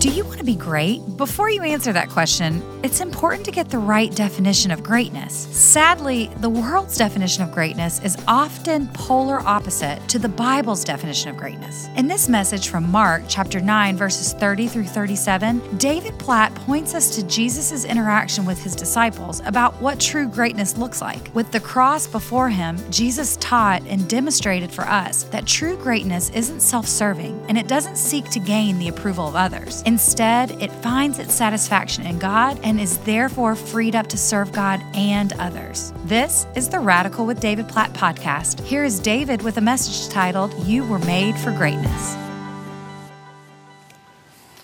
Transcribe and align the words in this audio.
Do 0.00 0.08
you 0.08 0.24
want 0.24 0.38
to 0.38 0.44
be 0.44 0.56
great? 0.56 1.02
Before 1.18 1.50
you 1.50 1.62
answer 1.62 1.92
that 1.92 2.08
question, 2.08 2.62
it's 2.82 3.02
important 3.02 3.44
to 3.44 3.50
get 3.50 3.68
the 3.68 3.76
right 3.76 4.10
definition 4.10 4.70
of 4.70 4.82
greatness. 4.82 5.34
Sadly, 5.34 6.30
the 6.38 6.48
world's 6.48 6.96
definition 6.96 7.42
of 7.42 7.52
greatness 7.52 8.02
is 8.02 8.16
often 8.26 8.88
polar 8.94 9.40
opposite 9.40 10.00
to 10.08 10.18
the 10.18 10.26
Bible's 10.26 10.84
definition 10.84 11.28
of 11.28 11.36
greatness. 11.36 11.90
In 11.98 12.06
this 12.06 12.30
message 12.30 12.68
from 12.68 12.90
Mark 12.90 13.24
chapter 13.28 13.60
9 13.60 13.98
verses 13.98 14.32
30 14.32 14.68
through 14.68 14.84
37, 14.84 15.76
David 15.76 16.18
Platt 16.18 16.54
points 16.54 16.94
us 16.94 17.14
to 17.16 17.22
Jesus' 17.26 17.84
interaction 17.84 18.46
with 18.46 18.58
his 18.58 18.74
disciples 18.74 19.42
about 19.44 19.74
what 19.82 20.00
true 20.00 20.28
greatness 20.28 20.78
looks 20.78 21.02
like. 21.02 21.30
With 21.34 21.52
the 21.52 21.60
cross 21.60 22.06
before 22.06 22.48
him, 22.48 22.78
Jesus 22.90 23.36
taught 23.36 23.82
and 23.86 24.08
demonstrated 24.08 24.72
for 24.72 24.86
us 24.86 25.24
that 25.24 25.44
true 25.44 25.76
greatness 25.76 26.30
isn't 26.30 26.60
self-serving 26.60 27.44
and 27.50 27.58
it 27.58 27.68
doesn't 27.68 27.96
seek 27.96 28.30
to 28.30 28.40
gain 28.40 28.78
the 28.78 28.88
approval 28.88 29.28
of 29.28 29.36
others. 29.36 29.82
Instead, 29.90 30.52
it 30.62 30.70
finds 30.70 31.18
its 31.18 31.34
satisfaction 31.34 32.06
in 32.06 32.16
God 32.16 32.60
and 32.62 32.80
is 32.80 32.98
therefore 32.98 33.56
freed 33.56 33.96
up 33.96 34.06
to 34.06 34.16
serve 34.16 34.52
God 34.52 34.80
and 34.94 35.32
others. 35.32 35.92
This 36.04 36.46
is 36.54 36.68
the 36.68 36.78
Radical 36.78 37.26
with 37.26 37.40
David 37.40 37.68
Platt 37.68 37.92
podcast. 37.92 38.60
Here 38.60 38.84
is 38.84 39.00
David 39.00 39.42
with 39.42 39.56
a 39.56 39.60
message 39.60 40.08
titled, 40.08 40.54
You 40.64 40.86
Were 40.86 41.00
Made 41.00 41.36
for 41.36 41.50
Greatness. 41.50 42.16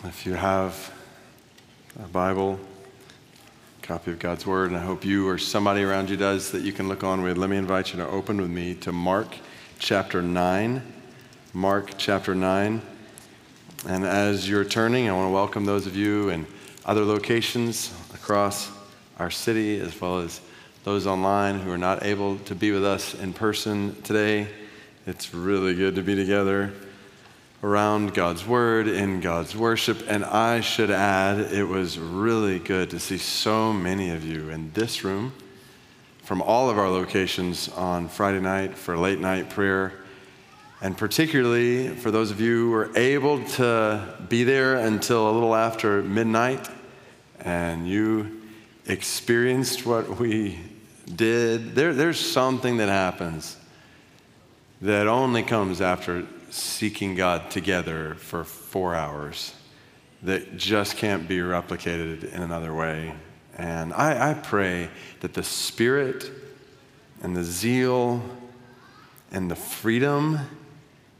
If 0.04 0.24
you 0.24 0.34
have 0.34 0.94
a 1.98 2.06
Bible, 2.06 2.60
copy 3.82 4.12
of 4.12 4.20
God's 4.20 4.46
Word, 4.46 4.70
and 4.70 4.78
I 4.78 4.84
hope 4.84 5.04
you 5.04 5.28
or 5.28 5.38
somebody 5.38 5.82
around 5.82 6.08
you 6.08 6.16
does 6.16 6.52
that 6.52 6.62
you 6.62 6.72
can 6.72 6.86
look 6.86 7.02
on 7.02 7.22
with, 7.22 7.36
let 7.36 7.50
me 7.50 7.56
invite 7.56 7.90
you 7.92 7.96
to 7.96 8.06
open 8.06 8.40
with 8.40 8.50
me 8.50 8.76
to 8.76 8.92
Mark 8.92 9.34
chapter 9.80 10.22
9. 10.22 10.82
Mark 11.52 11.94
chapter 11.98 12.32
9. 12.32 12.80
And 13.88 14.04
as 14.04 14.48
you're 14.48 14.64
turning, 14.64 15.08
I 15.08 15.12
want 15.12 15.28
to 15.28 15.32
welcome 15.32 15.64
those 15.64 15.86
of 15.86 15.94
you 15.94 16.30
in 16.30 16.44
other 16.84 17.04
locations 17.04 17.94
across 18.12 18.68
our 19.20 19.30
city, 19.30 19.78
as 19.78 20.00
well 20.00 20.18
as 20.18 20.40
those 20.82 21.06
online 21.06 21.60
who 21.60 21.70
are 21.70 21.78
not 21.78 22.02
able 22.02 22.36
to 22.38 22.56
be 22.56 22.72
with 22.72 22.84
us 22.84 23.14
in 23.14 23.32
person 23.32 23.94
today. 24.02 24.48
It's 25.06 25.32
really 25.32 25.76
good 25.76 25.94
to 25.94 26.02
be 26.02 26.16
together 26.16 26.72
around 27.62 28.12
God's 28.12 28.44
Word, 28.44 28.88
in 28.88 29.20
God's 29.20 29.54
worship. 29.54 30.02
And 30.08 30.24
I 30.24 30.62
should 30.62 30.90
add, 30.90 31.38
it 31.38 31.68
was 31.68 31.96
really 31.96 32.58
good 32.58 32.90
to 32.90 32.98
see 32.98 33.18
so 33.18 33.72
many 33.72 34.10
of 34.10 34.24
you 34.24 34.50
in 34.50 34.72
this 34.72 35.04
room 35.04 35.32
from 36.24 36.42
all 36.42 36.68
of 36.68 36.76
our 36.76 36.90
locations 36.90 37.68
on 37.68 38.08
Friday 38.08 38.40
night 38.40 38.76
for 38.76 38.98
late 38.98 39.20
night 39.20 39.48
prayer 39.48 39.92
and 40.80 40.96
particularly 40.96 41.88
for 41.88 42.10
those 42.10 42.30
of 42.30 42.40
you 42.40 42.66
who 42.66 42.70
were 42.70 42.96
able 42.96 43.42
to 43.44 44.14
be 44.28 44.44
there 44.44 44.76
until 44.76 45.30
a 45.30 45.32
little 45.32 45.54
after 45.54 46.02
midnight 46.02 46.68
and 47.40 47.88
you 47.88 48.42
experienced 48.86 49.86
what 49.86 50.18
we 50.18 50.58
did, 51.14 51.74
there, 51.74 51.94
there's 51.94 52.20
something 52.20 52.76
that 52.76 52.88
happens 52.88 53.56
that 54.82 55.06
only 55.06 55.42
comes 55.42 55.80
after 55.80 56.26
seeking 56.50 57.14
God 57.14 57.50
together 57.50 58.14
for 58.14 58.44
four 58.44 58.94
hours 58.94 59.54
that 60.22 60.56
just 60.56 60.96
can't 60.96 61.26
be 61.26 61.38
replicated 61.38 62.32
in 62.32 62.42
another 62.42 62.74
way. 62.74 63.14
And 63.56 63.94
I, 63.94 64.30
I 64.30 64.34
pray 64.34 64.90
that 65.20 65.34
the 65.34 65.42
spirit 65.42 66.30
and 67.22 67.34
the 67.34 67.44
zeal 67.44 68.22
and 69.30 69.50
the 69.50 69.56
freedom 69.56 70.40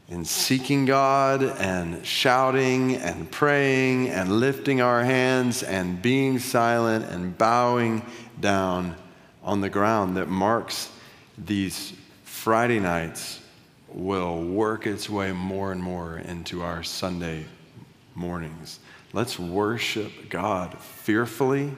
in 0.09 0.23
seeking 0.23 0.85
God 0.85 1.43
and 1.43 2.05
shouting 2.05 2.95
and 2.95 3.29
praying 3.29 4.09
and 4.09 4.39
lifting 4.39 4.79
our 4.79 5.03
hands 5.03 5.63
and 5.63 6.01
being 6.01 6.39
silent 6.39 7.05
and 7.05 7.37
bowing 7.37 8.01
down 8.39 8.95
on 9.43 9.59
the 9.61 9.69
ground 9.69 10.15
that 10.17 10.27
marks 10.27 10.89
these 11.37 11.93
Friday 12.23 12.79
nights 12.79 13.41
will 13.89 14.41
work 14.41 14.87
its 14.87 15.09
way 15.09 15.31
more 15.31 15.71
and 15.71 15.83
more 15.83 16.17
into 16.19 16.61
our 16.61 16.83
Sunday 16.83 17.45
mornings. 18.15 18.79
Let's 19.11 19.37
worship 19.37 20.29
God 20.29 20.77
fearfully 20.77 21.71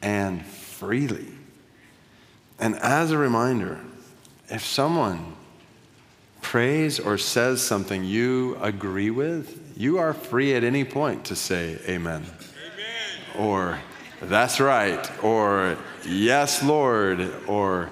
and 0.00 0.44
freely. 0.46 1.26
And 2.58 2.76
as 2.76 3.10
a 3.10 3.18
reminder, 3.18 3.80
if 4.48 4.64
someone 4.64 5.34
prays 6.42 7.00
or 7.00 7.16
says 7.16 7.62
something 7.62 8.04
you 8.04 8.58
agree 8.60 9.10
with, 9.10 9.72
you 9.76 9.98
are 9.98 10.12
free 10.12 10.54
at 10.54 10.64
any 10.64 10.84
point 10.84 11.24
to 11.26 11.36
say 11.36 11.78
amen. 11.88 12.24
amen. 12.24 13.38
Or 13.38 13.78
that's 14.20 14.60
right. 14.60 15.24
Or 15.24 15.78
yes, 16.06 16.62
Lord. 16.62 17.32
Or 17.46 17.90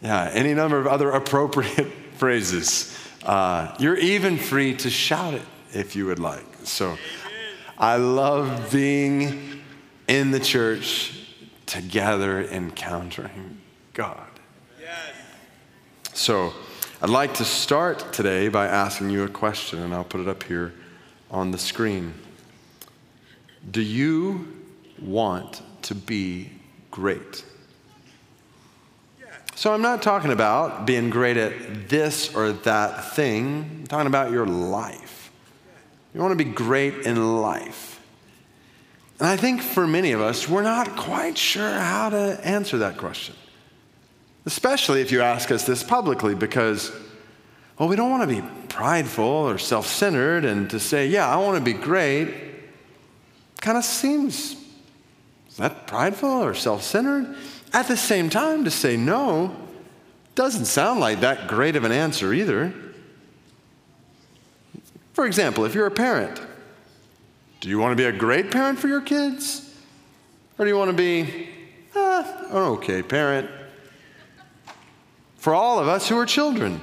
yeah, 0.00 0.30
any 0.32 0.54
number 0.54 0.78
of 0.78 0.86
other 0.86 1.10
appropriate 1.10 1.92
phrases. 2.14 2.96
Uh, 3.22 3.74
you're 3.78 3.98
even 3.98 4.38
free 4.38 4.74
to 4.74 4.88
shout 4.88 5.34
it 5.34 5.42
if 5.72 5.94
you 5.94 6.06
would 6.06 6.18
like. 6.18 6.46
So 6.64 6.96
I 7.76 7.96
love 7.96 8.72
being 8.72 9.62
in 10.06 10.30
the 10.30 10.40
church 10.40 11.26
together 11.66 12.42
encountering 12.42 13.60
God. 13.92 14.26
Yes. 14.80 15.12
So, 16.14 16.54
I'd 17.00 17.10
like 17.10 17.34
to 17.34 17.44
start 17.44 18.12
today 18.12 18.48
by 18.48 18.66
asking 18.66 19.10
you 19.10 19.22
a 19.22 19.28
question, 19.28 19.78
and 19.78 19.94
I'll 19.94 20.02
put 20.02 20.20
it 20.20 20.26
up 20.26 20.42
here 20.42 20.74
on 21.30 21.52
the 21.52 21.58
screen. 21.58 22.12
Do 23.70 23.80
you 23.80 24.52
want 25.00 25.62
to 25.82 25.94
be 25.94 26.50
great? 26.90 27.44
So, 29.54 29.72
I'm 29.72 29.80
not 29.80 30.02
talking 30.02 30.32
about 30.32 30.86
being 30.86 31.08
great 31.08 31.36
at 31.36 31.88
this 31.88 32.34
or 32.34 32.50
that 32.50 33.14
thing, 33.14 33.62
I'm 33.62 33.86
talking 33.86 34.08
about 34.08 34.32
your 34.32 34.46
life. 34.46 35.30
You 36.14 36.20
want 36.20 36.36
to 36.36 36.44
be 36.44 36.50
great 36.50 37.06
in 37.06 37.40
life. 37.40 38.00
And 39.20 39.28
I 39.28 39.36
think 39.36 39.62
for 39.62 39.86
many 39.86 40.10
of 40.10 40.20
us, 40.20 40.48
we're 40.48 40.62
not 40.62 40.96
quite 40.96 41.38
sure 41.38 41.70
how 41.70 42.10
to 42.10 42.40
answer 42.42 42.78
that 42.78 42.96
question 42.96 43.36
especially 44.48 45.02
if 45.02 45.12
you 45.12 45.20
ask 45.20 45.50
us 45.50 45.66
this 45.66 45.82
publicly, 45.82 46.34
because, 46.34 46.90
well, 47.78 47.86
we 47.86 47.96
don't 47.96 48.10
want 48.10 48.26
to 48.26 48.34
be 48.34 48.42
prideful 48.70 49.22
or 49.22 49.58
self 49.58 49.86
centered 49.86 50.46
and 50.46 50.70
to 50.70 50.80
say, 50.80 51.06
yeah, 51.06 51.28
I 51.28 51.36
want 51.36 51.58
to 51.58 51.62
be 51.62 51.78
great, 51.78 52.34
kind 53.60 53.76
of 53.76 53.84
seems, 53.84 54.56
is 55.50 55.56
that 55.58 55.86
prideful 55.86 56.30
or 56.30 56.54
self 56.54 56.82
centered? 56.82 57.36
At 57.74 57.88
the 57.88 57.96
same 57.96 58.30
time, 58.30 58.64
to 58.64 58.70
say 58.70 58.96
no 58.96 59.54
doesn't 60.34 60.64
sound 60.64 60.98
like 60.98 61.20
that 61.20 61.46
great 61.46 61.76
of 61.76 61.84
an 61.84 61.92
answer 61.92 62.32
either. 62.32 62.72
For 65.12 65.26
example, 65.26 65.66
if 65.66 65.74
you're 65.74 65.86
a 65.86 65.90
parent, 65.90 66.40
do 67.60 67.68
you 67.68 67.78
want 67.78 67.92
to 67.92 67.96
be 67.96 68.08
a 68.08 68.18
great 68.18 68.50
parent 68.50 68.78
for 68.78 68.88
your 68.88 69.02
kids? 69.02 69.78
Or 70.56 70.64
do 70.64 70.70
you 70.70 70.78
want 70.78 70.90
to 70.90 70.96
be, 70.96 71.50
ah, 71.94 72.46
an 72.48 72.56
okay 72.56 73.02
parent? 73.02 73.50
For 75.38 75.54
all 75.54 75.78
of 75.78 75.88
us 75.88 76.08
who 76.08 76.18
are 76.18 76.26
children. 76.26 76.78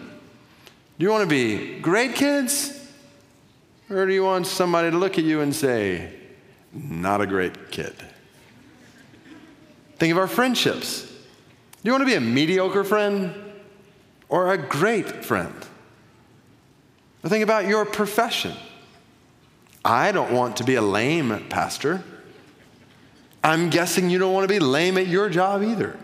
Do 0.97 1.03
you 1.03 1.11
want 1.11 1.21
to 1.21 1.29
be 1.29 1.79
great 1.79 2.15
kids? 2.15 2.71
Or 3.89 4.05
do 4.05 4.13
you 4.13 4.23
want 4.23 4.47
somebody 4.47 4.89
to 4.89 4.97
look 4.97 5.19
at 5.19 5.23
you 5.23 5.41
and 5.41 5.55
say, 5.55 6.11
not 6.73 7.21
a 7.21 7.27
great 7.27 7.69
kid? 7.69 7.93
Think 9.97 10.11
of 10.11 10.17
our 10.17 10.27
friendships. 10.27 11.03
Do 11.03 11.09
you 11.83 11.91
want 11.91 12.01
to 12.01 12.07
be 12.07 12.15
a 12.15 12.21
mediocre 12.21 12.83
friend 12.83 13.33
or 14.27 14.51
a 14.51 14.57
great 14.57 15.23
friend? 15.23 15.53
Or 17.23 17.29
think 17.29 17.43
about 17.43 17.67
your 17.67 17.85
profession. 17.85 18.53
I 19.83 20.11
don't 20.11 20.33
want 20.33 20.57
to 20.57 20.63
be 20.63 20.75
a 20.75 20.81
lame 20.81 21.45
pastor. 21.49 22.03
I'm 23.43 23.69
guessing 23.69 24.09
you 24.09 24.17
don't 24.17 24.33
want 24.33 24.45
to 24.45 24.53
be 24.53 24.59
lame 24.59 24.97
at 24.97 25.07
your 25.07 25.29
job 25.29 25.61
either. 25.61 25.95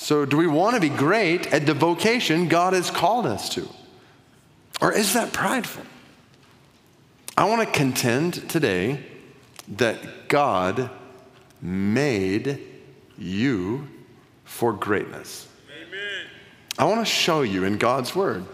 So, 0.00 0.24
do 0.24 0.36
we 0.36 0.46
want 0.46 0.76
to 0.76 0.80
be 0.80 0.88
great 0.88 1.52
at 1.52 1.66
the 1.66 1.74
vocation 1.74 2.46
God 2.46 2.72
has 2.72 2.88
called 2.88 3.26
us 3.26 3.48
to? 3.50 3.68
Or 4.80 4.92
is 4.92 5.12
that 5.14 5.32
prideful? 5.32 5.82
I 7.36 7.46
want 7.46 7.66
to 7.66 7.78
contend 7.78 8.48
today 8.48 9.04
that 9.66 10.28
God 10.28 10.88
made 11.60 12.60
you 13.18 13.88
for 14.44 14.72
greatness. 14.72 15.48
Amen. 15.68 16.26
I 16.78 16.84
want 16.84 17.00
to 17.00 17.12
show 17.12 17.42
you 17.42 17.64
in 17.64 17.76
God's 17.76 18.14
Word 18.14 18.44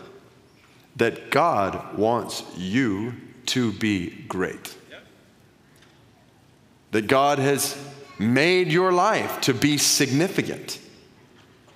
that 0.96 1.30
God 1.30 1.98
wants 1.98 2.42
you 2.56 3.12
to 3.46 3.70
be 3.70 4.08
great. 4.28 4.74
Yep. 4.90 5.02
That 6.92 7.06
God 7.06 7.38
has 7.38 7.78
made 8.18 8.72
your 8.72 8.92
life 8.92 9.42
to 9.42 9.52
be 9.52 9.76
significant. 9.76 10.80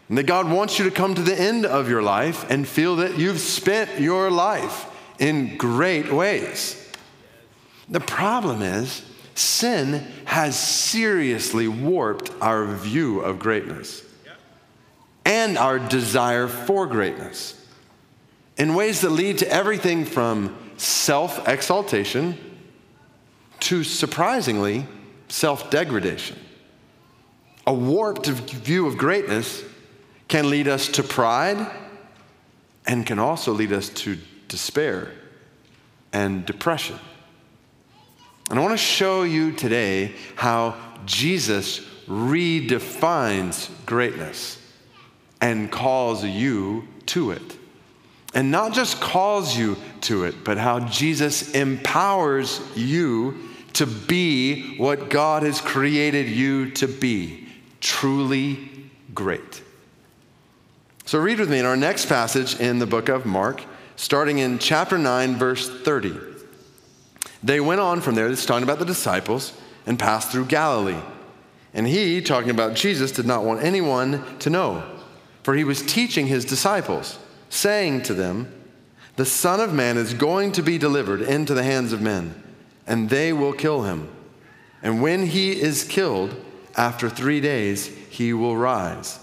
And 0.08 0.16
that 0.16 0.26
God 0.26 0.50
wants 0.50 0.78
you 0.78 0.84
to 0.86 0.90
come 0.90 1.14
to 1.14 1.22
the 1.22 1.38
end 1.38 1.66
of 1.66 1.88
your 1.88 2.02
life 2.02 2.50
and 2.50 2.66
feel 2.66 2.96
that 2.96 3.18
you've 3.18 3.40
spent 3.40 4.00
your 4.00 4.30
life 4.30 4.86
in 5.18 5.56
great 5.56 6.10
ways. 6.10 6.90
The 7.88 8.00
problem 8.00 8.62
is, 8.62 9.02
sin 9.34 10.06
has 10.24 10.58
seriously 10.58 11.68
warped 11.68 12.30
our 12.40 12.66
view 12.66 13.20
of 13.20 13.38
greatness 13.38 14.02
and 15.24 15.58
our 15.58 15.78
desire 15.78 16.48
for 16.48 16.86
greatness 16.86 17.54
in 18.56 18.74
ways 18.74 19.02
that 19.02 19.10
lead 19.10 19.38
to 19.38 19.50
everything 19.50 20.04
from 20.04 20.56
self 20.76 21.46
exaltation 21.48 22.36
to 23.60 23.84
surprisingly 23.84 24.86
self 25.28 25.70
degradation. 25.70 26.38
A 27.66 27.72
warped 27.74 28.26
view 28.26 28.86
of 28.86 28.96
greatness 28.96 29.62
can 30.28 30.50
lead 30.50 30.68
us 30.68 30.88
to 30.88 31.02
pride 31.02 31.66
and 32.86 33.06
can 33.06 33.18
also 33.18 33.52
lead 33.52 33.72
us 33.72 33.88
to 33.88 34.18
despair 34.46 35.10
and 36.12 36.46
depression. 36.46 36.98
And 38.50 38.58
I 38.58 38.62
want 38.62 38.72
to 38.72 38.78
show 38.78 39.24
you 39.24 39.52
today 39.52 40.12
how 40.36 40.76
Jesus 41.04 41.80
redefines 42.06 43.70
greatness 43.84 44.58
and 45.40 45.70
calls 45.70 46.24
you 46.24 46.88
to 47.06 47.30
it. 47.32 47.56
And 48.34 48.50
not 48.50 48.72
just 48.72 49.00
calls 49.00 49.56
you 49.56 49.76
to 50.02 50.24
it, 50.24 50.44
but 50.44 50.58
how 50.58 50.80
Jesus 50.80 51.54
empowers 51.54 52.60
you 52.76 53.48
to 53.74 53.86
be 53.86 54.76
what 54.76 55.10
God 55.10 55.42
has 55.42 55.60
created 55.60 56.28
you 56.28 56.70
to 56.72 56.88
be 56.88 57.48
truly 57.80 58.70
great. 59.14 59.62
So, 61.08 61.18
read 61.18 61.40
with 61.40 61.48
me 61.48 61.58
in 61.58 61.64
our 61.64 61.74
next 61.74 62.04
passage 62.04 62.60
in 62.60 62.80
the 62.80 62.86
book 62.86 63.08
of 63.08 63.24
Mark, 63.24 63.64
starting 63.96 64.40
in 64.40 64.58
chapter 64.58 64.98
9, 64.98 65.36
verse 65.36 65.66
30. 65.66 66.14
They 67.42 67.60
went 67.60 67.80
on 67.80 68.02
from 68.02 68.14
there, 68.14 68.28
this 68.28 68.40
is 68.40 68.44
talking 68.44 68.62
about 68.62 68.78
the 68.78 68.84
disciples, 68.84 69.58
and 69.86 69.98
passed 69.98 70.30
through 70.30 70.44
Galilee. 70.44 71.00
And 71.72 71.86
he, 71.86 72.20
talking 72.20 72.50
about 72.50 72.74
Jesus, 72.74 73.10
did 73.10 73.24
not 73.24 73.42
want 73.42 73.62
anyone 73.62 74.22
to 74.40 74.50
know, 74.50 74.84
for 75.44 75.54
he 75.54 75.64
was 75.64 75.80
teaching 75.80 76.26
his 76.26 76.44
disciples, 76.44 77.18
saying 77.48 78.02
to 78.02 78.12
them, 78.12 78.52
The 79.16 79.24
Son 79.24 79.60
of 79.60 79.72
Man 79.72 79.96
is 79.96 80.12
going 80.12 80.52
to 80.52 80.62
be 80.62 80.76
delivered 80.76 81.22
into 81.22 81.54
the 81.54 81.62
hands 81.62 81.94
of 81.94 82.02
men, 82.02 82.34
and 82.86 83.08
they 83.08 83.32
will 83.32 83.54
kill 83.54 83.84
him. 83.84 84.10
And 84.82 85.00
when 85.00 85.24
he 85.24 85.58
is 85.58 85.84
killed, 85.84 86.36
after 86.76 87.08
three 87.08 87.40
days, 87.40 87.86
he 88.10 88.34
will 88.34 88.58
rise. 88.58 89.20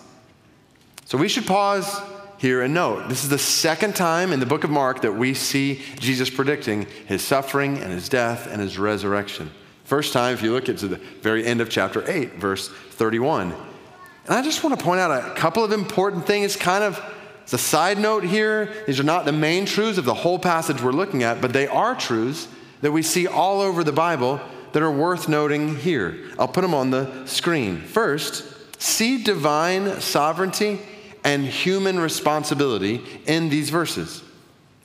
So 1.05 1.19
we 1.19 1.29
should 1.29 1.45
pause 1.45 2.01
here 2.39 2.63
and 2.63 2.73
note 2.73 3.09
this 3.09 3.23
is 3.23 3.29
the 3.29 3.37
second 3.37 3.95
time 3.95 4.33
in 4.33 4.39
the 4.39 4.45
book 4.47 4.63
of 4.63 4.71
Mark 4.71 5.03
that 5.03 5.11
we 5.11 5.35
see 5.35 5.83
Jesus 5.99 6.31
predicting 6.31 6.87
his 7.05 7.21
suffering 7.23 7.77
and 7.77 7.91
his 7.91 8.09
death 8.09 8.47
and 8.47 8.59
his 8.59 8.79
resurrection. 8.79 9.51
First 9.83 10.13
time, 10.13 10.33
if 10.33 10.41
you 10.41 10.51
look 10.51 10.67
at 10.67 10.77
the 10.77 10.95
very 11.21 11.45
end 11.45 11.61
of 11.61 11.69
chapter 11.69 12.03
8, 12.09 12.33
verse 12.33 12.69
31. 12.69 13.51
And 13.51 14.33
I 14.33 14.41
just 14.41 14.63
want 14.63 14.79
to 14.79 14.83
point 14.83 14.99
out 14.99 15.11
a 15.11 15.35
couple 15.35 15.63
of 15.63 15.71
important 15.71 16.25
things, 16.25 16.55
kind 16.55 16.83
of 16.83 16.99
as 17.45 17.53
a 17.53 17.59
side 17.59 17.99
note 17.99 18.23
here. 18.23 18.73
These 18.87 18.99
are 18.99 19.03
not 19.03 19.25
the 19.25 19.31
main 19.31 19.65
truths 19.67 19.99
of 19.99 20.05
the 20.05 20.15
whole 20.15 20.39
passage 20.39 20.81
we're 20.81 20.91
looking 20.91 21.21
at, 21.21 21.39
but 21.39 21.53
they 21.53 21.67
are 21.67 21.93
truths 21.93 22.47
that 22.81 22.91
we 22.91 23.03
see 23.03 23.27
all 23.27 23.61
over 23.61 23.83
the 23.83 23.91
Bible 23.91 24.41
that 24.71 24.81
are 24.81 24.91
worth 24.91 25.29
noting 25.29 25.75
here. 25.75 26.17
I'll 26.39 26.47
put 26.47 26.61
them 26.61 26.73
on 26.73 26.89
the 26.89 27.27
screen. 27.27 27.81
First, 27.81 28.81
see 28.81 29.23
divine 29.23 30.01
sovereignty 30.01 30.79
and 31.25 31.43
human 31.43 31.99
responsibility 31.99 33.01
in 33.25 33.49
these 33.49 33.71
verses. 33.71 34.23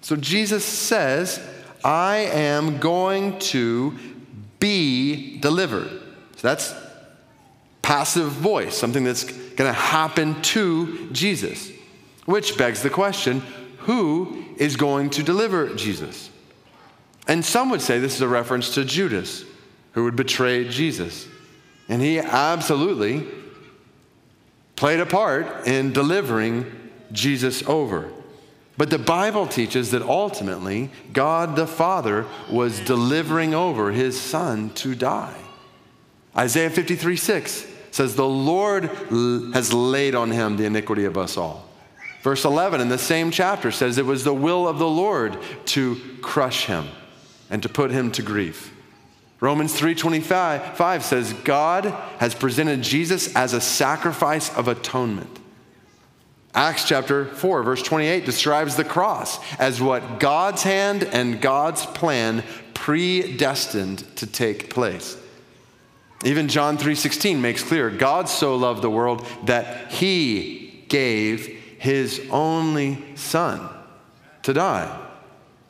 So 0.00 0.16
Jesus 0.16 0.64
says, 0.64 1.38
I 1.84 2.16
am 2.16 2.78
going 2.78 3.38
to 3.40 3.96
be 4.58 5.38
delivered. 5.38 5.88
So 6.36 6.48
that's 6.48 6.74
passive 7.82 8.28
voice, 8.28 8.74
something 8.74 9.04
that's 9.04 9.24
going 9.24 9.68
to 9.68 9.78
happen 9.78 10.40
to 10.42 11.10
Jesus. 11.10 11.70
Which 12.24 12.56
begs 12.56 12.82
the 12.82 12.90
question 12.90 13.40
who 13.80 14.44
is 14.56 14.76
going 14.76 15.10
to 15.10 15.22
deliver 15.22 15.74
Jesus? 15.74 16.30
And 17.28 17.44
some 17.44 17.70
would 17.70 17.82
say 17.82 17.98
this 17.98 18.14
is 18.14 18.22
a 18.22 18.28
reference 18.28 18.74
to 18.74 18.84
Judas, 18.84 19.44
who 19.92 20.04
would 20.04 20.16
betray 20.16 20.68
Jesus. 20.68 21.28
And 21.88 22.00
he 22.00 22.18
absolutely 22.18 23.26
played 24.80 24.98
a 24.98 25.04
part 25.04 25.66
in 25.66 25.92
delivering 25.92 26.64
Jesus 27.12 27.62
over. 27.68 28.10
But 28.78 28.88
the 28.88 28.98
Bible 28.98 29.46
teaches 29.46 29.90
that 29.90 30.00
ultimately 30.00 30.90
God 31.12 31.54
the 31.54 31.66
Father 31.66 32.24
was 32.50 32.80
delivering 32.80 33.52
over 33.52 33.92
his 33.92 34.18
son 34.18 34.70
to 34.76 34.94
die. 34.94 35.36
Isaiah 36.34 36.70
53 36.70 37.14
6 37.14 37.66
says, 37.90 38.16
The 38.16 38.26
Lord 38.26 38.84
has 39.52 39.70
laid 39.70 40.14
on 40.14 40.30
him 40.30 40.56
the 40.56 40.64
iniquity 40.64 41.04
of 41.04 41.18
us 41.18 41.36
all. 41.36 41.68
Verse 42.22 42.46
11 42.46 42.80
in 42.80 42.88
the 42.88 42.96
same 42.96 43.30
chapter 43.30 43.70
says, 43.70 43.98
It 43.98 44.06
was 44.06 44.24
the 44.24 44.32
will 44.32 44.66
of 44.66 44.78
the 44.78 44.88
Lord 44.88 45.36
to 45.66 46.00
crush 46.22 46.64
him 46.64 46.88
and 47.50 47.62
to 47.62 47.68
put 47.68 47.90
him 47.90 48.10
to 48.12 48.22
grief. 48.22 48.72
Romans 49.40 49.72
3:25 49.72 51.02
says 51.02 51.32
God 51.32 51.86
has 52.18 52.34
presented 52.34 52.82
Jesus 52.82 53.34
as 53.34 53.54
a 53.54 53.60
sacrifice 53.60 54.54
of 54.54 54.68
atonement. 54.68 55.38
Acts 56.54 56.84
chapter 56.84 57.24
4 57.24 57.62
verse 57.62 57.82
28 57.82 58.26
describes 58.26 58.76
the 58.76 58.84
cross 58.84 59.38
as 59.58 59.80
what 59.80 60.20
God's 60.20 60.62
hand 60.62 61.04
and 61.04 61.40
God's 61.40 61.86
plan 61.86 62.44
predestined 62.74 64.04
to 64.16 64.26
take 64.26 64.68
place. 64.68 65.16
Even 66.22 66.48
John 66.48 66.76
3:16 66.76 67.40
makes 67.40 67.62
clear 67.62 67.88
God 67.88 68.28
so 68.28 68.56
loved 68.56 68.82
the 68.82 68.90
world 68.90 69.26
that 69.46 69.90
he 69.90 70.84
gave 70.88 71.46
his 71.78 72.20
only 72.30 73.02
son 73.14 73.66
to 74.42 74.52
die 74.52 75.09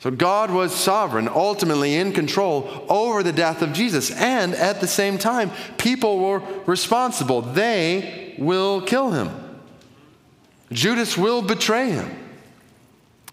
so 0.01 0.09
God 0.09 0.49
was 0.49 0.73
sovereign, 0.73 1.27
ultimately 1.27 1.93
in 1.93 2.11
control 2.11 2.87
over 2.89 3.21
the 3.21 3.31
death 3.31 3.61
of 3.61 3.71
Jesus. 3.71 4.09
And 4.09 4.55
at 4.55 4.81
the 4.81 4.87
same 4.87 5.19
time, 5.19 5.51
people 5.77 6.17
were 6.17 6.41
responsible. 6.65 7.41
They 7.41 8.33
will 8.39 8.81
kill 8.81 9.11
him. 9.11 9.29
Judas 10.71 11.15
will 11.15 11.43
betray 11.43 11.91
him. 11.91 12.09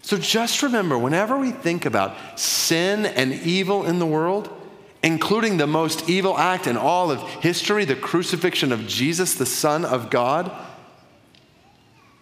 So 0.03 0.17
just 0.17 0.61
remember 0.61 0.95
whenever 0.95 1.39
we 1.39 1.49
think 1.49 1.85
about 1.87 2.39
sin 2.39 3.07
and 3.07 3.33
evil 3.33 3.83
in 3.83 3.97
the 3.97 4.05
world, 4.05 4.47
including 5.01 5.57
the 5.57 5.65
most 5.65 6.07
evil 6.07 6.37
act 6.37 6.67
in 6.67 6.77
all 6.77 7.09
of 7.09 7.21
history, 7.41 7.83
the 7.83 7.95
crucifixion 7.95 8.71
of 8.71 8.85
Jesus, 8.85 9.33
the 9.33 9.45
Son 9.47 9.85
of 9.85 10.11
God, 10.11 10.51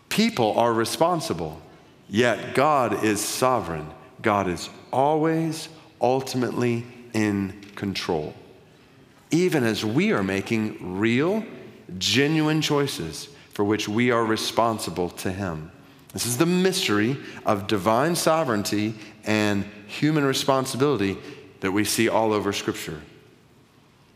people 0.08 0.58
are 0.58 0.72
responsible. 0.72 1.62
Yet 2.08 2.56
God 2.56 3.04
is 3.04 3.20
sovereign 3.20 3.92
God 4.22 4.48
is 4.48 4.70
always 4.92 5.70
ultimately 6.02 6.86
in 7.14 7.54
control, 7.76 8.34
even 9.32 9.64
as 9.64 9.84
we 9.86 10.12
are 10.12 10.24
making 10.24 10.98
real, 11.00 11.44
genuine 11.98 12.62
choices 12.62 13.30
for 13.54 13.64
which 13.64 13.88
we 13.88 14.12
are 14.12 14.24
responsible 14.24 15.10
to 15.10 15.32
Him. 15.32 15.72
This 16.14 16.26
is 16.26 16.38
the 16.38 16.46
mystery 16.46 17.18
of 17.46 17.68
divine 17.68 18.16
sovereignty 18.16 18.96
and 19.24 19.66
human 19.88 20.26
responsibility 20.26 21.18
that 21.60 21.72
we 21.72 21.84
see 21.84 22.10
all 22.10 22.34
over 22.34 22.54
Scripture. 22.54 23.02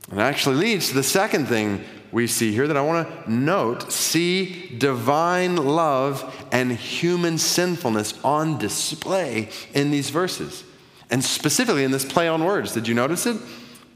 And 0.09 0.19
actually 0.19 0.57
leads 0.57 0.89
to 0.89 0.95
the 0.95 1.03
second 1.03 1.47
thing 1.47 1.83
we 2.11 2.27
see 2.27 2.51
here 2.51 2.67
that 2.67 2.77
I 2.77 2.81
want 2.81 3.07
to 3.07 3.31
note 3.31 3.91
see 3.91 4.75
divine 4.77 5.55
love 5.55 6.47
and 6.51 6.71
human 6.71 7.37
sinfulness 7.37 8.13
on 8.23 8.57
display 8.57 9.49
in 9.73 9.91
these 9.91 10.09
verses. 10.09 10.63
And 11.09 11.23
specifically 11.23 11.83
in 11.83 11.91
this 11.91 12.05
play 12.05 12.27
on 12.27 12.43
words. 12.43 12.73
Did 12.73 12.87
you 12.87 12.93
notice 12.93 13.25
it? 13.25 13.37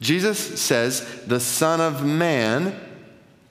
Jesus 0.01 0.61
says, 0.61 1.23
the 1.25 1.39
Son 1.39 1.81
of 1.81 2.05
Man, 2.05 2.77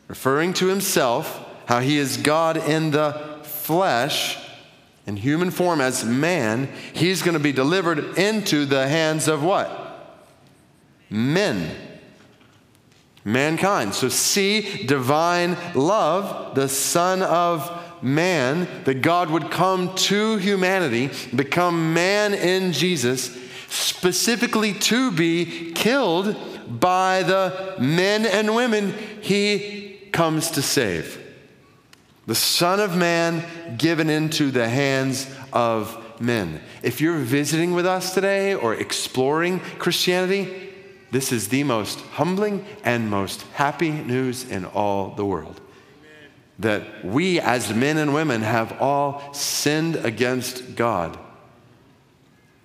referring 0.08 0.52
to 0.54 0.66
himself, 0.66 1.40
how 1.66 1.80
he 1.80 1.96
is 1.98 2.18
God 2.18 2.56
in 2.56 2.90
the 2.90 3.40
flesh, 3.42 4.38
in 5.06 5.16
human 5.16 5.50
form 5.50 5.80
as 5.80 6.04
man, 6.04 6.68
he's 6.92 7.22
going 7.22 7.34
to 7.34 7.40
be 7.40 7.52
delivered 7.52 8.18
into 8.18 8.64
the 8.66 8.86
hands 8.86 9.28
of 9.28 9.42
what? 9.42 9.80
Men 11.10 11.93
mankind. 13.24 13.94
So 13.94 14.08
see 14.08 14.84
divine 14.86 15.56
love, 15.74 16.54
the 16.54 16.68
Son 16.68 17.22
of 17.22 17.80
Man, 18.02 18.68
that 18.84 19.00
God 19.00 19.30
would 19.30 19.50
come 19.50 19.94
to 19.94 20.36
humanity, 20.36 21.10
become 21.34 21.94
man 21.94 22.34
in 22.34 22.72
Jesus, 22.72 23.34
specifically 23.68 24.74
to 24.74 25.10
be 25.10 25.72
killed 25.72 26.36
by 26.68 27.22
the 27.22 27.76
men 27.78 28.26
and 28.26 28.54
women 28.54 28.94
he 29.22 29.98
comes 30.12 30.50
to 30.52 30.62
save. 30.62 31.20
The 32.26 32.34
Son 32.34 32.78
of 32.78 32.96
Man 32.96 33.42
given 33.78 34.10
into 34.10 34.50
the 34.50 34.68
hands 34.68 35.26
of 35.52 35.98
men. 36.20 36.60
If 36.82 37.00
you're 37.00 37.18
visiting 37.18 37.72
with 37.72 37.86
us 37.86 38.14
today 38.14 38.54
or 38.54 38.74
exploring 38.74 39.60
Christianity, 39.78 40.73
This 41.14 41.30
is 41.30 41.46
the 41.46 41.62
most 41.62 42.00
humbling 42.00 42.66
and 42.82 43.08
most 43.08 43.42
happy 43.52 43.92
news 43.92 44.50
in 44.50 44.64
all 44.64 45.10
the 45.10 45.24
world. 45.24 45.60
That 46.58 47.04
we, 47.04 47.38
as 47.38 47.72
men 47.72 47.98
and 47.98 48.12
women, 48.12 48.42
have 48.42 48.82
all 48.82 49.32
sinned 49.32 49.94
against 49.94 50.74
God 50.74 51.16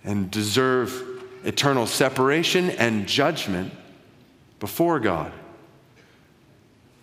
and 0.04 0.32
deserve 0.32 1.00
eternal 1.44 1.86
separation 1.86 2.72
and 2.72 3.06
judgment 3.06 3.72
before 4.60 5.00
God. 5.00 5.32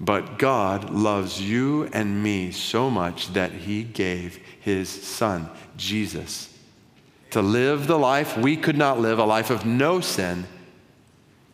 But 0.01 0.41
God 0.41 0.91
loves 0.91 1.41
you 1.41 1.85
and 1.93 2.25
me 2.25 2.51
so 2.51 2.91
much 2.91 3.35
that 3.35 3.53
He 3.53 3.85
gave 3.85 4.41
His 4.59 4.89
Son, 4.89 5.49
Jesus, 5.77 6.53
to 7.31 7.41
live 7.41 7.87
the 7.87 8.01
life 8.01 8.37
we 8.37 8.57
could 8.57 8.77
not 8.77 8.99
live, 8.99 9.21
a 9.21 9.25
life 9.25 9.51
of 9.51 9.65
no 9.65 10.01
sin. 10.01 10.45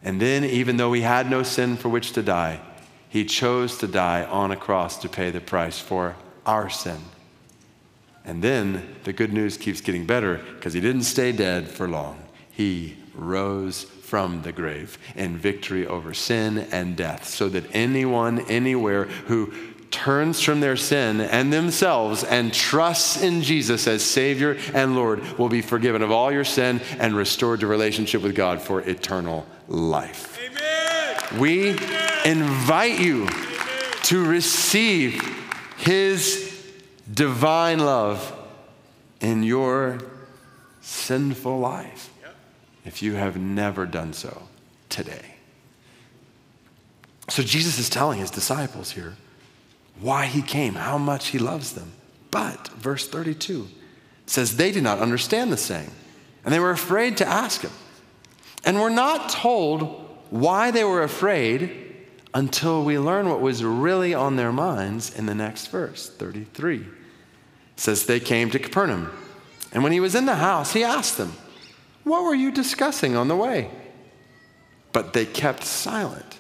And 0.05 0.21
then, 0.21 0.45
even 0.45 0.77
though 0.77 0.93
He 0.93 1.03
had 1.03 1.31
no 1.31 1.43
sin 1.43 1.77
for 1.77 1.89
which 1.89 2.13
to 2.13 2.23
die, 2.23 2.61
He 3.09 3.25
chose 3.25 3.79
to 3.79 3.87
die 3.87 4.25
on 4.25 4.51
a 4.51 4.57
cross 4.57 4.99
to 4.99 5.09
pay 5.09 5.31
the 5.31 5.41
price 5.41 5.79
for 5.79 6.17
our 6.45 6.69
sin. 6.69 6.99
And 8.25 8.43
then 8.43 8.97
the 9.05 9.13
good 9.13 9.33
news 9.33 9.57
keeps 9.57 9.81
getting 9.81 10.07
better 10.07 10.41
because 10.55 10.73
He 10.73 10.81
didn't 10.81 11.05
stay 11.05 11.33
dead 11.33 11.69
for 11.69 11.89
long. 11.89 12.23
He 12.51 12.97
rose 13.15 13.85
from 13.85 14.43
the 14.43 14.53
grave 14.53 14.99
in 15.17 15.39
victory 15.39 15.87
over 15.87 16.13
sin 16.13 16.59
and 16.71 16.97
death, 16.97 17.27
so 17.27 17.49
that 17.49 17.65
anyone, 17.73 18.41
anywhere 18.41 19.05
who 19.05 19.53
turns 19.93 20.41
from 20.41 20.61
their 20.61 20.77
sin 20.77 21.21
and 21.21 21.53
themselves 21.53 22.25
and 22.25 22.53
trusts 22.53 23.23
in 23.23 23.43
Jesus 23.43 23.87
as 23.87 24.03
Savior 24.03 24.59
and 24.75 24.97
Lord 24.97 25.21
will 25.39 25.49
be 25.49 25.63
forgiven 25.63 26.03
of 26.03 26.11
all 26.11 26.33
your 26.33 26.45
sin 26.45 26.81
and 26.99 27.15
restored 27.15 27.61
to 27.61 27.67
relationship 27.67 28.23
with 28.23 28.35
God 28.35 28.61
for 28.61 28.81
eternal 28.81 29.47
life. 29.69 30.39
Amen. 30.43 31.41
We 31.41 31.71
Amen. 31.71 32.27
invite 32.27 32.99
you 32.99 33.23
Amen. 33.23 33.31
to 34.05 34.27
receive 34.27 35.23
His 35.77 36.73
divine 37.13 37.79
love 37.79 38.37
in 39.21 39.43
your 39.43 40.01
sinful 40.81 41.59
life 41.61 42.11
if 42.85 43.03
you 43.03 43.15
have 43.15 43.37
never 43.37 43.87
done 43.87 44.13
so 44.13 44.43
today. 44.89 45.37
So 47.29 47.43
Jesus 47.43 47.79
is 47.79 47.89
telling 47.89 48.19
his 48.19 48.31
disciples 48.31 48.91
here 48.91 49.15
why 50.01 50.27
he 50.27 50.43
came, 50.43 50.75
how 50.75 50.99
much 50.99 51.29
he 51.29 51.39
loves 51.39 51.73
them. 51.73 51.93
But, 52.31 52.69
verse 52.69 53.09
32 53.09 53.69
says, 54.27 54.57
they 54.57 54.73
did 54.73 54.83
not 54.83 54.99
understand 54.99 55.53
the 55.53 55.57
saying, 55.57 55.91
and 56.45 56.53
they 56.53 56.61
were 56.61 56.71
afraid 56.71 57.17
to 57.19 57.27
ask 57.27 57.61
him. 57.61 57.71
And 58.65 58.81
we're 58.81 58.91
not 58.91 59.29
told 59.29 60.09
why 60.31 60.71
they 60.71 60.85
were 60.85 61.03
afraid 61.03 61.95
until 62.33 62.85
we 62.85 62.99
learn 62.99 63.29
what 63.29 63.41
was 63.41 63.63
really 63.63 64.15
on 64.15 64.37
their 64.37 64.53
minds 64.53 65.17
in 65.17 65.27
the 65.27 65.35
next 65.35 65.67
verse, 65.67 66.09
33. 66.09 66.77
It 66.77 66.87
says, 67.77 68.07
They 68.07 68.21
came 68.21 68.51
to 68.51 68.59
Capernaum. 68.59 69.11
And 69.73 69.83
when 69.83 69.93
he 69.93 70.01
was 70.01 70.15
in 70.15 70.27
the 70.27 70.37
house, 70.37 70.73
he 70.73 70.85
asked 70.85 71.19
them, 71.19 71.33
what 72.05 72.25
were 72.25 72.35
you 72.35 72.51
discussing 72.51 73.17
on 73.17 73.29
the 73.29 73.37
way? 73.37 73.71
But 74.93 75.13
they 75.13 75.25
kept 75.25 75.65
silent, 75.65 76.39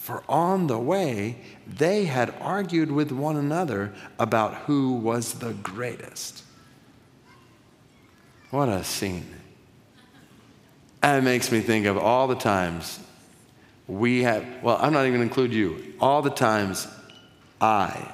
for 0.00 0.24
on 0.30 0.66
the 0.66 0.78
way 0.78 1.36
they 1.66 2.06
had 2.06 2.34
argued 2.40 2.90
with 2.90 3.12
one 3.12 3.36
another 3.36 3.92
about 4.18 4.54
who 4.62 4.94
was 4.94 5.34
the 5.34 5.52
greatest. 5.52 6.42
What 8.48 8.70
a 8.70 8.82
scene. 8.82 9.26
And 11.02 11.18
it 11.18 11.22
makes 11.22 11.52
me 11.52 11.60
think 11.60 11.84
of 11.84 11.98
all 11.98 12.28
the 12.28 12.34
times 12.34 12.98
we 13.86 14.22
have, 14.22 14.46
well, 14.62 14.78
I'm 14.80 14.94
not 14.94 15.02
even 15.02 15.18
going 15.18 15.28
to 15.28 15.30
include 15.30 15.52
you, 15.52 15.92
all 16.00 16.22
the 16.22 16.30
times 16.30 16.88
I, 17.60 18.10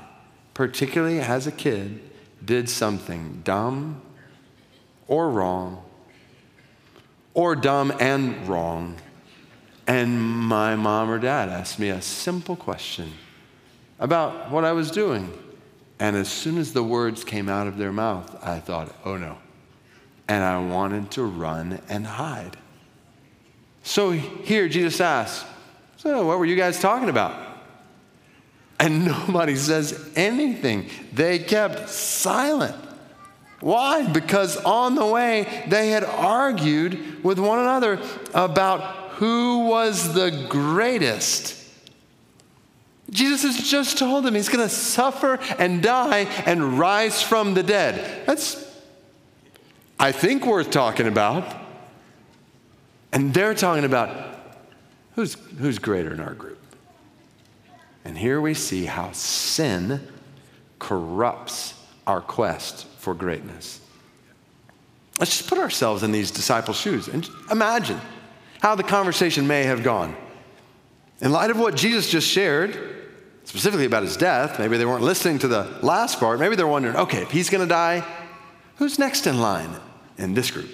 particularly 0.55 1.21
as 1.21 1.47
a 1.47 1.52
kid, 1.52 2.00
did 2.45 2.69
something 2.69 3.43
dumb 3.45 4.02
or 5.07 5.31
wrong 5.31 5.85
or 7.33 7.55
dumb 7.55 7.93
and 8.00 8.49
wrong. 8.49 8.97
And 9.87 10.21
my 10.21 10.75
mom 10.75 11.11
or 11.11 11.19
dad 11.19 11.49
asked 11.49 11.78
me 11.78 11.90
a 11.90 12.02
simple 12.02 12.57
question 12.57 13.12
about 13.99 14.50
what 14.50 14.64
I 14.64 14.73
was 14.73 14.90
doing. 14.90 15.33
And 15.99 16.16
as 16.16 16.28
soon 16.28 16.59
as 16.59 16.73
the 16.73 16.83
words 16.83 17.25
came 17.25 17.49
out 17.49 17.66
of 17.66 17.78
their 17.78 17.93
mouth, 17.93 18.37
I 18.45 18.59
thought, 18.59 18.95
oh 19.05 19.16
no. 19.16 19.38
And 20.28 20.43
I 20.43 20.59
wanted 20.59 21.11
to 21.12 21.25
run 21.25 21.81
and 21.88 22.07
hide. 22.07 22.57
So 23.83 24.11
here, 24.11 24.69
Jesus 24.69 25.00
asks, 25.00 25.49
So, 25.97 26.26
what 26.26 26.40
were 26.40 26.45
you 26.45 26.57
guys 26.57 26.81
talking 26.81 27.09
about? 27.09 27.40
And 28.81 29.05
nobody 29.28 29.55
says 29.55 30.11
anything. 30.16 30.90
They 31.12 31.38
kept 31.38 31.88
silent. 31.88 32.75
Why? 33.61 34.07
Because 34.07 34.57
on 34.59 34.97
the 34.97 35.07
way 35.07 35.64
they 35.69 35.90
had 35.90 36.05
argued 36.05 37.25
with 37.25 37.38
one 37.38 37.61
another 37.61 38.00
about 38.35 39.05
who 39.16 39.61
was 39.61 40.12
the 40.12 40.46
greatest. 40.50 41.62
Jesus 43.11 43.42
has 43.44 43.70
just 43.70 43.99
told 43.99 44.26
him 44.26 44.35
he's 44.35 44.50
going 44.50 44.66
to 44.66 44.75
suffer 44.75 45.38
and 45.58 45.82
die 45.82 46.28
and 46.44 46.78
rise 46.78 47.23
from 47.23 47.54
the 47.54 47.62
dead. 47.62 48.26
That's, 48.26 48.62
I 49.99 50.12
think, 50.12 50.44
worth 50.44 50.70
talking 50.70 51.06
about. 51.06 51.56
And 53.11 53.32
they're 53.32 53.54
talking 53.54 53.85
about 53.85 54.38
who's, 55.14 55.35
who's 55.58 55.78
greater 55.78 56.12
in 56.12 56.20
our 56.20 56.35
group. 56.35 56.61
And 58.04 58.18
here 58.18 58.38
we 58.38 58.52
see 58.52 58.85
how 58.85 59.12
sin 59.12 60.06
corrupts 60.78 61.73
our 62.06 62.20
quest 62.20 62.87
for 62.99 63.14
greatness. 63.14 63.80
Let's 65.18 65.38
just 65.38 65.49
put 65.49 65.58
ourselves 65.58 66.02
in 66.02 66.12
these 66.12 66.30
disciples' 66.30 66.78
shoes 66.78 67.08
and 67.08 67.26
imagine 67.50 67.99
how 68.60 68.75
the 68.75 68.82
conversation 68.82 69.46
may 69.46 69.64
have 69.64 69.82
gone. 69.82 70.16
In 71.20 71.32
light 71.32 71.50
of 71.50 71.58
what 71.58 71.76
Jesus 71.76 72.10
just 72.10 72.28
shared, 72.28 72.78
specifically 73.44 73.86
about 73.86 74.02
his 74.02 74.16
death, 74.16 74.58
maybe 74.58 74.76
they 74.76 74.84
weren't 74.84 75.02
listening 75.02 75.38
to 75.40 75.48
the 75.48 75.64
last 75.82 76.18
part. 76.18 76.40
Maybe 76.40 76.56
they're 76.56 76.66
wondering, 76.66 76.96
okay, 76.96 77.22
if 77.22 77.30
he's 77.30 77.48
going 77.48 77.62
to 77.62 77.68
die, 77.68 78.04
who's 78.76 78.98
next 78.98 79.26
in 79.26 79.40
line 79.40 79.70
in 80.18 80.34
this 80.34 80.50
group? 80.50 80.68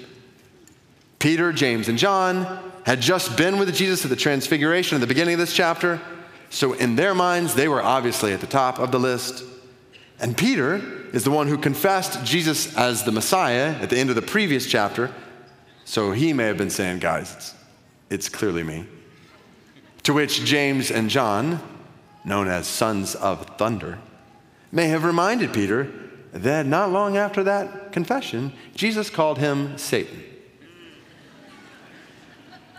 Peter, 1.19 1.53
James, 1.53 1.89
and 1.89 1.99
John 1.99 2.73
had 2.85 3.01
just 3.01 3.37
been 3.37 3.59
with 3.59 3.73
Jesus 3.75 4.05
at 4.05 4.11
the 4.11 4.17
transfiguration 4.17 4.97
at 4.97 5.01
the 5.01 5.07
beginning 5.07 5.35
of 5.35 5.41
this 5.41 5.55
chapter. 5.55 6.01
So, 6.51 6.73
in 6.73 6.97
their 6.97 7.15
minds, 7.15 7.55
they 7.55 7.69
were 7.69 7.81
obviously 7.81 8.33
at 8.33 8.41
the 8.41 8.47
top 8.47 8.79
of 8.81 8.91
the 8.91 8.99
list. 8.99 9.45
And 10.19 10.37
Peter 10.37 10.81
is 11.13 11.25
the 11.25 11.31
one 11.31 11.49
who 11.49 11.59
confessed 11.59 12.25
Jesus 12.25 12.77
as 12.77 13.05
the 13.05 13.13
Messiah 13.13 13.75
at 13.81 13.91
the 13.91 13.99
end 13.99 14.09
of 14.09 14.17
the 14.17 14.23
previous 14.23 14.67
chapter. 14.67 15.13
So 15.85 16.13
he 16.13 16.33
may 16.33 16.45
have 16.45 16.57
been 16.57 16.71
saying, 16.71 17.01
guys, 17.01 17.55
it's 18.13 18.29
clearly 18.29 18.63
me. 18.63 18.85
To 20.05 20.13
which 20.13 20.45
James 20.45 20.91
and 20.91 21.09
John, 21.09 21.61
known 22.25 22.47
as 22.47 22.67
sons 22.67 23.15
of 23.15 23.57
thunder, 23.57 23.99
may 24.71 24.89
have 24.89 25.05
reminded 25.05 25.53
Peter 25.53 25.91
that 26.33 26.67
not 26.67 26.91
long 26.91 27.17
after 27.17 27.43
that 27.45 27.93
confession, 27.93 28.53
Jesus 28.75 29.09
called 29.09 29.39
him 29.39 29.79
Satan. 29.79 30.23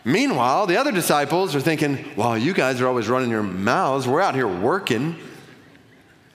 Meanwhile, 0.05 0.67
the 0.67 0.77
other 0.77 0.91
disciples 0.91 1.55
are 1.55 1.61
thinking, 1.61 2.05
well, 2.17 2.37
you 2.37 2.53
guys 2.53 2.81
are 2.81 2.87
always 2.87 3.07
running 3.07 3.29
your 3.29 3.43
mouths. 3.43 4.07
We're 4.07 4.21
out 4.21 4.35
here 4.35 4.47
working. 4.47 5.15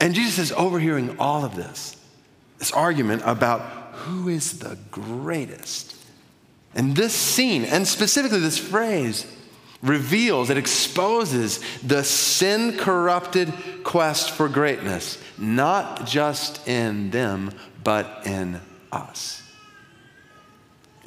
And 0.01 0.15
Jesus 0.15 0.39
is 0.39 0.51
overhearing 0.53 1.17
all 1.19 1.45
of 1.45 1.55
this, 1.55 1.95
this 2.57 2.71
argument 2.71 3.21
about 3.25 3.61
who 3.93 4.27
is 4.27 4.59
the 4.59 4.77
greatest. 4.89 5.98
And 6.75 6.95
this 6.95 7.13
scene, 7.13 7.65
and 7.65 7.87
specifically 7.87 8.39
this 8.39 8.59
phrase, 8.59 9.25
reveals, 9.81 10.49
it 10.49 10.57
exposes 10.57 11.59
the 11.81 12.03
sin 12.03 12.77
corrupted 12.77 13.53
quest 13.83 14.31
for 14.31 14.49
greatness, 14.49 15.17
not 15.37 16.05
just 16.05 16.67
in 16.67 17.09
them, 17.11 17.51
but 17.83 18.21
in 18.25 18.59
us 18.91 19.39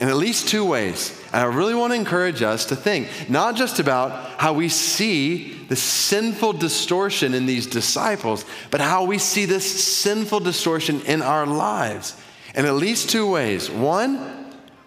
in 0.02 0.08
at 0.08 0.16
least 0.16 0.48
two 0.48 0.64
ways. 0.64 1.16
And 1.32 1.42
I 1.42 1.44
really 1.44 1.76
want 1.76 1.92
to 1.92 1.96
encourage 1.96 2.42
us 2.42 2.64
to 2.66 2.76
think 2.76 3.08
not 3.30 3.54
just 3.54 3.78
about 3.78 4.40
how 4.40 4.52
we 4.52 4.68
see 4.68 5.52
the 5.68 5.76
sinful 5.76 6.54
distortion 6.54 7.34
in 7.34 7.46
these 7.46 7.68
disciples, 7.68 8.44
but 8.72 8.80
how 8.80 9.04
we 9.04 9.18
see 9.18 9.44
this 9.44 9.84
sinful 9.84 10.40
distortion 10.40 11.02
in 11.02 11.22
our 11.22 11.46
lives. 11.46 12.20
In 12.56 12.66
at 12.66 12.74
least 12.74 13.10
two 13.10 13.30
ways. 13.30 13.70
One, 13.70 14.41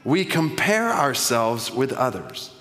we 0.05 0.23
compare 0.23 0.89
ourselves 0.89 1.71
with 1.71 1.91
others. 1.91 2.51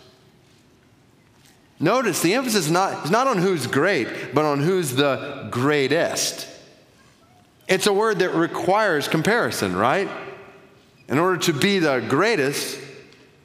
Notice 1.79 2.23
the 2.23 2.35
emphasis 2.35 2.67
is 2.67 2.71
not, 2.71 3.05
is 3.05 3.11
not 3.11 3.27
on 3.27 3.39
who's 3.39 3.67
great, 3.67 4.35
but 4.35 4.45
on 4.45 4.61
who's 4.61 4.95
the 4.95 5.47
greatest. 5.51 6.49
It's 7.69 7.87
a 7.87 7.93
word 7.93 8.21
that 8.21 8.31
requires 8.31 9.07
comparison, 9.07 9.77
right? 9.77 10.09
In 11.09 11.19
order 11.19 11.39
to 11.43 11.53
be 11.53 11.79
the 11.79 12.01
greatest, 12.09 12.81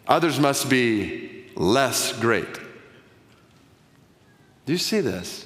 others 0.07 0.39
must 0.39 0.69
be 0.69 1.45
less 1.55 2.17
great. 2.17 2.53
Do 4.65 4.71
you 4.71 4.77
see 4.77 5.01
this? 5.01 5.45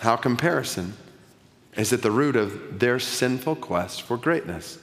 How 0.00 0.16
comparison 0.16 0.94
is 1.76 1.92
at 1.92 2.02
the 2.02 2.10
root 2.10 2.36
of 2.36 2.78
their 2.80 2.98
sinful 2.98 3.56
quest 3.56 4.02
for 4.02 4.16
greatness. 4.16 4.78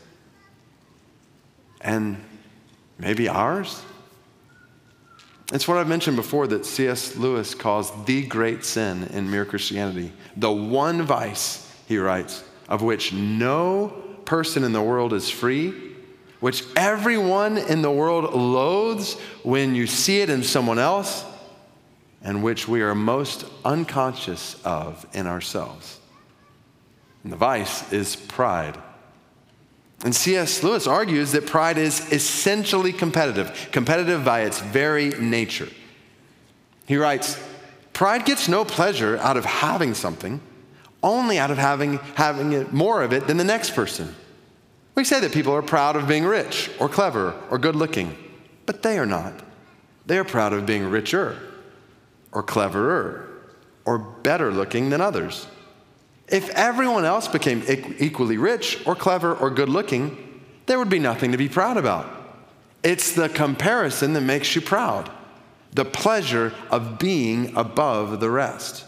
And 1.81 2.23
maybe 3.03 3.27
ours? 3.27 3.81
It's 5.51 5.67
what 5.67 5.77
I've 5.77 5.89
mentioned 5.89 6.15
before 6.15 6.47
that 6.47 6.65
C.S. 6.65 7.15
Lewis 7.17 7.53
calls 7.53 7.91
the 8.05 8.25
great 8.25 8.63
sin 8.63 9.03
in 9.13 9.29
mere 9.29 9.45
Christianity. 9.45 10.11
The 10.37 10.51
one 10.51 11.03
vice, 11.03 11.69
he 11.87 11.97
writes, 11.97 12.43
of 12.69 12.81
which 12.81 13.13
no 13.13 13.89
person 14.25 14.63
in 14.63 14.71
the 14.71 14.81
world 14.81 15.11
is 15.13 15.29
free, 15.29 15.73
which 16.39 16.63
everyone 16.75 17.57
in 17.57 17.81
the 17.81 17.91
world 17.91 18.33
loathes 18.33 19.13
when 19.43 19.75
you 19.75 19.85
see 19.85 20.21
it 20.21 20.29
in 20.29 20.41
someone 20.41 20.79
else, 20.79 21.25
and 22.23 22.41
which 22.41 22.67
we 22.67 22.81
are 22.81 22.95
most 22.95 23.45
unconscious 23.65 24.59
of 24.63 25.05
in 25.13 25.27
ourselves. 25.27 25.99
And 27.23 27.31
the 27.31 27.37
vice 27.37 27.91
is 27.91 28.15
pride. 28.15 28.77
And 30.03 30.13
C.S. 30.13 30.63
Lewis 30.63 30.85
argues 30.85 31.31
that 31.31 31.45
pride 31.45 31.77
is 31.77 32.11
essentially 32.11 32.91
competitive, 32.91 33.69
competitive 33.71 34.25
by 34.25 34.41
its 34.41 34.59
very 34.59 35.09
nature. 35.11 35.69
He 36.85 36.97
writes, 36.97 37.41
Pride 37.93 38.25
gets 38.25 38.49
no 38.49 38.65
pleasure 38.65 39.17
out 39.19 39.37
of 39.37 39.45
having 39.45 39.93
something, 39.93 40.41
only 41.01 41.39
out 41.39 41.51
of 41.51 41.57
having, 41.57 41.99
having 42.15 42.67
more 42.75 43.01
of 43.01 43.13
it 43.13 43.27
than 43.27 43.37
the 43.37 43.43
next 43.43 43.75
person. 43.75 44.13
We 44.95 45.03
say 45.03 45.19
that 45.21 45.31
people 45.31 45.53
are 45.53 45.61
proud 45.61 45.95
of 45.95 46.07
being 46.07 46.25
rich 46.25 46.69
or 46.79 46.89
clever 46.89 47.35
or 47.49 47.57
good 47.57 47.75
looking, 47.75 48.15
but 48.65 48.83
they 48.83 48.99
are 48.99 49.05
not. 49.05 49.33
They 50.05 50.17
are 50.17 50.23
proud 50.23 50.53
of 50.53 50.65
being 50.65 50.89
richer 50.89 51.37
or 52.31 52.43
cleverer 52.43 53.29
or 53.85 53.97
better 53.97 54.51
looking 54.51 54.89
than 54.89 55.01
others. 55.01 55.47
If 56.27 56.49
everyone 56.51 57.05
else 57.05 57.27
became 57.27 57.63
equally 57.99 58.37
rich 58.37 58.81
or 58.85 58.95
clever 58.95 59.35
or 59.35 59.49
good 59.49 59.69
looking, 59.69 60.41
there 60.65 60.79
would 60.79 60.89
be 60.89 60.99
nothing 60.99 61.31
to 61.31 61.37
be 61.37 61.49
proud 61.49 61.77
about. 61.77 62.09
It's 62.83 63.13
the 63.13 63.29
comparison 63.29 64.13
that 64.13 64.21
makes 64.21 64.55
you 64.55 64.61
proud, 64.61 65.11
the 65.73 65.85
pleasure 65.85 66.53
of 66.69 66.99
being 66.99 67.55
above 67.55 68.19
the 68.19 68.29
rest. 68.29 68.85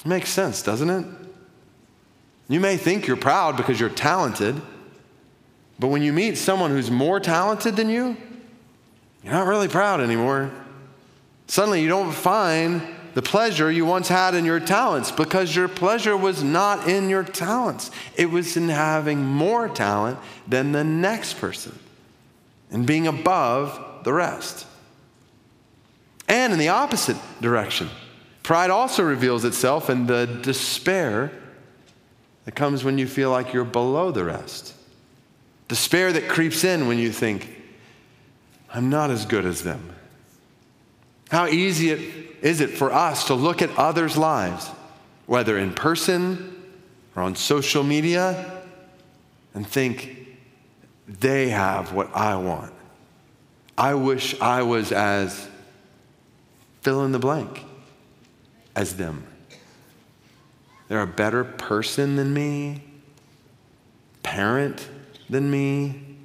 It 0.00 0.06
makes 0.06 0.30
sense, 0.30 0.62
doesn't 0.62 0.90
it? 0.90 1.06
You 2.48 2.58
may 2.58 2.76
think 2.76 3.06
you're 3.06 3.16
proud 3.16 3.56
because 3.56 3.78
you're 3.78 3.90
talented, 3.90 4.60
but 5.78 5.88
when 5.88 6.02
you 6.02 6.12
meet 6.12 6.36
someone 6.36 6.70
who's 6.70 6.90
more 6.90 7.20
talented 7.20 7.76
than 7.76 7.88
you, 7.88 8.16
you're 9.22 9.32
not 9.32 9.46
really 9.46 9.68
proud 9.68 10.00
anymore. 10.00 10.50
Suddenly, 11.46 11.82
you 11.82 11.88
don't 11.88 12.12
find 12.12 12.82
the 13.14 13.22
pleasure 13.22 13.70
you 13.70 13.84
once 13.84 14.08
had 14.08 14.34
in 14.34 14.44
your 14.44 14.60
talents 14.60 15.10
because 15.10 15.54
your 15.54 15.68
pleasure 15.68 16.16
was 16.16 16.42
not 16.42 16.88
in 16.88 17.08
your 17.08 17.24
talents. 17.24 17.90
It 18.16 18.30
was 18.30 18.56
in 18.56 18.68
having 18.68 19.24
more 19.24 19.68
talent 19.68 20.18
than 20.46 20.72
the 20.72 20.84
next 20.84 21.38
person 21.38 21.78
and 22.70 22.86
being 22.86 23.06
above 23.06 24.04
the 24.04 24.12
rest. 24.12 24.66
And 26.28 26.52
in 26.52 26.58
the 26.58 26.68
opposite 26.68 27.16
direction, 27.40 27.88
pride 28.42 28.70
also 28.70 29.02
reveals 29.02 29.44
itself 29.44 29.90
in 29.90 30.06
the 30.06 30.26
despair 30.42 31.32
that 32.44 32.52
comes 32.52 32.84
when 32.84 32.98
you 32.98 33.06
feel 33.06 33.30
like 33.30 33.52
you're 33.52 33.64
below 33.64 34.12
the 34.12 34.24
rest. 34.24 34.74
Despair 35.66 36.12
that 36.12 36.28
creeps 36.28 36.64
in 36.64 36.86
when 36.86 36.98
you 36.98 37.10
think, 37.10 37.48
I'm 38.72 38.90
not 38.90 39.10
as 39.10 39.26
good 39.26 39.44
as 39.44 39.62
them. 39.62 39.94
How 41.30 41.46
easy 41.46 41.90
it, 41.90 42.29
is 42.42 42.60
it 42.60 42.70
for 42.70 42.92
us 42.92 43.26
to 43.26 43.34
look 43.34 43.62
at 43.62 43.76
others' 43.76 44.16
lives, 44.16 44.68
whether 45.26 45.58
in 45.58 45.72
person 45.72 46.62
or 47.14 47.22
on 47.22 47.34
social 47.34 47.82
media, 47.82 48.62
and 49.54 49.66
think, 49.66 50.16
they 51.08 51.48
have 51.48 51.92
what 51.92 52.14
I 52.14 52.36
want. 52.36 52.72
I 53.76 53.94
wish 53.94 54.40
I 54.40 54.62
was 54.62 54.92
as 54.92 55.48
fill 56.82 57.04
in 57.04 57.12
the 57.12 57.18
blank 57.18 57.64
as 58.76 58.96
them. 58.96 59.26
They're 60.88 61.02
a 61.02 61.06
better 61.06 61.44
person 61.44 62.16
than 62.16 62.32
me, 62.32 62.82
parent 64.22 64.88
than 65.28 65.50
me, 65.50 66.16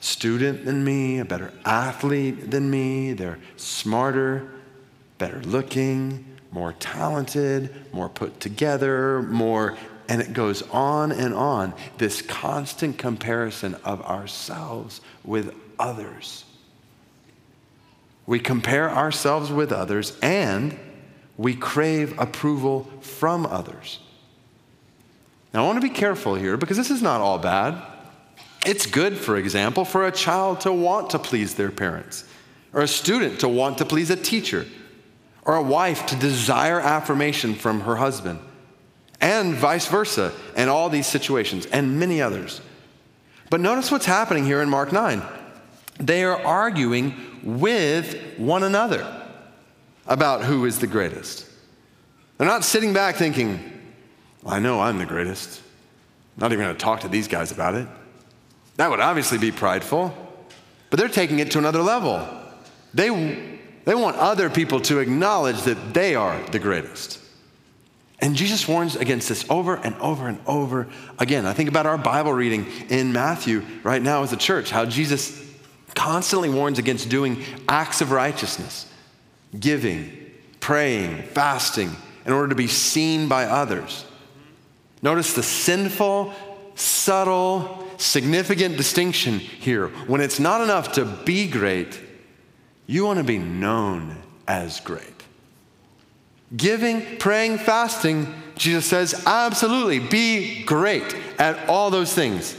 student 0.00 0.64
than 0.64 0.84
me, 0.84 1.18
a 1.18 1.24
better 1.24 1.52
athlete 1.64 2.50
than 2.50 2.70
me. 2.70 3.12
They're 3.12 3.38
smarter, 3.56 4.50
better 5.20 5.40
looking, 5.42 6.24
more 6.50 6.72
talented, 6.72 7.70
more 7.92 8.08
put 8.08 8.40
together, 8.40 9.22
more, 9.22 9.76
and 10.08 10.20
it 10.20 10.32
goes 10.32 10.62
on 10.70 11.12
and 11.12 11.32
on. 11.32 11.72
This 11.98 12.22
constant 12.22 12.98
comparison 12.98 13.76
of 13.84 14.02
ourselves 14.02 15.00
with 15.22 15.54
others. 15.78 16.44
We 18.26 18.40
compare 18.40 18.90
ourselves 18.90 19.52
with 19.52 19.70
others 19.70 20.18
and 20.20 20.76
we 21.36 21.54
crave 21.54 22.18
approval 22.18 22.90
from 23.00 23.46
others. 23.46 24.00
Now, 25.52 25.64
I 25.64 25.66
want 25.66 25.80
to 25.80 25.88
be 25.88 25.94
careful 25.94 26.34
here 26.34 26.56
because 26.56 26.76
this 26.76 26.90
is 26.90 27.02
not 27.02 27.20
all 27.20 27.38
bad. 27.38 27.80
It's 28.64 28.86
good, 28.86 29.16
for 29.16 29.36
example, 29.36 29.84
for 29.84 30.06
a 30.06 30.12
child 30.12 30.60
to 30.60 30.72
want 30.72 31.10
to 31.10 31.18
please 31.18 31.54
their 31.54 31.70
parents, 31.70 32.24
or 32.72 32.82
a 32.82 32.88
student 32.88 33.40
to 33.40 33.48
want 33.48 33.78
to 33.78 33.84
please 33.84 34.10
a 34.10 34.16
teacher, 34.16 34.66
or 35.42 35.56
a 35.56 35.62
wife 35.62 36.06
to 36.06 36.16
desire 36.16 36.80
affirmation 36.80 37.54
from 37.54 37.80
her 37.80 37.96
husband, 37.96 38.38
and 39.20 39.54
vice 39.54 39.86
versa, 39.86 40.32
and 40.56 40.70
all 40.70 40.88
these 40.88 41.06
situations, 41.06 41.66
and 41.66 41.98
many 41.98 42.20
others. 42.20 42.60
But 43.50 43.60
notice 43.60 43.90
what's 43.90 44.06
happening 44.06 44.44
here 44.44 44.62
in 44.62 44.68
Mark 44.70 44.92
9. 44.92 45.22
They 45.98 46.24
are 46.24 46.40
arguing 46.40 47.14
with 47.42 48.38
one 48.38 48.62
another 48.62 49.06
about 50.06 50.42
who 50.44 50.64
is 50.64 50.78
the 50.78 50.86
greatest. 50.86 51.46
They're 52.38 52.46
not 52.46 52.64
sitting 52.64 52.92
back 52.92 53.16
thinking, 53.16 53.80
well, 54.42 54.54
I 54.54 54.58
know 54.60 54.80
I'm 54.80 54.98
the 54.98 55.06
greatest. 55.06 55.60
I'm 56.36 56.42
not 56.42 56.52
even 56.52 56.64
going 56.64 56.74
to 56.74 56.82
talk 56.82 57.00
to 57.00 57.08
these 57.08 57.28
guys 57.28 57.52
about 57.52 57.74
it. 57.74 57.86
That 58.76 58.88
would 58.88 59.00
obviously 59.00 59.36
be 59.36 59.52
prideful, 59.52 60.14
but 60.88 60.98
they're 60.98 61.08
taking 61.08 61.38
it 61.38 61.50
to 61.50 61.58
another 61.58 61.82
level. 61.82 62.26
They, 62.94 63.49
they 63.84 63.94
want 63.94 64.16
other 64.16 64.50
people 64.50 64.80
to 64.82 64.98
acknowledge 64.98 65.62
that 65.62 65.94
they 65.94 66.14
are 66.14 66.40
the 66.50 66.58
greatest. 66.58 67.18
And 68.20 68.36
Jesus 68.36 68.68
warns 68.68 68.96
against 68.96 69.28
this 69.28 69.48
over 69.48 69.76
and 69.76 69.94
over 69.96 70.28
and 70.28 70.38
over 70.46 70.88
again. 71.18 71.46
I 71.46 71.54
think 71.54 71.70
about 71.70 71.86
our 71.86 71.96
Bible 71.96 72.32
reading 72.32 72.66
in 72.90 73.12
Matthew 73.12 73.64
right 73.82 74.02
now 74.02 74.22
as 74.22 74.32
a 74.32 74.36
church, 74.36 74.70
how 74.70 74.84
Jesus 74.84 75.42
constantly 75.94 76.50
warns 76.50 76.78
against 76.78 77.08
doing 77.08 77.42
acts 77.68 78.02
of 78.02 78.10
righteousness, 78.10 78.86
giving, 79.58 80.12
praying, 80.60 81.22
fasting, 81.22 81.90
in 82.26 82.32
order 82.32 82.48
to 82.48 82.54
be 82.54 82.66
seen 82.66 83.26
by 83.26 83.46
others. 83.46 84.04
Notice 85.02 85.32
the 85.32 85.42
sinful, 85.42 86.34
subtle, 86.74 87.86
significant 87.96 88.76
distinction 88.76 89.38
here. 89.38 89.88
When 90.06 90.20
it's 90.20 90.38
not 90.38 90.60
enough 90.60 90.92
to 90.92 91.06
be 91.06 91.48
great, 91.48 91.98
you 92.90 93.04
want 93.04 93.18
to 93.18 93.24
be 93.24 93.38
known 93.38 94.16
as 94.48 94.80
great. 94.80 95.22
Giving, 96.56 97.18
praying, 97.18 97.58
fasting, 97.58 98.34
Jesus 98.56 98.84
says, 98.84 99.22
absolutely, 99.26 100.00
be 100.00 100.64
great 100.64 101.14
at 101.38 101.68
all 101.68 101.90
those 101.90 102.12
things. 102.12 102.56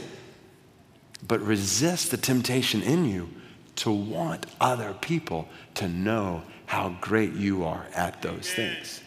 But 1.28 1.42
resist 1.42 2.10
the 2.10 2.16
temptation 2.16 2.80
in 2.82 3.04
you 3.04 3.28
to 3.76 3.90
want 3.90 4.46
other 4.58 4.94
people 5.02 5.48
to 5.74 5.86
know 5.86 6.42
how 6.64 6.96
great 7.02 7.34
you 7.34 7.64
are 7.64 7.84
at 7.94 8.22
those 8.22 8.50
things. 8.50 9.02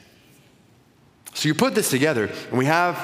So 1.33 1.47
you 1.47 1.55
put 1.55 1.73
this 1.73 1.89
together, 1.89 2.29
and 2.49 2.57
we 2.59 2.65
have 2.65 2.97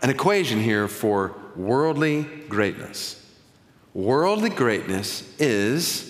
an 0.00 0.08
equation 0.08 0.60
here 0.60 0.88
for 0.88 1.34
worldly 1.54 2.22
greatness. 2.48 3.22
Worldly 3.92 4.48
greatness 4.48 5.30
is 5.38 6.05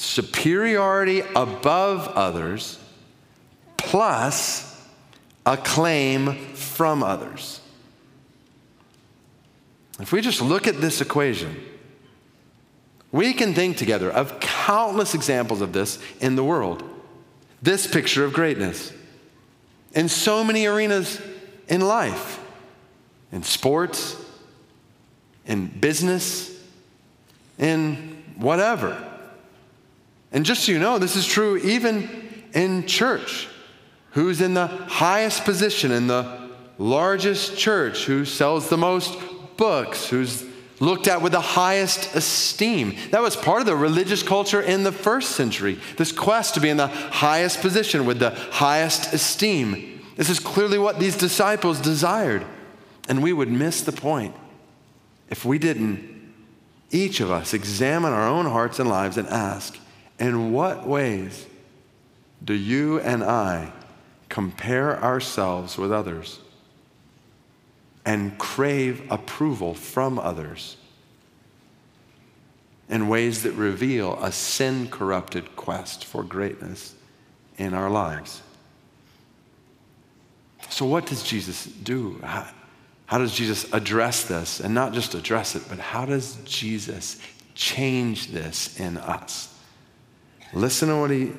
superiority 0.00 1.20
above 1.36 2.08
others 2.08 2.78
plus 3.76 4.66
acclaim 5.44 6.34
from 6.54 7.02
others. 7.02 7.60
If 10.00 10.10
we 10.12 10.22
just 10.22 10.40
look 10.40 10.66
at 10.66 10.80
this 10.80 11.02
equation, 11.02 11.54
we 13.12 13.34
can 13.34 13.52
think 13.52 13.76
together 13.76 14.10
of 14.10 14.40
countless 14.40 15.14
examples 15.14 15.60
of 15.60 15.74
this 15.74 15.98
in 16.20 16.34
the 16.34 16.44
world. 16.44 16.82
This 17.60 17.86
picture 17.86 18.24
of 18.24 18.32
greatness 18.32 18.92
in 19.92 20.08
so 20.08 20.42
many 20.42 20.64
arenas 20.64 21.20
in 21.68 21.82
life 21.82 22.40
in 23.32 23.42
sports, 23.42 24.16
in 25.46 25.66
business, 25.66 26.58
in 27.58 28.22
whatever. 28.36 29.09
And 30.32 30.44
just 30.44 30.64
so 30.64 30.72
you 30.72 30.78
know, 30.78 30.98
this 30.98 31.16
is 31.16 31.26
true 31.26 31.56
even 31.58 32.08
in 32.52 32.86
church. 32.86 33.48
Who's 34.12 34.40
in 34.40 34.54
the 34.54 34.66
highest 34.66 35.44
position 35.44 35.92
in 35.92 36.06
the 36.06 36.50
largest 36.78 37.56
church? 37.56 38.04
Who 38.04 38.24
sells 38.24 38.68
the 38.68 38.76
most 38.76 39.16
books? 39.56 40.08
Who's 40.08 40.44
looked 40.80 41.06
at 41.08 41.22
with 41.22 41.32
the 41.32 41.40
highest 41.40 42.14
esteem? 42.14 42.96
That 43.10 43.22
was 43.22 43.36
part 43.36 43.60
of 43.60 43.66
the 43.66 43.76
religious 43.76 44.22
culture 44.22 44.60
in 44.60 44.82
the 44.82 44.92
first 44.92 45.32
century. 45.32 45.78
This 45.96 46.10
quest 46.10 46.54
to 46.54 46.60
be 46.60 46.68
in 46.68 46.76
the 46.76 46.88
highest 46.88 47.60
position 47.60 48.06
with 48.06 48.18
the 48.18 48.30
highest 48.30 49.12
esteem. 49.12 50.00
This 50.16 50.30
is 50.30 50.40
clearly 50.40 50.78
what 50.78 50.98
these 50.98 51.16
disciples 51.16 51.80
desired. 51.80 52.44
And 53.08 53.22
we 53.22 53.32
would 53.32 53.50
miss 53.50 53.82
the 53.82 53.92
point 53.92 54.34
if 55.28 55.44
we 55.44 55.58
didn't, 55.58 56.34
each 56.90 57.20
of 57.20 57.30
us, 57.30 57.54
examine 57.54 58.12
our 58.12 58.26
own 58.26 58.46
hearts 58.46 58.80
and 58.80 58.88
lives 58.88 59.16
and 59.16 59.28
ask, 59.28 59.78
in 60.20 60.52
what 60.52 60.86
ways 60.86 61.46
do 62.44 62.54
you 62.54 63.00
and 63.00 63.24
I 63.24 63.72
compare 64.28 65.02
ourselves 65.02 65.76
with 65.76 65.90
others 65.90 66.38
and 68.04 68.38
crave 68.38 69.02
approval 69.10 69.74
from 69.74 70.18
others 70.18 70.76
in 72.88 73.08
ways 73.08 73.42
that 73.44 73.52
reveal 73.52 74.18
a 74.22 74.30
sin 74.32 74.88
corrupted 74.88 75.56
quest 75.56 76.04
for 76.04 76.22
greatness 76.22 76.94
in 77.56 77.72
our 77.72 77.88
lives. 77.90 78.42
So, 80.68 80.86
what 80.86 81.06
does 81.06 81.22
Jesus 81.22 81.64
do? 81.64 82.20
How, 82.22 82.48
how, 83.06 83.18
does 83.18 83.34
Jesus 83.34 83.72
address 83.72 84.24
this? 84.24 84.60
And 84.60 84.74
not 84.74 84.92
just 84.92 85.14
address 85.14 85.56
it, 85.56 85.62
but 85.68 85.78
how 85.78 86.04
does 86.04 86.36
Jesus 86.44 87.20
change 87.54 88.28
this 88.28 88.78
in 88.78 88.96
us? 88.96 89.49
Listen 90.52 90.88
to 90.88 90.96
what 90.96 91.10
he 91.10 91.32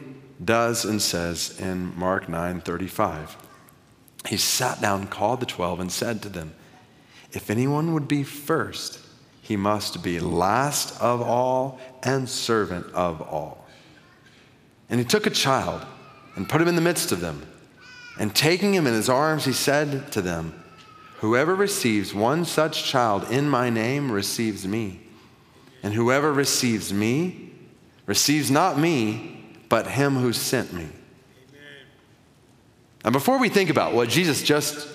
does 0.43 0.85
and 0.85 1.01
says 1.01 1.59
in 1.59 1.97
Mark 1.97 2.29
9 2.29 2.61
35. 2.61 3.37
He 4.27 4.37
sat 4.37 4.81
down, 4.81 5.07
called 5.07 5.39
the 5.39 5.45
twelve, 5.45 5.79
and 5.79 5.91
said 5.91 6.21
to 6.21 6.29
them, 6.29 6.53
If 7.31 7.49
anyone 7.49 7.93
would 7.93 8.07
be 8.07 8.23
first, 8.23 8.99
he 9.41 9.57
must 9.57 10.03
be 10.03 10.19
last 10.19 10.99
of 11.01 11.21
all 11.21 11.79
and 12.03 12.29
servant 12.29 12.85
of 12.93 13.21
all. 13.21 13.67
And 14.89 14.99
he 14.99 15.05
took 15.05 15.25
a 15.25 15.31
child 15.31 15.85
and 16.35 16.47
put 16.47 16.61
him 16.61 16.67
in 16.67 16.75
the 16.75 16.81
midst 16.81 17.11
of 17.11 17.19
them. 17.19 17.45
And 18.19 18.35
taking 18.35 18.73
him 18.73 18.85
in 18.87 18.93
his 18.93 19.09
arms, 19.09 19.45
he 19.45 19.53
said 19.53 20.11
to 20.11 20.21
them, 20.21 20.53
Whoever 21.19 21.55
receives 21.55 22.13
one 22.13 22.45
such 22.45 22.83
child 22.83 23.29
in 23.31 23.49
my 23.49 23.69
name 23.69 24.11
receives 24.11 24.67
me. 24.67 25.01
And 25.83 25.93
whoever 25.93 26.31
receives 26.31 26.93
me 26.93 27.50
receives 28.05 28.51
not 28.51 28.77
me, 28.77 29.43
but 29.69 29.87
him 29.87 30.15
who 30.15 30.33
sent 30.33 30.73
me. 30.73 30.87
And 33.03 33.13
before 33.13 33.39
we 33.39 33.49
think 33.49 33.69
about 33.69 33.93
what 33.93 34.09
Jesus 34.09 34.43
just 34.43 34.87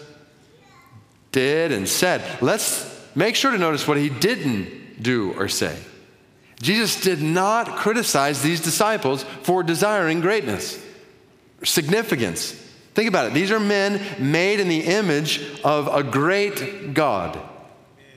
did 1.33 1.73
and 1.73 1.89
said, 1.89 2.23
let's 2.41 2.89
make 3.15 3.35
sure 3.35 3.51
to 3.51 3.59
notice 3.59 3.89
what 3.89 3.97
he 3.97 4.09
didn't 4.09 5.03
do 5.03 5.33
or 5.35 5.49
say. 5.49 5.77
Jesus 6.63 7.01
did 7.01 7.21
not 7.21 7.77
criticize 7.77 8.43
these 8.43 8.61
disciples 8.61 9.25
for 9.43 9.63
desiring 9.63 10.21
greatness, 10.21 10.83
significance. 11.65 12.53
Think 12.95 13.09
about 13.09 13.27
it. 13.27 13.35
These 13.35 13.51
are 13.51 13.61
men 13.61 14.01
made 14.19 14.61
in 14.61 14.69
the 14.69 14.81
image 14.81 15.43
of 15.63 15.89
a 15.95 16.03
great 16.03 16.95
God. 16.95 17.39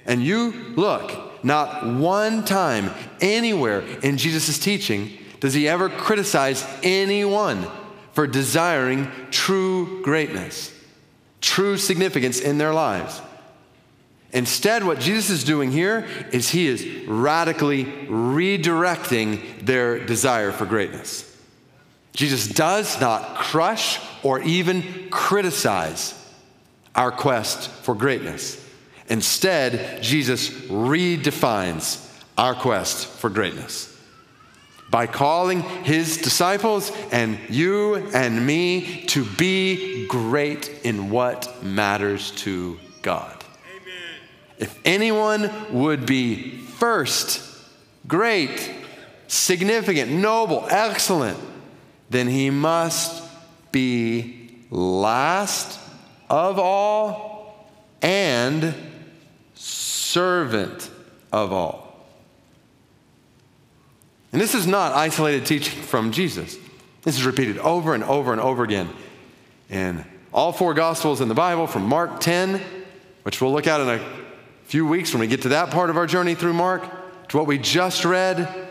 And 0.06 0.24
you 0.24 0.52
look, 0.76 1.29
not 1.44 1.86
one 1.86 2.44
time 2.44 2.92
anywhere 3.22 3.82
in 4.04 4.18
Jesus' 4.18 4.60
teaching 4.60 5.12
does 5.40 5.54
he 5.54 5.68
ever 5.68 5.90
criticize 5.90 6.66
anyone 6.84 7.66
for 8.14 8.28
desiring 8.28 9.10
true 9.32 10.02
greatness, 10.04 10.74
true 11.42 11.78
significance 11.78 12.40
in 12.40 12.58
their 12.58 12.74
lives. 12.74 13.22
Instead, 14.32 14.84
what 14.84 15.00
Jesus 15.00 15.30
is 15.30 15.44
doing 15.44 15.72
here 15.72 16.06
is 16.32 16.50
he 16.50 16.68
is 16.68 17.08
radically 17.08 17.86
redirecting 17.86 19.66
their 19.66 20.06
desire 20.06 20.52
for 20.52 20.66
greatness. 20.66 21.26
Jesus 22.14 22.48
does 22.48 23.00
not 23.00 23.36
crush 23.36 24.00
or 24.24 24.42
even 24.42 25.10
criticize 25.10 26.14
our 26.96 27.12
quest 27.12 27.70
for 27.70 27.96
greatness. 27.96 28.64
Instead, 29.10 30.04
Jesus 30.04 30.50
redefines 30.50 32.06
our 32.38 32.54
quest 32.54 33.08
for 33.08 33.30
greatness 33.30 33.90
by 34.90 35.06
calling 35.08 35.62
his 35.62 36.18
disciples 36.18 36.92
and 37.12 37.38
you 37.50 37.96
and 37.96 38.46
me 38.46 39.04
to 39.06 39.24
be 39.24 40.08
great 40.08 40.70
in 40.84 41.10
what 41.10 41.64
matters 41.64 42.32
to 42.32 42.80
God. 43.02 43.44
Amen. 43.70 44.20
If 44.58 44.80
anyone 44.86 45.52
would 45.72 46.06
be 46.06 46.58
first, 46.58 47.44
great, 48.08 48.72
significant, 49.28 50.12
noble, 50.12 50.66
excellent, 50.70 51.38
then 52.10 52.28
he 52.28 52.50
must 52.50 53.24
be 53.72 54.56
last 54.72 55.80
of 56.30 56.58
all 56.58 57.70
and 58.02 58.74
servant 60.10 60.90
of 61.32 61.54
all. 61.54 62.08
And 64.32 64.42
this 64.42 64.56
is 64.56 64.66
not 64.66 64.94
isolated 64.94 65.46
teaching 65.46 65.82
from 65.84 66.12
Jesus. 66.12 66.58
This 67.04 67.16
is 67.16 67.26
repeated 67.26 67.60
over 67.60 67.94
and 67.94 68.04
over 68.04 68.32
and 68.32 68.42
over 68.42 68.64
again 68.64 68.90
in 69.70 70.04
all 70.34 70.52
four 70.52 70.74
Gospels 70.74 71.22
in 71.22 71.28
the 71.28 71.36
Bible, 71.36 71.68
from 71.68 71.84
Mark 71.84 72.20
10, 72.20 72.60
which 73.24 73.40
we'll 73.40 73.52
look 73.52 73.68
at 73.68 73.82
in 73.82 73.90
a 73.90 74.06
few 74.66 74.86
weeks 74.86 75.14
when 75.14 75.22
we 75.22 75.28
get 75.28 75.44
to 75.44 75.50
that 75.50 75.72
part 75.72 75.90
of 75.90 75.98
our 75.98 76.08
journey 76.08 76.36
through 76.36 76.54
Mark, 76.54 76.84
to 77.30 77.38
what 77.38 77.48
we 77.48 77.58
just 77.58 78.04
read 78.04 78.68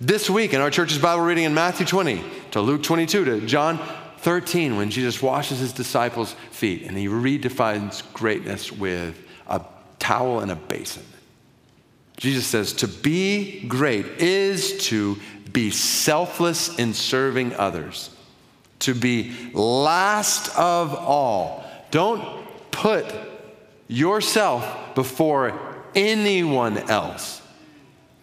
this 0.00 0.30
week 0.30 0.54
in 0.54 0.60
our 0.60 0.70
church's 0.70 0.98
Bible 0.98 1.24
reading 1.24 1.44
in 1.44 1.54
Matthew 1.54 1.84
20, 1.84 2.22
to 2.52 2.60
Luke 2.60 2.82
22, 2.82 3.24
to 3.24 3.46
John 3.46 3.78
13, 4.18 4.76
when 4.76 4.90
Jesus 4.90 5.22
washes 5.22 5.58
his 5.58 5.72
disciples' 5.72 6.34
feet 6.50 6.84
and 6.84 6.96
he 6.96 7.08
redefines 7.08 8.02
greatness 8.14 8.72
with 8.72 9.27
towel 10.08 10.40
and 10.40 10.50
a 10.50 10.56
basin. 10.56 11.04
Jesus 12.16 12.46
says 12.46 12.72
to 12.72 12.88
be 12.88 13.60
great 13.68 14.06
is 14.18 14.86
to 14.86 15.18
be 15.52 15.70
selfless 15.70 16.78
in 16.78 16.94
serving 16.94 17.54
others, 17.54 18.08
to 18.78 18.94
be 18.94 19.36
last 19.52 20.48
of 20.56 20.94
all. 20.94 21.62
Don't 21.90 22.24
put 22.70 23.04
yourself 23.86 24.94
before 24.94 25.60
anyone 25.94 26.78
else. 26.90 27.42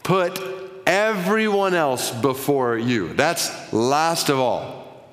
Put 0.02 0.42
everyone 0.88 1.76
else 1.76 2.10
before 2.10 2.80
you. 2.80 3.14
That's 3.14 3.52
last 3.72 4.30
of 4.30 4.40
all. 4.40 5.06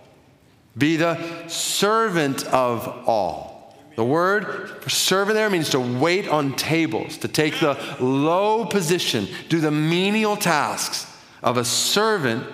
Be 0.77 0.97
the 0.97 1.49
servant 1.49 2.47
of 2.47 2.89
all. 3.07 3.52
The 3.97 4.05
word 4.05 4.91
servant 4.91 5.35
there 5.35 5.51
means 5.51 5.71
to 5.71 5.81
wait 5.81 6.29
on 6.29 6.57
tables, 6.57 7.19
to 7.19 7.29
take 7.29 7.61
the 7.61 7.79
low 8.01 8.65
position, 8.65 9.29
do 9.49 9.61
the 9.61 9.71
menial 9.71 10.37
tasks 10.37 11.07
of 11.43 11.57
a 11.57 11.65
servant 11.65 12.47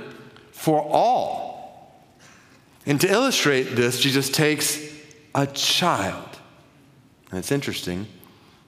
for 0.50 0.82
all. 0.82 1.94
And 2.86 3.00
to 3.00 3.08
illustrate 3.08 3.64
this, 3.76 4.00
Jesus 4.00 4.30
takes 4.30 4.80
a 5.34 5.46
child. 5.46 6.38
And 7.30 7.38
it's 7.38 7.52
interesting. 7.52 8.06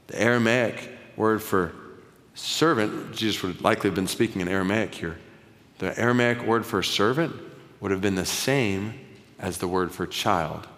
The 0.09 0.21
Aramaic 0.21 0.91
word 1.17 1.43
for 1.43 1.73
servant, 2.35 3.15
Jesus 3.15 3.43
would 3.43 3.63
likely 3.63 3.89
have 3.89 3.95
been 3.95 4.07
speaking 4.07 4.41
in 4.41 4.49
Aramaic 4.49 4.95
here. 4.95 5.19
The 5.79 5.99
Aramaic 5.99 6.43
word 6.43 6.67
for 6.67 6.83
servant 6.83 7.35
would 7.81 7.91
have 7.91 8.01
been 8.01 8.15
the 8.15 8.27
same 8.27 8.95
as 9.39 9.59
the 9.59 9.69
word 9.69 9.93
for 9.93 10.07
child. 10.07 10.69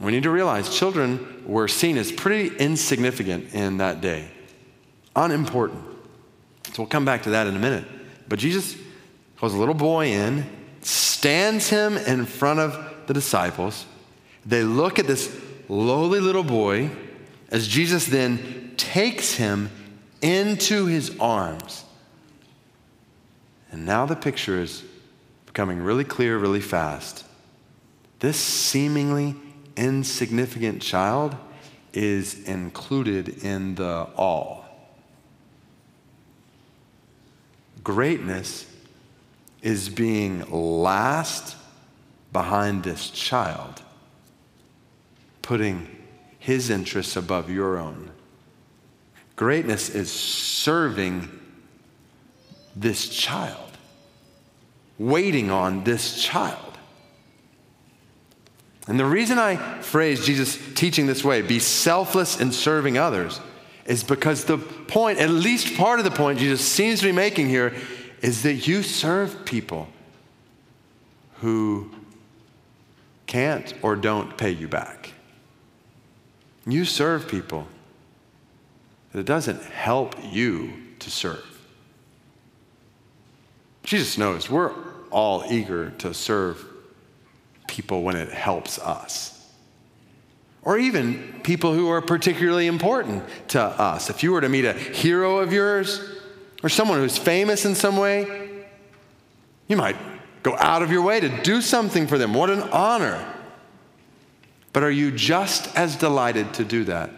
We 0.00 0.12
need 0.12 0.22
to 0.22 0.30
realize 0.30 0.74
children 0.74 1.44
were 1.46 1.68
seen 1.68 1.98
as 1.98 2.10
pretty 2.10 2.56
insignificant 2.56 3.54
in 3.54 3.78
that 3.78 4.00
day, 4.00 4.28
unimportant. 5.14 5.84
So 6.72 6.82
we'll 6.82 6.88
come 6.88 7.04
back 7.04 7.24
to 7.24 7.30
that 7.30 7.46
in 7.46 7.54
a 7.54 7.58
minute. 7.58 7.84
But 8.26 8.38
Jesus 8.38 8.76
calls 9.36 9.52
a 9.52 9.58
little 9.58 9.74
boy 9.74 10.06
in, 10.06 10.46
stands 10.80 11.68
him 11.68 11.98
in 11.98 12.24
front 12.24 12.60
of 12.60 13.06
the 13.06 13.12
disciples. 13.12 13.84
They 14.46 14.62
look 14.62 14.98
at 14.98 15.06
this 15.06 15.38
lowly 15.68 16.20
little 16.20 16.44
boy 16.44 16.90
as 17.50 17.68
Jesus 17.68 18.06
then 18.06 18.72
takes 18.78 19.34
him 19.34 19.70
into 20.22 20.86
his 20.86 21.14
arms. 21.18 21.84
And 23.70 23.84
now 23.84 24.06
the 24.06 24.16
picture 24.16 24.62
is 24.62 24.82
becoming 25.46 25.82
really 25.82 26.04
clear 26.04 26.38
really 26.38 26.60
fast. 26.60 27.24
This 28.20 28.36
seemingly 28.36 29.34
insignificant 29.80 30.82
child 30.82 31.34
is 31.94 32.44
included 32.44 33.42
in 33.42 33.74
the 33.76 34.06
all. 34.14 34.66
Greatness 37.82 38.66
is 39.62 39.88
being 39.88 40.44
last 40.50 41.56
behind 42.32 42.84
this 42.84 43.08
child, 43.10 43.82
putting 45.40 45.88
his 46.38 46.68
interests 46.68 47.16
above 47.16 47.50
your 47.50 47.78
own. 47.78 48.10
Greatness 49.34 49.88
is 49.88 50.12
serving 50.12 51.28
this 52.76 53.08
child, 53.08 53.78
waiting 54.98 55.50
on 55.50 55.84
this 55.84 56.22
child. 56.22 56.69
And 58.88 58.98
the 58.98 59.04
reason 59.04 59.38
I 59.38 59.56
phrase 59.82 60.24
Jesus 60.24 60.58
teaching 60.74 61.06
this 61.06 61.22
way, 61.22 61.42
be 61.42 61.58
selfless 61.58 62.40
in 62.40 62.50
serving 62.50 62.98
others, 62.98 63.40
is 63.84 64.02
because 64.02 64.44
the 64.44 64.58
point, 64.58 65.18
at 65.18 65.30
least 65.30 65.76
part 65.76 65.98
of 65.98 66.04
the 66.04 66.10
point 66.10 66.38
Jesus 66.38 66.60
seems 66.60 67.00
to 67.00 67.06
be 67.06 67.12
making 67.12 67.48
here, 67.48 67.74
is 68.22 68.42
that 68.42 68.66
you 68.66 68.82
serve 68.82 69.44
people 69.44 69.88
who 71.40 71.90
can't 73.26 73.72
or 73.82 73.96
don't 73.96 74.36
pay 74.36 74.50
you 74.50 74.68
back. 74.68 75.12
You 76.66 76.84
serve 76.84 77.28
people 77.28 77.66
that 79.12 79.20
it 79.20 79.26
doesn't 79.26 79.62
help 79.62 80.14
you 80.30 80.72
to 80.98 81.10
serve. 81.10 81.44
Jesus 83.82 84.18
knows 84.18 84.50
we're 84.50 84.72
all 85.10 85.44
eager 85.50 85.90
to 85.90 86.12
serve 86.12 86.64
people 87.70 88.02
when 88.02 88.16
it 88.16 88.28
helps 88.30 88.78
us. 88.80 89.36
Or 90.62 90.76
even 90.76 91.40
people 91.44 91.72
who 91.72 91.88
are 91.88 92.02
particularly 92.02 92.66
important 92.66 93.22
to 93.48 93.62
us. 93.62 94.10
If 94.10 94.22
you 94.22 94.32
were 94.32 94.40
to 94.40 94.48
meet 94.48 94.64
a 94.64 94.72
hero 94.74 95.38
of 95.38 95.52
yours 95.52 96.02
or 96.62 96.68
someone 96.68 96.98
who's 96.98 97.16
famous 97.16 97.64
in 97.64 97.74
some 97.74 97.96
way, 97.96 98.66
you 99.68 99.76
might 99.76 99.96
go 100.42 100.56
out 100.58 100.82
of 100.82 100.90
your 100.90 101.02
way 101.02 101.20
to 101.20 101.42
do 101.42 101.62
something 101.62 102.06
for 102.08 102.18
them. 102.18 102.34
What 102.34 102.50
an 102.50 102.62
honor. 102.62 103.24
But 104.72 104.82
are 104.82 104.90
you 104.90 105.12
just 105.12 105.74
as 105.76 105.96
delighted 105.96 106.52
to 106.54 106.64
do 106.64 106.84
that 106.84 107.10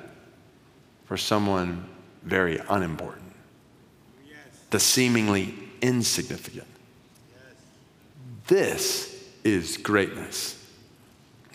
for 1.06 1.16
someone 1.16 1.88
very 2.22 2.60
unimportant? 2.68 3.32
Yes. 4.28 4.36
The 4.70 4.78
seemingly 4.78 5.54
insignificant. 5.80 6.68
Yes. 7.34 7.56
This 8.46 9.11
is 9.44 9.76
greatness. 9.76 10.58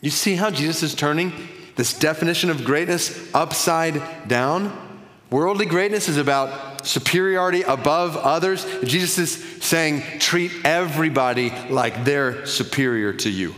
You 0.02 0.10
see 0.10 0.36
how 0.36 0.52
Jesus 0.52 0.84
is 0.84 0.96
turning 0.96 1.34
this 1.76 1.94
definition 1.94 2.50
of 2.50 2.64
greatness 2.64 3.34
upside 3.34 4.28
down? 4.28 4.86
Worldly 5.30 5.66
greatness 5.66 6.08
is 6.08 6.18
about 6.18 6.86
superiority 6.86 7.64
above 7.64 8.16
others. 8.16 8.66
Jesus 8.84 9.18
is 9.18 9.64
saying, 9.64 10.20
treat 10.20 10.52
everybody 10.64 11.52
like 11.70 12.06
they're 12.06 12.46
superior 12.46 13.14
to 13.14 13.30
you 13.30 13.54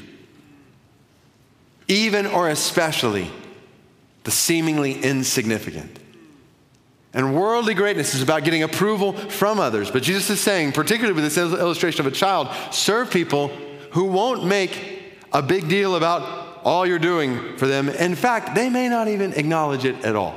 even 1.89 2.27
or 2.27 2.47
especially 2.47 3.29
the 4.23 4.31
seemingly 4.31 4.93
insignificant. 4.93 5.99
And 7.13 7.35
worldly 7.35 7.73
greatness 7.73 8.13
is 8.13 8.21
about 8.21 8.43
getting 8.43 8.61
approval 8.61 9.13
from 9.13 9.59
others. 9.59 9.89
But 9.89 10.03
Jesus 10.03 10.29
is 10.29 10.39
saying, 10.39 10.73
particularly 10.73 11.19
with 11.19 11.23
this 11.23 11.37
illustration 11.37 12.05
of 12.05 12.13
a 12.13 12.15
child, 12.15 12.49
serve 12.71 13.09
people 13.09 13.51
who 13.91 14.05
won't 14.05 14.45
make 14.45 15.03
a 15.31 15.41
big 15.41 15.67
deal 15.67 15.95
about 15.95 16.61
all 16.63 16.85
you're 16.85 16.99
doing 16.99 17.57
for 17.57 17.67
them. 17.67 17.89
In 17.89 18.15
fact, 18.15 18.55
they 18.55 18.69
may 18.69 18.89
not 18.89 19.07
even 19.07 19.33
acknowledge 19.33 19.85
it 19.85 20.03
at 20.03 20.15
all. 20.15 20.35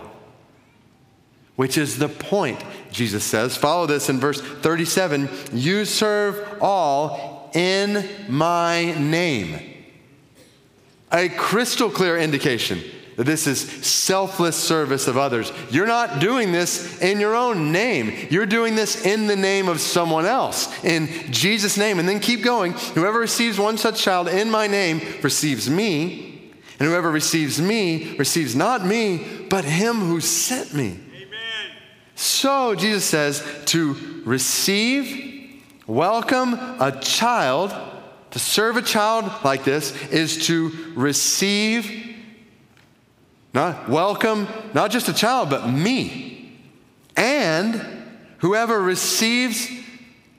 Which 1.56 1.76
is 1.76 1.98
the 1.98 2.08
point, 2.08 2.62
Jesus 2.90 3.24
says. 3.24 3.56
Follow 3.56 3.86
this 3.86 4.08
in 4.08 4.18
verse 4.18 4.40
37 4.40 5.28
You 5.52 5.84
serve 5.84 6.58
all 6.60 7.50
in 7.54 8.08
my 8.28 8.92
name 8.98 9.72
a 11.12 11.28
crystal 11.28 11.90
clear 11.90 12.16
indication 12.16 12.82
this 13.24 13.46
is 13.46 13.60
selfless 13.86 14.56
service 14.56 15.06
of 15.06 15.16
others. 15.16 15.52
You're 15.70 15.86
not 15.86 16.18
doing 16.18 16.52
this 16.52 17.00
in 17.00 17.20
your 17.20 17.34
own 17.34 17.72
name. 17.72 18.28
You're 18.30 18.46
doing 18.46 18.74
this 18.74 19.04
in 19.04 19.26
the 19.26 19.36
name 19.36 19.68
of 19.68 19.80
someone 19.80 20.26
else, 20.26 20.72
in 20.84 21.08
Jesus' 21.30 21.76
name. 21.76 21.98
And 21.98 22.08
then 22.08 22.20
keep 22.20 22.42
going. 22.42 22.72
Whoever 22.72 23.18
receives 23.18 23.58
one 23.58 23.78
such 23.78 24.02
child 24.02 24.28
in 24.28 24.50
my 24.50 24.66
name 24.66 25.00
receives 25.22 25.68
me, 25.68 26.52
and 26.78 26.88
whoever 26.88 27.10
receives 27.10 27.60
me 27.60 28.16
receives 28.16 28.56
not 28.56 28.84
me, 28.84 29.46
but 29.48 29.64
him 29.64 29.96
who 29.96 30.20
sent 30.20 30.74
me. 30.74 30.98
Amen. 31.14 31.70
So 32.14 32.74
Jesus 32.74 33.04
says 33.04 33.46
to 33.66 34.22
receive, 34.24 35.62
welcome 35.86 36.54
a 36.54 36.98
child 37.00 37.74
to 38.30 38.38
serve 38.38 38.78
a 38.78 38.82
child 38.82 39.30
like 39.44 39.62
this 39.62 39.94
is 40.06 40.46
to 40.46 40.72
receive, 40.94 42.11
not 43.54 43.88
welcome, 43.88 44.48
not 44.74 44.90
just 44.90 45.08
a 45.08 45.12
child, 45.12 45.50
but 45.50 45.68
me. 45.68 46.58
And 47.16 47.84
whoever 48.38 48.80
receives, 48.80 49.68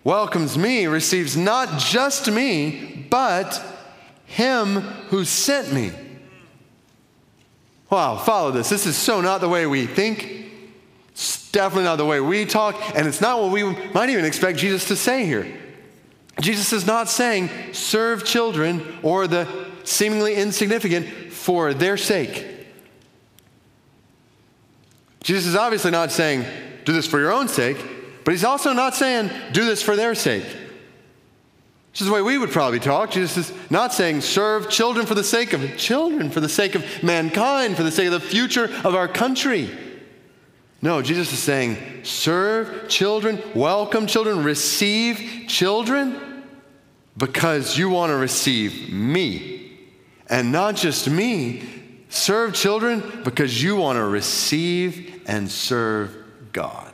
welcomes 0.04 0.58
me, 0.58 0.86
receives 0.88 1.38
not 1.38 1.80
just 1.80 2.30
me, 2.30 3.06
but 3.10 3.62
him 4.26 4.82
who 5.10 5.26
sent 5.26 5.72
me. 5.72 5.92
Wow, 7.90 8.18
follow 8.18 8.52
this. 8.52 8.70
This 8.70 8.86
is 8.86 8.96
so 8.96 9.22
not 9.22 9.42
the 9.42 9.50
way 9.50 9.68
we 9.68 9.86
think. 9.86 10.48
It's 11.12 11.52
definitely 11.52 11.84
not 11.84 11.98
the 11.98 12.06
way 12.06 12.20
we 12.20 12.46
talk, 12.46 12.76
and 12.96 13.08
it's 13.08 13.22
not 13.22 13.40
what 13.40 13.52
we 13.52 13.64
might 13.94 14.10
even 14.10 14.26
expect 14.26 14.58
Jesus 14.58 14.88
to 14.88 14.96
say 14.96 15.26
here. 15.26 15.60
Jesus 16.42 16.74
is 16.74 16.88
not 16.88 17.08
saying 17.08 17.52
serve 17.74 18.26
children 18.26 18.98
or 19.04 19.28
the 19.28 19.48
seemingly 19.84 20.34
insignificant 20.34 21.32
for 21.32 21.76
their 21.76 21.98
sake. 21.98 22.48
Jesus 25.24 25.48
is 25.48 25.56
obviously 25.56 25.90
not 25.90 26.12
saying 26.12 26.46
do 26.86 26.94
this 26.94 27.08
for 27.08 27.20
your 27.20 27.32
own 27.32 27.48
sake, 27.48 27.78
but 28.24 28.32
he's 28.32 28.44
also 28.44 28.74
not 28.74 28.94
saying 28.94 29.32
do 29.52 29.66
this 29.66 29.82
for 29.82 29.96
their 29.96 30.14
sake. 30.14 30.44
This 31.94 32.02
is 32.02 32.08
the 32.08 32.14
way 32.14 32.22
we 32.22 32.38
would 32.38 32.52
probably 32.52 32.80
talk. 32.80 33.12
Jesus 33.12 33.50
is 33.50 33.72
not 33.72 33.94
saying 33.94 34.22
serve 34.22 34.70
children 34.70 35.06
for 35.06 35.14
the 35.14 35.24
sake 35.24 35.54
of 35.54 35.78
children, 35.78 36.30
for 36.30 36.40
the 36.40 36.50
sake 36.50 36.76
of 36.76 37.04
mankind, 37.04 37.78
for 37.78 37.84
the 37.84 37.92
sake 37.92 38.08
of 38.08 38.14
the 38.14 38.20
future 38.20 38.66
of 38.84 38.96
our 38.96 39.08
country. 39.08 39.70
No, 40.82 41.02
Jesus 41.02 41.32
is 41.32 41.40
saying, 41.40 42.04
serve 42.04 42.90
children, 42.90 43.42
welcome 43.56 44.08
children, 44.08 44.44
receive 44.44 45.46
children 45.48 46.44
because 47.16 47.78
you 47.78 47.90
want 47.90 48.10
to 48.10 48.18
receive 48.18 48.92
me. 48.92 49.78
And 50.28 50.52
not 50.52 50.76
just 50.76 51.10
me, 51.10 51.64
serve 52.10 52.54
children 52.54 53.22
because 53.24 53.62
you 53.62 53.76
want 53.76 53.98
to 53.98 54.04
receive 54.04 55.13
and 55.26 55.50
serve 55.50 56.16
God. 56.52 56.92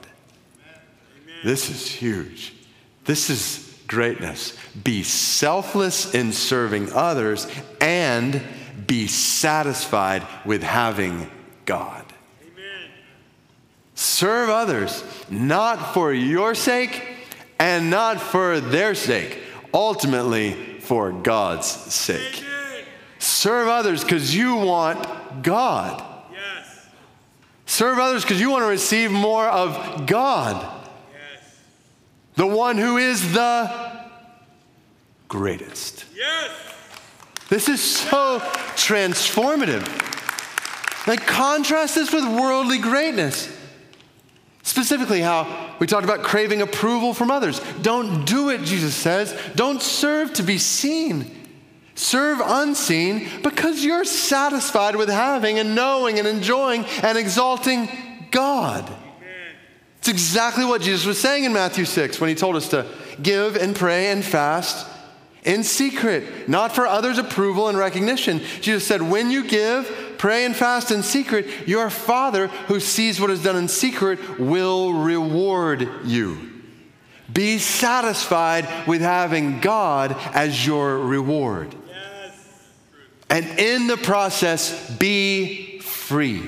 Amen. 0.64 1.40
This 1.44 1.70
is 1.70 1.88
huge. 1.88 2.54
This 3.06 3.30
is 3.30 3.78
greatness. 3.88 4.58
Be 4.84 5.04
selfless 5.04 6.14
in 6.14 6.32
serving 6.32 6.94
others 6.94 7.48
and 7.82 8.42
be 8.88 9.08
satisfied 9.08 10.26
with 10.46 10.64
having 10.64 11.30
God. 11.66 12.06
Serve 13.96 14.50
others, 14.50 15.04
not 15.30 15.94
for 15.94 16.14
your 16.14 16.56
sake 16.56 17.04
and 17.60 17.90
not 17.90 18.22
for 18.22 18.62
their 18.62 18.96
sake, 18.96 19.40
ultimately 19.74 20.54
for 20.80 21.12
God's 21.12 21.68
sake. 21.68 22.44
Serve 23.18 23.68
others 23.68 24.02
because 24.02 24.34
you 24.34 24.56
want 24.56 25.44
God. 25.44 26.02
Serve 27.70 28.00
others 28.00 28.24
because 28.24 28.42
you 28.42 28.50
want 28.50 28.64
to 28.64 28.68
receive 28.68 29.12
more 29.12 29.48
of 29.48 30.08
God. 30.08 30.56
Yes. 31.14 31.56
The 32.34 32.48
one 32.48 32.80
who 32.80 32.98
is 32.98 33.32
the 33.32 34.08
greatest. 35.28 36.06
Yes. 36.16 36.50
This 37.48 37.70
is 37.70 37.80
so 37.80 38.40
transformative. 38.76 39.86
Like, 41.06 41.28
contrast 41.28 41.94
this 41.94 42.12
with 42.12 42.24
worldly 42.26 42.80
greatness. 42.80 43.56
Specifically, 44.64 45.22
how 45.22 45.76
we 45.78 45.86
talked 45.86 46.06
about 46.06 46.24
craving 46.24 46.64
approval 46.64 47.14
from 47.14 47.30
others. 47.30 47.62
Don't 47.84 48.26
do 48.26 48.50
it, 48.50 48.64
Jesus 48.64 48.96
says. 48.96 49.40
Don't 49.54 49.80
serve 49.84 50.34
to 50.34 50.44
be 50.44 50.58
seen. 50.58 51.39
Serve 52.00 52.40
unseen 52.42 53.28
because 53.44 53.84
you're 53.84 54.06
satisfied 54.06 54.96
with 54.96 55.10
having 55.10 55.60
and 55.60 55.76
knowing 55.76 56.18
and 56.18 56.26
enjoying 56.26 56.86
and 57.04 57.18
exalting 57.18 57.90
God. 58.32 58.90
It's 59.98 60.08
exactly 60.08 60.64
what 60.64 60.82
Jesus 60.82 61.06
was 61.06 61.20
saying 61.20 61.44
in 61.44 61.52
Matthew 61.52 61.84
6 61.84 62.22
when 62.22 62.30
he 62.30 62.36
told 62.36 62.56
us 62.56 62.70
to 62.70 62.86
give 63.22 63.58
and 63.58 63.76
pray 63.76 64.12
and 64.12 64.24
fast 64.24 64.88
in 65.44 65.62
secret, 65.62 66.48
not 66.48 66.72
for 66.72 66.88
others' 66.88 67.18
approval 67.18 67.68
and 67.68 67.78
recognition. 67.78 68.40
Jesus 68.62 68.88
said, 68.88 69.02
When 69.02 69.30
you 69.30 69.46
give, 69.46 70.10
Pray 70.20 70.44
and 70.44 70.54
fast 70.54 70.92
in 70.92 71.02
secret. 71.02 71.48
Your 71.66 71.90
Father 71.90 72.48
who 72.68 72.82
sees 72.82 73.22
what 73.22 73.30
is 73.30 73.42
done 73.42 73.56
in 73.56 73.70
secret 73.70 74.38
will 74.38 74.92
reward 74.92 75.90
you. 76.04 76.50
Be 77.32 77.58
satisfied 77.58 78.68
with 78.86 79.00
having 79.00 79.62
God 79.62 80.18
as 80.34 80.68
your 80.68 81.00
reward. 81.00 81.74
And 83.30 83.46
in 83.60 83.88
the 83.88 83.98
process, 83.98 84.90
be 84.98 85.80
free. 85.80 86.40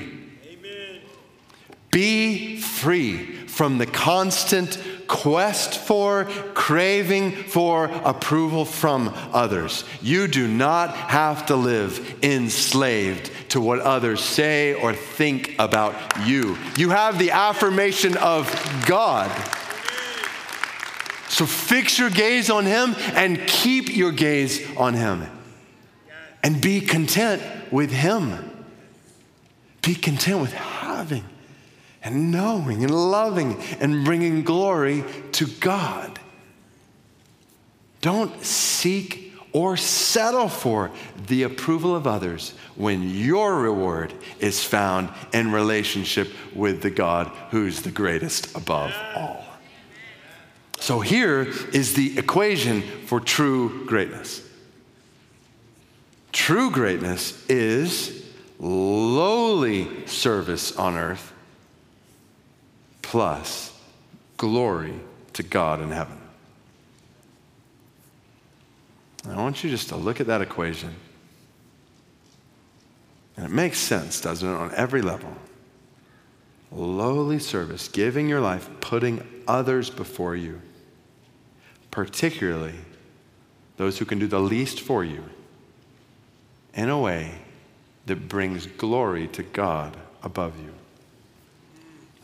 Amen. 0.46 1.00
Be 1.90 2.60
free 2.60 3.36
from 3.46 3.78
the 3.78 3.86
constant 3.86 4.78
quest 5.06 5.78
for, 5.78 6.24
craving 6.54 7.32
for 7.32 7.84
approval 7.84 8.64
from 8.64 9.12
others. 9.32 9.84
You 10.00 10.26
do 10.26 10.48
not 10.48 10.96
have 10.96 11.46
to 11.46 11.56
live 11.56 12.24
enslaved 12.24 13.30
to 13.50 13.60
what 13.60 13.80
others 13.80 14.24
say 14.24 14.72
or 14.72 14.94
think 14.94 15.54
about 15.58 15.94
you. 16.26 16.56
You 16.76 16.90
have 16.90 17.18
the 17.18 17.32
affirmation 17.32 18.16
of 18.16 18.48
God. 18.86 19.30
So 21.28 21.46
fix 21.46 21.98
your 21.98 22.10
gaze 22.10 22.50
on 22.50 22.64
Him 22.64 22.94
and 23.14 23.38
keep 23.46 23.94
your 23.94 24.12
gaze 24.12 24.76
on 24.76 24.94
Him. 24.94 25.26
And 26.42 26.60
be 26.60 26.80
content 26.80 27.42
with 27.70 27.90
Him. 27.90 28.50
Be 29.82 29.94
content 29.94 30.40
with 30.40 30.52
having 30.52 31.24
and 32.02 32.30
knowing 32.30 32.82
and 32.82 32.92
loving 32.92 33.60
and 33.80 34.04
bringing 34.04 34.42
glory 34.42 35.04
to 35.32 35.46
God. 35.46 36.18
Don't 38.00 38.44
seek 38.44 39.32
or 39.52 39.76
settle 39.76 40.48
for 40.48 40.90
the 41.26 41.42
approval 41.44 41.94
of 41.94 42.06
others 42.06 42.54
when 42.74 43.10
your 43.10 43.60
reward 43.60 44.12
is 44.40 44.64
found 44.64 45.10
in 45.32 45.52
relationship 45.52 46.32
with 46.54 46.82
the 46.82 46.90
God 46.90 47.28
who's 47.50 47.82
the 47.82 47.90
greatest 47.90 48.56
above 48.56 48.92
all. 49.14 49.44
So 50.80 51.00
here 51.00 51.42
is 51.72 51.94
the 51.94 52.18
equation 52.18 52.82
for 53.06 53.20
true 53.20 53.84
greatness. 53.86 54.42
True 56.32 56.70
greatness 56.70 57.46
is 57.48 58.24
lowly 58.58 60.06
service 60.06 60.76
on 60.76 60.96
earth 60.96 61.32
plus 63.02 63.78
glory 64.38 64.94
to 65.34 65.42
God 65.42 65.80
in 65.80 65.90
heaven. 65.90 66.18
I 69.28 69.36
want 69.36 69.62
you 69.62 69.70
just 69.70 69.90
to 69.90 69.96
look 69.96 70.20
at 70.20 70.26
that 70.26 70.40
equation. 70.40 70.94
And 73.36 73.46
it 73.46 73.52
makes 73.52 73.78
sense, 73.78 74.20
doesn't 74.20 74.48
it, 74.48 74.56
on 74.56 74.74
every 74.74 75.02
level? 75.02 75.32
Lowly 76.70 77.38
service, 77.38 77.88
giving 77.88 78.28
your 78.28 78.40
life, 78.40 78.68
putting 78.80 79.22
others 79.46 79.90
before 79.90 80.34
you, 80.34 80.60
particularly 81.90 82.74
those 83.76 83.98
who 83.98 84.04
can 84.04 84.18
do 84.18 84.26
the 84.26 84.40
least 84.40 84.80
for 84.80 85.04
you, 85.04 85.24
in 86.74 86.88
a 86.88 86.98
way 86.98 87.34
that 88.06 88.28
brings 88.28 88.66
glory 88.66 89.28
to 89.28 89.42
God 89.42 89.96
above 90.22 90.58
you. 90.58 90.72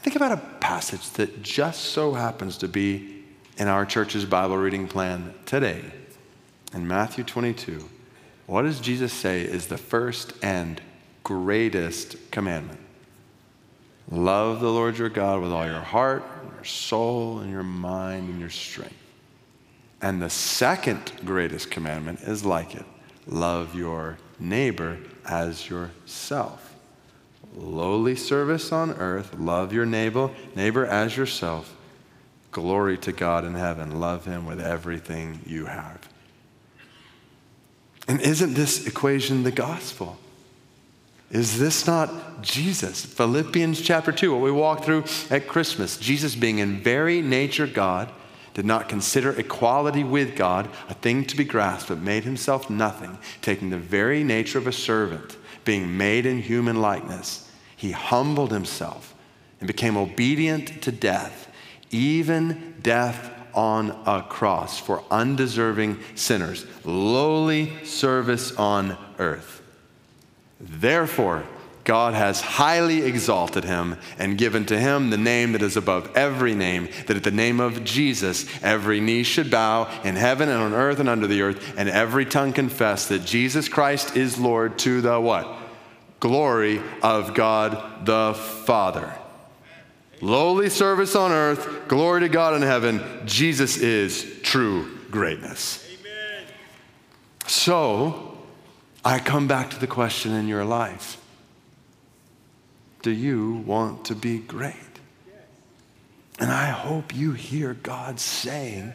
Think 0.00 0.16
about 0.16 0.32
a 0.32 0.42
passage 0.60 1.10
that 1.10 1.42
just 1.42 1.86
so 1.86 2.14
happens 2.14 2.56
to 2.58 2.68
be 2.68 3.24
in 3.56 3.68
our 3.68 3.84
church's 3.84 4.24
Bible 4.24 4.56
reading 4.56 4.88
plan 4.88 5.34
today. 5.44 5.82
In 6.72 6.86
Matthew 6.86 7.24
22, 7.24 7.88
what 8.46 8.62
does 8.62 8.80
Jesus 8.80 9.12
say 9.12 9.42
is 9.42 9.66
the 9.66 9.78
first 9.78 10.32
and 10.42 10.80
greatest 11.24 12.30
commandment? 12.30 12.80
Love 14.10 14.60
the 14.60 14.70
Lord 14.70 14.96
your 14.96 15.10
God 15.10 15.42
with 15.42 15.52
all 15.52 15.66
your 15.66 15.80
heart, 15.80 16.24
your 16.54 16.64
soul, 16.64 17.40
and 17.40 17.50
your 17.50 17.62
mind, 17.62 18.30
and 18.30 18.40
your 18.40 18.50
strength. 18.50 18.94
And 20.00 20.22
the 20.22 20.30
second 20.30 21.12
greatest 21.24 21.70
commandment 21.70 22.20
is 22.20 22.44
like 22.44 22.74
it 22.74 22.86
love 23.26 23.74
your 23.74 24.16
neighbor 24.38 24.98
as 25.24 25.68
yourself 25.68 26.68
lowly 27.58 28.16
service 28.16 28.72
on 28.72 28.92
earth, 28.92 29.34
love 29.38 29.72
your 29.72 29.86
neighbor, 29.86 30.30
neighbor 30.54 30.86
as 30.86 31.16
yourself. 31.16 31.74
Glory 32.50 32.96
to 32.98 33.12
God 33.12 33.44
in 33.44 33.54
heaven. 33.54 34.00
Love 34.00 34.24
him 34.24 34.46
with 34.46 34.60
everything 34.60 35.40
you 35.46 35.66
have. 35.66 36.08
And 38.06 38.20
isn't 38.20 38.54
this 38.54 38.86
equation 38.86 39.42
the 39.42 39.50
gospel? 39.50 40.18
Is 41.30 41.58
this 41.58 41.86
not 41.86 42.40
Jesus? 42.40 43.04
Philippians 43.04 43.82
chapter 43.82 44.12
2, 44.12 44.32
what 44.32 44.40
we 44.40 44.50
walked 44.50 44.84
through 44.84 45.04
at 45.28 45.46
Christmas. 45.46 45.98
Jesus, 45.98 46.34
being 46.34 46.58
in 46.58 46.80
very 46.80 47.20
nature 47.20 47.66
God, 47.66 48.10
did 48.58 48.66
not 48.66 48.88
consider 48.88 49.30
equality 49.38 50.02
with 50.02 50.34
God 50.34 50.68
a 50.88 50.94
thing 50.94 51.24
to 51.26 51.36
be 51.36 51.44
grasped, 51.44 51.90
but 51.90 51.98
made 51.98 52.24
himself 52.24 52.68
nothing, 52.68 53.16
taking 53.40 53.70
the 53.70 53.78
very 53.78 54.24
nature 54.24 54.58
of 54.58 54.66
a 54.66 54.72
servant, 54.72 55.36
being 55.64 55.96
made 55.96 56.26
in 56.26 56.42
human 56.42 56.80
likeness 56.80 57.48
he 57.76 57.92
humbled 57.92 58.50
himself 58.50 59.14
and 59.60 59.68
became 59.68 59.96
obedient 59.96 60.82
to 60.82 60.90
death, 60.90 61.48
even 61.92 62.74
death 62.82 63.30
on 63.54 63.90
a 64.06 64.26
cross 64.28 64.80
for 64.80 65.04
undeserving 65.08 65.96
sinners, 66.16 66.66
lowly 66.84 67.72
service 67.84 68.50
on 68.56 68.98
earth. 69.20 69.62
Therefore, 70.58 71.44
God 71.88 72.12
has 72.12 72.42
highly 72.42 73.00
exalted 73.00 73.64
him 73.64 73.96
and 74.18 74.36
given 74.36 74.66
to 74.66 74.78
him 74.78 75.08
the 75.08 75.16
name 75.16 75.52
that 75.52 75.62
is 75.62 75.74
above 75.74 76.14
every 76.14 76.54
name, 76.54 76.90
that 77.06 77.16
at 77.16 77.24
the 77.24 77.30
name 77.30 77.60
of 77.60 77.82
Jesus 77.82 78.44
every 78.62 79.00
knee 79.00 79.22
should 79.22 79.50
bow 79.50 79.90
in 80.04 80.14
heaven 80.14 80.50
and 80.50 80.60
on 80.60 80.74
earth 80.74 81.00
and 81.00 81.08
under 81.08 81.26
the 81.26 81.40
earth, 81.40 81.74
and 81.78 81.88
every 81.88 82.26
tongue 82.26 82.52
confess 82.52 83.08
that 83.08 83.24
Jesus 83.24 83.70
Christ 83.70 84.18
is 84.18 84.38
Lord 84.38 84.78
to 84.80 85.00
the 85.00 85.18
what? 85.18 85.48
glory 86.20 86.82
of 87.02 87.32
God 87.32 88.04
the 88.04 88.34
Father. 88.34 89.14
Lowly 90.20 90.68
service 90.68 91.16
on 91.16 91.32
earth, 91.32 91.88
glory 91.88 92.20
to 92.20 92.28
God 92.28 92.54
in 92.54 92.60
heaven. 92.60 93.02
Jesus 93.24 93.78
is 93.78 94.40
true 94.42 94.98
greatness. 95.10 95.88
Amen. 95.88 96.44
So, 97.46 98.36
I 99.06 99.20
come 99.20 99.48
back 99.48 99.70
to 99.70 99.80
the 99.80 99.86
question 99.86 100.34
in 100.34 100.48
your 100.48 100.66
life 100.66 101.18
Do 103.08 103.14
you 103.14 103.64
want 103.64 104.04
to 104.04 104.14
be 104.14 104.38
great? 104.38 104.74
And 106.38 106.50
I 106.50 106.66
hope 106.66 107.16
you 107.16 107.32
hear 107.32 107.72
God 107.72 108.20
saying 108.20 108.92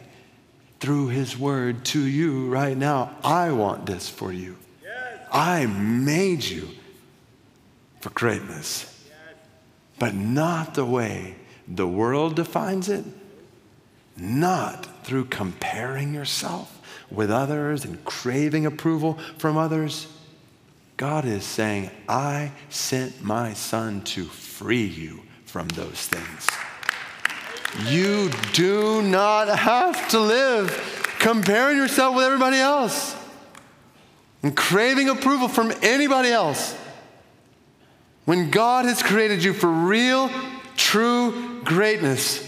through 0.78 1.08
His 1.08 1.36
word 1.36 1.84
to 1.86 1.98
you 1.98 2.48
right 2.48 2.76
now, 2.76 3.16
I 3.24 3.50
want 3.50 3.86
this 3.86 4.08
for 4.08 4.32
you. 4.32 4.56
I 5.32 5.66
made 5.66 6.44
you 6.44 6.68
for 7.98 8.10
greatness, 8.10 9.04
but 9.98 10.14
not 10.14 10.74
the 10.74 10.84
way 10.84 11.34
the 11.66 11.88
world 11.88 12.36
defines 12.36 12.88
it, 12.88 13.04
not 14.16 15.04
through 15.04 15.24
comparing 15.24 16.14
yourself 16.14 16.80
with 17.10 17.32
others 17.32 17.84
and 17.84 18.04
craving 18.04 18.64
approval 18.64 19.18
from 19.38 19.56
others. 19.56 20.06
God 20.96 21.24
is 21.24 21.44
saying, 21.44 21.90
I 22.08 22.52
sent 22.68 23.22
my 23.22 23.52
son 23.54 24.02
to 24.02 24.24
free 24.24 24.84
you 24.84 25.22
from 25.44 25.66
those 25.68 26.06
things. 26.06 26.48
You 27.88 28.30
do 28.52 29.02
not 29.02 29.48
have 29.48 30.08
to 30.10 30.20
live 30.20 31.16
comparing 31.18 31.76
yourself 31.76 32.14
with 32.14 32.24
everybody 32.24 32.58
else 32.58 33.16
and 34.42 34.56
craving 34.56 35.08
approval 35.08 35.48
from 35.48 35.72
anybody 35.82 36.28
else. 36.28 36.76
When 38.26 38.50
God 38.50 38.84
has 38.84 39.02
created 39.02 39.42
you 39.42 39.52
for 39.52 39.68
real, 39.68 40.30
true 40.76 41.62
greatness, 41.64 42.40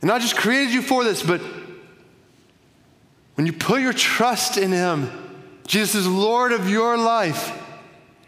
and 0.00 0.08
not 0.08 0.20
just 0.20 0.36
created 0.36 0.72
you 0.72 0.82
for 0.82 1.02
this, 1.02 1.22
but 1.22 1.40
when 3.34 3.46
you 3.46 3.52
put 3.52 3.80
your 3.80 3.92
trust 3.92 4.56
in 4.56 4.70
Him, 4.70 5.10
Jesus 5.66 5.94
is 5.94 6.06
Lord 6.06 6.52
of 6.52 6.68
your 6.68 6.96
life, 6.96 7.60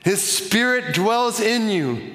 His 0.04 0.22
Spirit 0.22 0.94
dwells 0.94 1.40
in 1.40 1.68
you. 1.68 2.14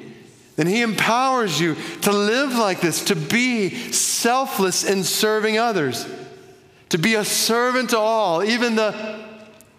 And 0.57 0.67
He 0.67 0.81
empowers 0.81 1.59
you 1.59 1.75
to 2.01 2.11
live 2.11 2.53
like 2.53 2.81
this, 2.81 3.05
to 3.05 3.15
be 3.15 3.69
selfless 3.91 4.83
in 4.83 5.03
serving 5.03 5.57
others, 5.57 6.05
to 6.89 6.97
be 6.97 7.15
a 7.15 7.25
servant 7.25 7.91
to 7.91 7.97
all, 7.97 8.43
even 8.43 8.75
the 8.75 9.23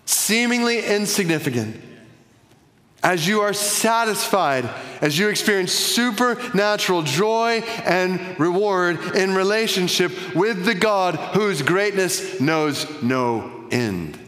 seemingly 0.06 0.84
insignificant 0.84 1.76
as 3.02 3.26
you 3.26 3.40
are 3.40 3.52
satisfied, 3.52 4.68
as 5.00 5.18
you 5.18 5.28
experience 5.28 5.72
supernatural 5.72 7.02
joy 7.02 7.58
and 7.84 8.38
reward 8.38 9.16
in 9.16 9.34
relationship 9.34 10.12
with 10.34 10.64
the 10.64 10.74
God 10.74 11.16
whose 11.34 11.62
greatness 11.62 12.40
knows 12.40 13.02
no 13.02 13.66
end. 13.72 14.18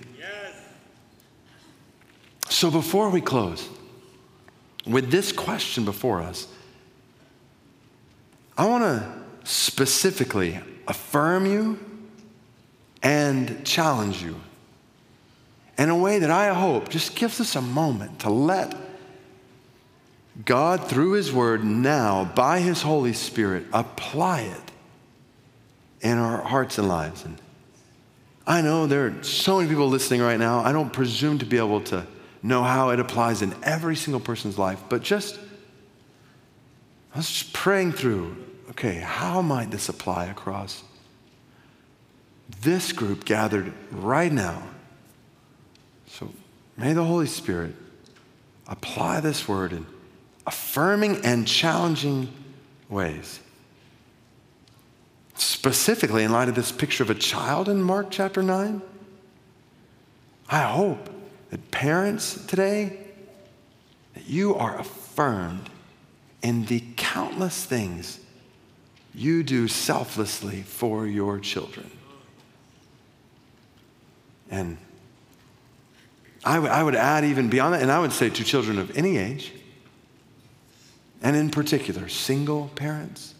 So, 2.54 2.70
before 2.70 3.10
we 3.10 3.20
close, 3.20 3.68
with 4.86 5.10
this 5.10 5.32
question 5.32 5.84
before 5.84 6.22
us, 6.22 6.46
I 8.56 8.66
want 8.66 8.84
to 8.84 9.12
specifically 9.42 10.60
affirm 10.86 11.46
you 11.46 11.80
and 13.02 13.66
challenge 13.66 14.22
you 14.22 14.40
in 15.76 15.90
a 15.90 15.98
way 15.98 16.20
that 16.20 16.30
I 16.30 16.54
hope 16.54 16.90
just 16.90 17.16
gives 17.16 17.40
us 17.40 17.56
a 17.56 17.60
moment 17.60 18.20
to 18.20 18.30
let 18.30 18.72
God, 20.44 20.86
through 20.86 21.14
His 21.14 21.32
Word, 21.32 21.64
now, 21.64 22.24
by 22.36 22.60
His 22.60 22.82
Holy 22.82 23.14
Spirit, 23.14 23.66
apply 23.72 24.42
it 24.42 24.72
in 26.02 26.18
our 26.18 26.40
hearts 26.40 26.78
and 26.78 26.86
lives. 26.86 27.24
And 27.24 27.36
I 28.46 28.60
know 28.60 28.86
there 28.86 29.06
are 29.06 29.22
so 29.24 29.56
many 29.56 29.68
people 29.68 29.88
listening 29.88 30.20
right 30.20 30.38
now. 30.38 30.60
I 30.60 30.70
don't 30.70 30.92
presume 30.92 31.40
to 31.40 31.44
be 31.44 31.58
able 31.58 31.80
to 31.80 32.06
know 32.44 32.62
how 32.62 32.90
it 32.90 33.00
applies 33.00 33.40
in 33.40 33.54
every 33.62 33.96
single 33.96 34.20
person's 34.20 34.58
life, 34.58 34.80
but 34.90 35.02
just 35.02 35.40
I 37.14 37.18
was 37.18 37.28
just 37.28 37.52
praying 37.52 37.92
through 37.92 38.36
okay, 38.70 38.96
how 38.96 39.40
might 39.40 39.70
this 39.70 39.88
apply 39.88 40.26
across 40.26 40.82
this 42.60 42.92
group 42.92 43.24
gathered 43.24 43.72
right 43.90 44.32
now? 44.32 44.62
So 46.06 46.30
may 46.76 46.92
the 46.92 47.04
Holy 47.04 47.26
Spirit 47.26 47.74
apply 48.68 49.20
this 49.20 49.48
word 49.48 49.72
in 49.72 49.86
affirming 50.46 51.24
and 51.24 51.46
challenging 51.46 52.28
ways. 52.88 53.40
Specifically, 55.36 56.24
in 56.24 56.32
light 56.32 56.48
of 56.48 56.54
this 56.54 56.70
picture 56.70 57.02
of 57.02 57.10
a 57.10 57.14
child 57.14 57.68
in 57.68 57.82
Mark 57.82 58.08
chapter 58.10 58.42
9, 58.42 58.82
I 60.50 60.62
hope 60.62 61.13
that 61.54 61.70
parents 61.70 62.44
today, 62.46 62.98
that 64.14 64.26
you 64.26 64.56
are 64.56 64.76
affirmed 64.76 65.70
in 66.42 66.64
the 66.64 66.82
countless 66.96 67.64
things 67.64 68.18
you 69.14 69.44
do 69.44 69.68
selflessly 69.68 70.62
for 70.62 71.06
your 71.06 71.38
children. 71.38 71.88
And 74.50 74.78
I 76.44 76.58
would, 76.58 76.72
I 76.72 76.82
would 76.82 76.96
add 76.96 77.22
even 77.22 77.48
beyond 77.50 77.74
that, 77.74 77.82
and 77.82 77.92
I 77.92 78.00
would 78.00 78.12
say 78.12 78.30
to 78.30 78.42
children 78.42 78.80
of 78.80 78.98
any 78.98 79.16
age, 79.16 79.52
and 81.22 81.36
in 81.36 81.50
particular, 81.50 82.08
single 82.08 82.72
parents, 82.74 83.32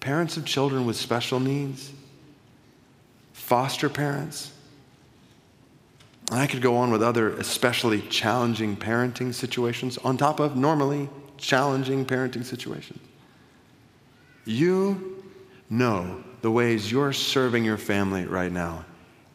parents 0.00 0.36
of 0.36 0.44
children 0.44 0.86
with 0.86 0.96
special 0.96 1.38
needs, 1.38 1.92
foster 3.32 3.88
parents. 3.88 4.50
And 6.30 6.38
I 6.38 6.46
could 6.46 6.62
go 6.62 6.76
on 6.76 6.92
with 6.92 7.02
other 7.02 7.30
especially 7.30 8.02
challenging 8.02 8.76
parenting 8.76 9.34
situations 9.34 9.98
on 9.98 10.16
top 10.16 10.38
of 10.38 10.56
normally 10.56 11.10
challenging 11.36 12.06
parenting 12.06 12.44
situations. 12.44 13.00
You 14.44 15.22
know 15.68 16.22
the 16.40 16.50
ways 16.50 16.90
you're 16.90 17.12
serving 17.12 17.64
your 17.64 17.76
family 17.76 18.26
right 18.26 18.52
now. 18.52 18.84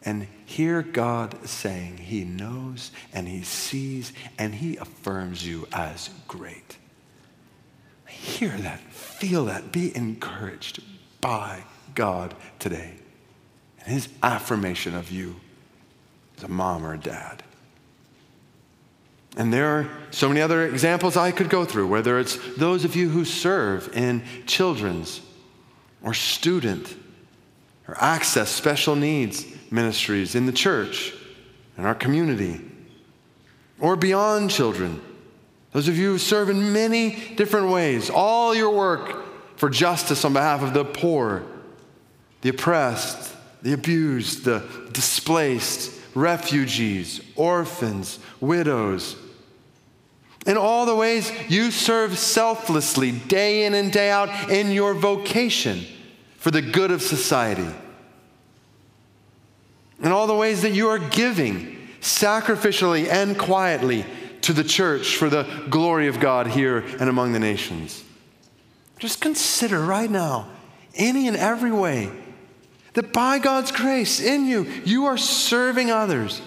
And 0.04 0.26
hear 0.46 0.82
God 0.82 1.46
saying 1.46 1.98
He 1.98 2.24
knows 2.24 2.92
and 3.12 3.28
He 3.28 3.42
sees 3.42 4.14
and 4.38 4.54
He 4.54 4.76
affirms 4.78 5.46
you 5.46 5.68
as 5.72 6.08
great. 6.26 6.78
Hear 8.08 8.56
that, 8.56 8.80
feel 8.80 9.44
that, 9.46 9.70
be 9.70 9.94
encouraged 9.94 10.82
by 11.20 11.64
God 11.94 12.34
today 12.58 12.94
and 13.80 13.92
His 13.92 14.08
affirmation 14.22 14.94
of 14.94 15.10
you 15.10 15.36
as 16.36 16.44
a 16.44 16.48
mom 16.48 16.84
or 16.84 16.94
a 16.94 16.98
dad. 16.98 17.42
And 19.36 19.52
there 19.52 19.68
are 19.68 19.90
so 20.10 20.28
many 20.28 20.40
other 20.40 20.66
examples 20.66 21.16
I 21.16 21.30
could 21.30 21.50
go 21.50 21.64
through, 21.64 21.88
whether 21.88 22.18
it's 22.18 22.38
those 22.56 22.84
of 22.84 22.96
you 22.96 23.10
who 23.10 23.24
serve 23.24 23.94
in 23.94 24.22
children's 24.46 25.20
or 26.02 26.14
student 26.14 26.94
or 27.86 27.96
access 28.02 28.50
special 28.50 28.96
needs 28.96 29.44
ministries 29.70 30.34
in 30.34 30.46
the 30.46 30.52
church, 30.52 31.12
in 31.76 31.84
our 31.84 31.94
community, 31.94 32.60
or 33.78 33.94
beyond 33.94 34.50
children. 34.50 35.02
Those 35.72 35.88
of 35.88 35.98
you 35.98 36.12
who 36.12 36.18
serve 36.18 36.48
in 36.48 36.72
many 36.72 37.34
different 37.36 37.68
ways, 37.68 38.08
all 38.08 38.54
your 38.54 38.70
work 38.70 39.24
for 39.58 39.68
justice 39.68 40.24
on 40.24 40.32
behalf 40.32 40.62
of 40.62 40.72
the 40.72 40.84
poor, 40.84 41.42
the 42.40 42.48
oppressed, 42.48 43.34
the 43.62 43.74
abused, 43.74 44.44
the 44.44 44.62
displaced, 44.92 45.92
refugees, 46.16 47.20
orphans, 47.36 48.18
widows. 48.40 49.16
In 50.46 50.56
all 50.56 50.86
the 50.86 50.96
ways 50.96 51.30
you 51.48 51.70
serve 51.70 52.18
selflessly, 52.18 53.12
day 53.12 53.66
in 53.66 53.74
and 53.74 53.92
day 53.92 54.10
out, 54.10 54.50
in 54.50 54.72
your 54.72 54.94
vocation 54.94 55.84
for 56.38 56.50
the 56.50 56.62
good 56.62 56.90
of 56.90 57.02
society. 57.02 57.68
In 60.02 60.12
all 60.12 60.26
the 60.26 60.34
ways 60.34 60.62
that 60.62 60.72
you 60.72 60.88
are 60.88 60.98
giving 60.98 61.76
sacrificially 62.00 63.08
and 63.08 63.38
quietly 63.38 64.06
to 64.42 64.52
the 64.52 64.64
church 64.64 65.16
for 65.16 65.28
the 65.28 65.66
glory 65.68 66.08
of 66.08 66.20
God 66.20 66.46
here 66.46 66.78
and 66.78 67.08
among 67.08 67.32
the 67.32 67.40
nations. 67.40 68.04
Just 68.98 69.20
consider 69.20 69.80
right 69.80 70.10
now, 70.10 70.48
any 70.94 71.28
and 71.28 71.36
every 71.36 71.72
way, 71.72 72.10
that 72.96 73.12
by 73.12 73.38
God's 73.38 73.72
grace 73.72 74.20
in 74.20 74.46
you, 74.46 74.64
you 74.86 75.04
are 75.04 75.18
serving 75.18 75.90
others 75.90 76.40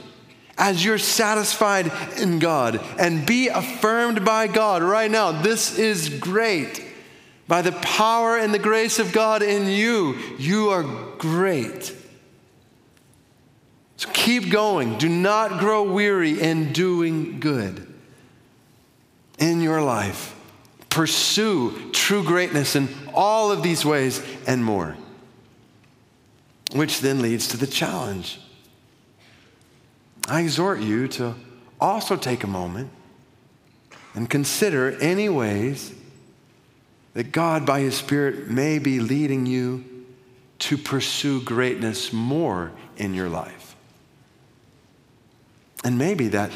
as 0.58 0.84
you're 0.84 0.98
satisfied 0.98 1.92
in 2.18 2.40
God 2.40 2.82
and 2.98 3.24
be 3.24 3.50
affirmed 3.50 4.26
by 4.26 4.48
God 4.48 4.82
right 4.82 5.12
now. 5.12 5.32
This 5.44 5.78
is 5.78 6.10
great. 6.10 6.84
By 7.48 7.62
the 7.62 7.72
power 7.72 8.36
and 8.36 8.52
the 8.52 8.60
grace 8.60 8.98
of 8.98 9.12
God 9.12 9.44
in 9.44 9.68
you, 9.68 10.16
you 10.40 10.70
are 10.70 10.84
great. 11.20 11.96
So 13.98 14.10
keep 14.12 14.50
going. 14.50 14.98
Do 14.98 15.08
not 15.08 15.60
grow 15.60 15.84
weary 15.84 16.42
in 16.42 16.74
doing 16.74 17.40
good 17.40 17.86
in 19.38 19.62
your 19.62 19.84
life. 19.84 20.36
Pursue 20.90 21.92
true 21.92 22.24
greatness 22.24 22.76
in 22.76 22.90
all 23.14 23.52
of 23.52 23.62
these 23.62 23.86
ways 23.86 24.20
and 24.48 24.66
more. 24.66 24.98
Which 26.72 27.02
then 27.02 27.22
leads 27.22 27.48
to 27.50 27.58
the 27.58 27.68
challenge. 27.68 28.40
I 30.28 30.42
exhort 30.42 30.80
you 30.80 31.08
to 31.10 31.36
also 31.80 32.16
take 32.16 32.44
a 32.44 32.48
moment 32.48 32.92
and 34.14 34.30
consider 34.30 34.92
any 35.02 35.30
ways 35.30 35.94
that 37.14 37.32
God, 37.32 37.66
by 37.66 37.80
His 37.80 37.96
Spirit, 37.96 38.50
may 38.50 38.80
be 38.80 39.00
leading 39.00 39.46
you 39.46 40.06
to 40.60 40.78
pursue 40.78 41.42
greatness 41.42 42.14
more 42.14 42.72
in 42.98 43.14
your 43.14 43.30
life. 43.30 43.76
And 45.84 45.98
maybe 45.98 46.28
that 46.30 46.52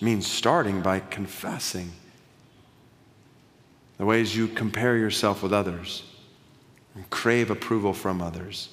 means 0.00 0.26
starting 0.26 0.82
by 0.82 1.00
confessing 1.00 1.92
the 3.96 4.04
ways 4.04 4.36
you 4.36 4.48
compare 4.48 4.96
yourself 4.96 5.42
with 5.42 5.52
others 5.52 6.02
and 6.94 7.08
crave 7.10 7.50
approval 7.50 7.92
from 7.92 8.20
others. 8.20 8.68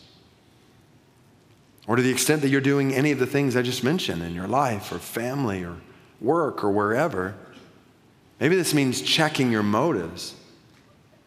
Or 1.87 1.95
to 1.95 2.01
the 2.01 2.09
extent 2.09 2.41
that 2.41 2.49
you're 2.49 2.61
doing 2.61 2.93
any 2.93 3.11
of 3.11 3.19
the 3.19 3.27
things 3.27 3.55
I 3.55 3.61
just 3.61 3.83
mentioned 3.83 4.23
in 4.23 4.33
your 4.33 4.47
life 4.47 4.91
or 4.91 4.97
family 4.97 5.63
or 5.63 5.77
work 6.19 6.63
or 6.63 6.71
wherever, 6.71 7.35
maybe 8.39 8.55
this 8.55 8.73
means 8.73 9.01
checking 9.01 9.51
your 9.51 9.63
motives 9.63 10.35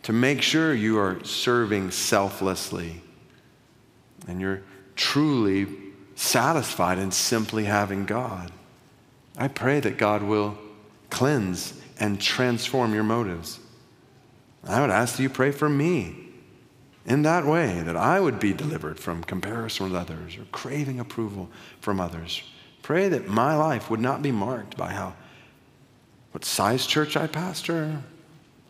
to 0.02 0.12
make 0.12 0.42
sure 0.42 0.74
you 0.74 0.98
are 0.98 1.22
serving 1.24 1.90
selflessly 1.90 3.02
and 4.26 4.40
you're 4.40 4.62
truly 4.96 5.66
satisfied 6.16 6.98
in 6.98 7.12
simply 7.12 7.64
having 7.64 8.04
God. 8.04 8.50
I 9.36 9.48
pray 9.48 9.78
that 9.80 9.98
God 9.98 10.22
will 10.22 10.58
cleanse 11.10 11.80
and 12.00 12.20
transform 12.20 12.94
your 12.94 13.04
motives. 13.04 13.60
I 14.64 14.80
would 14.80 14.90
ask 14.90 15.16
that 15.16 15.22
you 15.22 15.30
pray 15.30 15.52
for 15.52 15.68
me 15.68 16.27
in 17.08 17.22
that 17.22 17.46
way, 17.46 17.80
that 17.80 17.96
I 17.96 18.20
would 18.20 18.38
be 18.38 18.52
delivered 18.52 19.00
from 19.00 19.24
comparison 19.24 19.86
with 19.86 19.94
others 19.94 20.36
or 20.36 20.44
craving 20.52 21.00
approval 21.00 21.48
from 21.80 22.00
others. 22.00 22.42
Pray 22.82 23.08
that 23.08 23.26
my 23.26 23.56
life 23.56 23.90
would 23.90 24.00
not 24.00 24.22
be 24.22 24.30
marked 24.30 24.76
by 24.76 24.92
how, 24.92 25.14
what 26.32 26.44
size 26.44 26.86
church 26.86 27.16
I 27.16 27.26
pastor, 27.26 28.02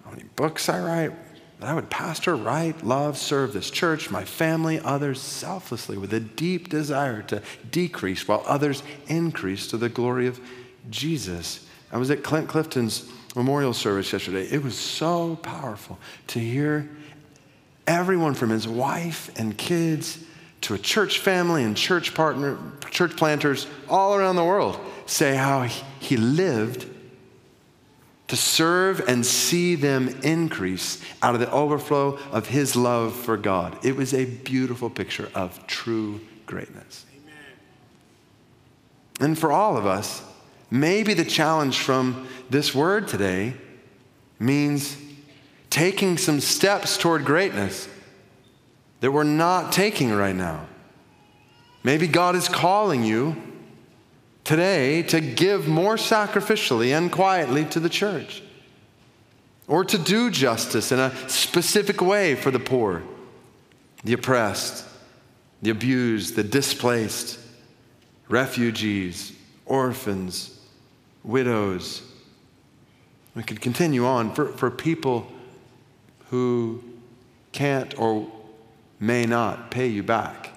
how 0.05 0.11
many 0.11 0.23
books 0.37 0.69
I 0.69 0.79
write, 0.81 1.13
that 1.59 1.69
I 1.69 1.75
would 1.75 1.91
pastor, 1.91 2.37
write, 2.37 2.85
love, 2.85 3.19
serve 3.19 3.53
this 3.53 3.71
church, 3.71 4.11
my 4.11 4.25
family, 4.25 4.79
others 4.79 5.21
selflessly 5.21 5.99
with 5.99 6.15
a 6.15 6.21
deep 6.21 6.69
desire 6.69 7.23
to 7.23 7.43
decrease 7.73 8.29
while 8.29 8.45
others 8.47 8.85
increase 9.09 9.67
to 9.69 9.77
the 9.77 9.89
glory 9.89 10.29
of 10.29 10.41
Jesus. 10.91 11.67
I 11.91 11.97
was 11.99 12.11
at 12.13 12.23
Clint 12.23 12.49
Clifton's 12.49 13.11
memorial 13.35 13.75
service 13.75 14.13
yesterday. 14.13 14.45
It 14.45 14.63
was 14.63 14.79
so 14.79 15.37
powerful 15.37 15.99
to 16.29 16.39
hear 16.39 16.89
everyone 17.89 18.35
from 18.35 18.51
his 18.51 18.69
wife 18.69 19.31
and 19.37 19.57
kids 19.57 20.23
to 20.61 20.75
a 20.75 20.79
church 20.79 21.19
family 21.19 21.65
and 21.65 21.77
church 21.77 22.15
partner, 22.15 22.59
church 22.91 23.17
planters 23.17 23.67
all 23.89 24.15
around 24.15 24.37
the 24.37 24.45
world 24.45 24.79
say 25.07 25.35
how 25.35 25.63
he 25.63 26.17
lived 26.17 26.87
to 28.29 28.37
serve 28.37 29.09
and 29.09 29.25
see 29.25 29.75
them 29.75 30.09
increase 30.23 31.03
out 31.23 31.35
of 31.35 31.41
the 31.41 31.51
overflow 31.51 32.19
of 32.31 32.47
his 32.47 32.77
love 32.77 33.15
for 33.15 33.39
God. 33.39 33.79
It 33.83 33.97
was 33.97 34.13
a 34.13 34.27
beautiful 34.27 34.91
picture 34.91 35.31
of 35.35 35.67
true 35.67 36.21
greatness. 36.45 37.07
Amen. 37.17 37.35
And 39.21 39.39
for 39.39 39.51
all 39.51 39.79
of 39.79 39.87
us, 39.87 40.23
maybe 40.71 41.15
the 41.15 41.25
challenge 41.25 41.79
from 41.79 42.29
this 42.51 42.75
word 42.75 43.09
today 43.09 43.55
means 44.39 44.95
taking 45.71 46.19
some 46.19 46.41
steps 46.41 46.97
toward 46.97 47.25
greatness 47.25 47.89
that 49.01 49.13
we're 49.13 49.25
not 49.25 49.73
taking 49.73 50.11
right 50.11 50.35
now. 50.35 50.67
Maybe 51.85 52.07
God 52.07 52.35
is 52.35 52.49
calling 52.49 53.05
you 53.05 53.37
today 54.45 55.03
to 55.05 55.21
give 55.21 55.69
more 55.69 55.97
sacrificially 55.97 56.97
and 56.97 57.13
quietly 57.13 57.65
to 57.67 57.81
the 57.81 57.89
church, 57.89 58.43
or 59.67 59.85
to 59.85 59.99
do 59.99 60.31
justice 60.31 60.91
in 60.91 60.99
a 60.99 61.29
specific 61.29 62.01
way 62.01 62.35
for 62.35 62.51
the 62.51 62.59
poor, 62.59 63.03
the 64.05 64.15
oppressed, 64.15 64.85
the 65.63 65.71
abused, 65.71 66.35
the 66.35 66.43
displaced, 66.43 67.39
refugees, 68.29 69.33
orphans, 69.67 70.59
widows. 71.23 72.03
We 73.35 73.43
could 73.43 73.61
continue 73.61 74.07
on 74.07 74.35
for, 74.35 74.49
for 74.49 74.71
people 74.71 75.31
who 76.31 76.83
can't 77.53 77.99
or 77.99 78.31
may 79.01 79.25
not 79.25 79.71
pay 79.71 79.87
you 79.87 80.03
back. 80.03 80.51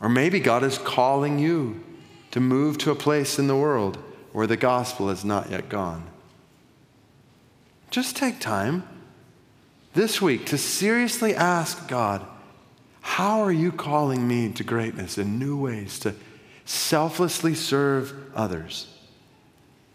Or 0.00 0.08
maybe 0.08 0.40
God 0.40 0.62
is 0.62 0.78
calling 0.78 1.38
you 1.38 1.82
to 2.30 2.40
move 2.40 2.78
to 2.78 2.90
a 2.90 2.96
place 2.96 3.38
in 3.38 3.46
the 3.46 3.56
world 3.56 3.98
where 4.32 4.46
the 4.46 4.56
gospel 4.56 5.08
has 5.08 5.24
not 5.24 5.50
yet 5.50 5.68
gone. 5.68 6.06
Just 7.90 8.16
take 8.16 8.38
time 8.38 8.88
this 9.94 10.22
week 10.22 10.46
to 10.46 10.58
seriously 10.58 11.34
ask 11.34 11.88
God, 11.88 12.24
how 13.00 13.40
are 13.40 13.52
you 13.52 13.72
calling 13.72 14.28
me 14.28 14.52
to 14.52 14.62
greatness 14.62 15.18
in 15.18 15.38
new 15.38 15.56
ways, 15.56 15.98
to 16.00 16.14
selflessly 16.64 17.54
serve 17.54 18.14
others? 18.34 18.86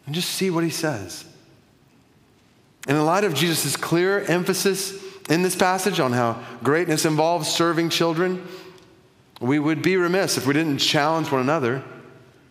And 0.06 0.14
just 0.14 0.30
see 0.30 0.50
what 0.50 0.64
he 0.64 0.70
says. 0.70 1.26
And 2.88 2.98
in 2.98 3.06
light 3.06 3.24
of 3.24 3.34
Jesus' 3.34 3.76
clear 3.78 4.22
emphasis 4.22 4.94
in 5.30 5.42
this 5.42 5.56
passage 5.56 6.00
on 6.00 6.12
how 6.12 6.44
greatness 6.64 7.06
involves 7.06 7.50
serving 7.50 7.90
children, 7.90 8.48
we 9.42 9.60
would 9.60 9.82
be 9.82 9.98
remiss 9.98 10.38
if 10.38 10.46
we 10.46 10.54
didn't 10.54 10.78
challenge 10.78 11.32
one 11.32 11.42
another 11.42 11.84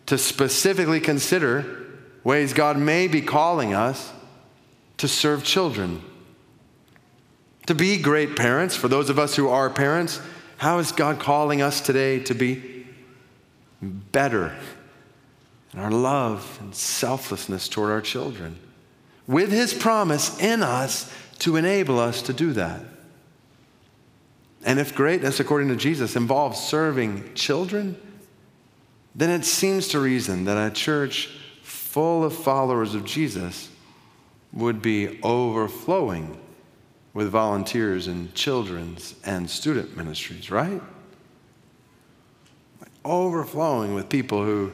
to 0.07 0.17
specifically 0.17 0.99
consider 0.99 1.83
ways 2.23 2.53
God 2.53 2.77
may 2.77 3.07
be 3.07 3.21
calling 3.21 3.73
us 3.73 4.11
to 4.97 5.07
serve 5.07 5.43
children. 5.43 6.03
To 7.67 7.75
be 7.75 7.97
great 7.97 8.35
parents, 8.35 8.75
for 8.75 8.87
those 8.87 9.09
of 9.09 9.17
us 9.17 9.35
who 9.35 9.49
are 9.49 9.69
parents, 9.69 10.19
how 10.57 10.79
is 10.79 10.91
God 10.91 11.19
calling 11.19 11.61
us 11.61 11.81
today 11.81 12.19
to 12.23 12.33
be 12.33 12.85
better 13.81 14.55
in 15.73 15.79
our 15.79 15.91
love 15.91 16.57
and 16.61 16.75
selflessness 16.75 17.67
toward 17.67 17.91
our 17.91 18.01
children? 18.01 18.59
With 19.27 19.51
His 19.51 19.73
promise 19.73 20.39
in 20.39 20.63
us 20.63 21.11
to 21.39 21.55
enable 21.55 21.99
us 21.99 22.21
to 22.23 22.33
do 22.33 22.53
that. 22.53 22.81
And 24.63 24.79
if 24.79 24.95
greatness, 24.95 25.39
according 25.39 25.69
to 25.69 25.75
Jesus, 25.75 26.15
involves 26.15 26.59
serving 26.59 27.33
children, 27.35 27.97
then 29.13 29.29
it 29.29 29.45
seems 29.45 29.87
to 29.89 29.99
reason 29.99 30.45
that 30.45 30.57
a 30.57 30.73
church 30.73 31.29
full 31.61 32.23
of 32.23 32.35
followers 32.35 32.95
of 32.95 33.05
Jesus 33.05 33.69
would 34.51 34.81
be 34.81 35.19
overflowing 35.21 36.37
with 37.13 37.29
volunteers 37.29 38.07
in 38.07 38.31
children's 38.33 39.15
and 39.23 39.49
student 39.49 39.95
ministries, 39.95 40.51
right? 40.51 40.81
Overflowing 43.05 43.93
with 43.93 44.09
people 44.09 44.43
who 44.43 44.71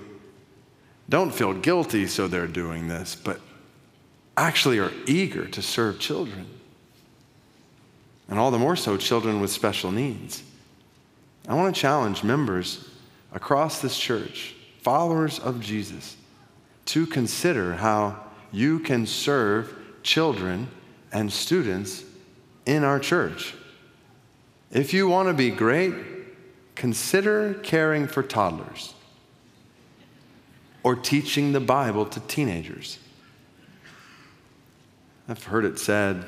don't 1.10 1.34
feel 1.34 1.54
guilty, 1.54 2.08
so 2.08 2.28
they're 2.28 2.48
doing 2.48 2.88
this, 2.88 3.14
but 3.16 3.42
actually 4.38 4.80
are 4.80 4.92
eager 5.06 5.46
to 5.48 5.62
serve 5.62 6.00
children. 6.00 6.48
And 8.30 8.40
all 8.40 8.52
the 8.52 8.60
more 8.60 8.76
so, 8.76 8.98
children 8.98 9.42
with 9.42 9.52
special 9.52 9.92
needs. 9.92 10.44
I 11.48 11.56
want 11.56 11.76
to 11.76 11.82
challenge 11.82 12.24
members 12.24 12.90
across 13.34 13.82
this 13.82 13.98
church, 13.98 14.56
followers 14.82 15.40
of 15.40 15.60
Jesus, 15.60 16.16
to 16.86 17.06
consider 17.06 17.74
how 17.76 18.20
you 18.52 18.80
can 18.80 19.06
serve 19.06 19.76
children 20.04 20.68
and 21.12 21.32
students 21.32 22.04
in 22.66 22.84
our 22.84 23.00
church. 23.00 23.54
If 24.72 24.94
you 24.94 25.08
want 25.08 25.28
to 25.28 25.34
be 25.34 25.50
great, 25.50 25.94
consider 26.76 27.56
caring 27.56 28.08
for 28.08 28.24
toddlers 28.24 28.94
or 30.84 30.96
teaching 30.96 31.52
the 31.52 31.60
Bible 31.60 32.06
to 32.06 32.20
teenagers. 32.22 32.98
I've 35.32 35.46
heard 35.46 35.64
it 35.64 35.80
said 35.80 36.26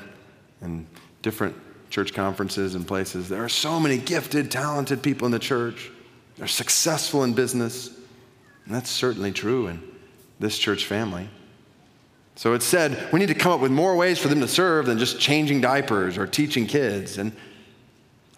in 0.62 0.86
different 1.20 1.54
church 1.90 2.14
conferences 2.14 2.74
and 2.74 2.88
places 2.88 3.28
there 3.28 3.44
are 3.44 3.50
so 3.50 3.78
many 3.78 3.98
gifted, 3.98 4.50
talented 4.50 5.02
people 5.02 5.26
in 5.26 5.32
the 5.32 5.38
church. 5.38 5.90
They're 6.38 6.46
successful 6.46 7.22
in 7.22 7.34
business. 7.34 7.88
And 8.64 8.74
that's 8.74 8.88
certainly 8.88 9.30
true 9.30 9.66
in 9.66 9.82
this 10.40 10.56
church 10.56 10.86
family. 10.86 11.28
So 12.36 12.54
it 12.54 12.62
said 12.62 13.12
we 13.12 13.20
need 13.20 13.28
to 13.28 13.34
come 13.34 13.52
up 13.52 13.60
with 13.60 13.70
more 13.70 13.94
ways 13.94 14.18
for 14.18 14.28
them 14.28 14.40
to 14.40 14.48
serve 14.48 14.86
than 14.86 14.96
just 14.96 15.20
changing 15.20 15.60
diapers 15.60 16.16
or 16.16 16.26
teaching 16.26 16.66
kids. 16.66 17.18
And 17.18 17.32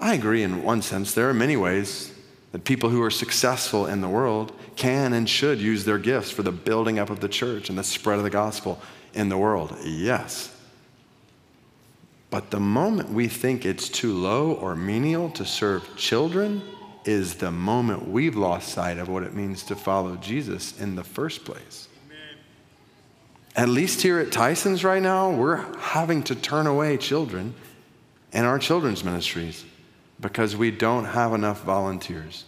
I 0.00 0.14
agree 0.14 0.42
in 0.42 0.64
one 0.64 0.82
sense. 0.82 1.14
There 1.14 1.30
are 1.30 1.34
many 1.34 1.56
ways 1.56 2.12
that 2.50 2.64
people 2.64 2.90
who 2.90 3.04
are 3.04 3.10
successful 3.10 3.86
in 3.86 4.00
the 4.00 4.08
world 4.08 4.50
can 4.74 5.12
and 5.12 5.28
should 5.28 5.60
use 5.60 5.84
their 5.84 5.98
gifts 5.98 6.32
for 6.32 6.42
the 6.42 6.50
building 6.50 6.98
up 6.98 7.08
of 7.08 7.20
the 7.20 7.28
church 7.28 7.68
and 7.68 7.78
the 7.78 7.84
spread 7.84 8.18
of 8.18 8.24
the 8.24 8.30
gospel 8.30 8.80
in 9.14 9.28
the 9.28 9.38
world. 9.38 9.76
Yes. 9.84 10.54
But 12.30 12.50
the 12.50 12.60
moment 12.60 13.10
we 13.10 13.28
think 13.28 13.64
it's 13.64 13.88
too 13.88 14.12
low 14.14 14.52
or 14.52 14.74
menial 14.74 15.30
to 15.30 15.44
serve 15.44 15.96
children 15.96 16.62
is 17.04 17.36
the 17.36 17.52
moment 17.52 18.08
we've 18.08 18.36
lost 18.36 18.68
sight 18.68 18.98
of 18.98 19.08
what 19.08 19.22
it 19.22 19.32
means 19.32 19.62
to 19.64 19.76
follow 19.76 20.16
Jesus 20.16 20.78
in 20.80 20.96
the 20.96 21.04
first 21.04 21.44
place. 21.44 21.88
At 23.54 23.70
least 23.70 24.02
here 24.02 24.18
at 24.18 24.32
Tyson's 24.32 24.84
right 24.84 25.00
now, 25.00 25.30
we're 25.30 25.64
having 25.78 26.22
to 26.24 26.34
turn 26.34 26.66
away 26.66 26.98
children 26.98 27.54
in 28.32 28.44
our 28.44 28.58
children's 28.58 29.02
ministries 29.02 29.64
because 30.20 30.56
we 30.56 30.70
don't 30.70 31.06
have 31.06 31.32
enough 31.32 31.62
volunteers. 31.62 32.44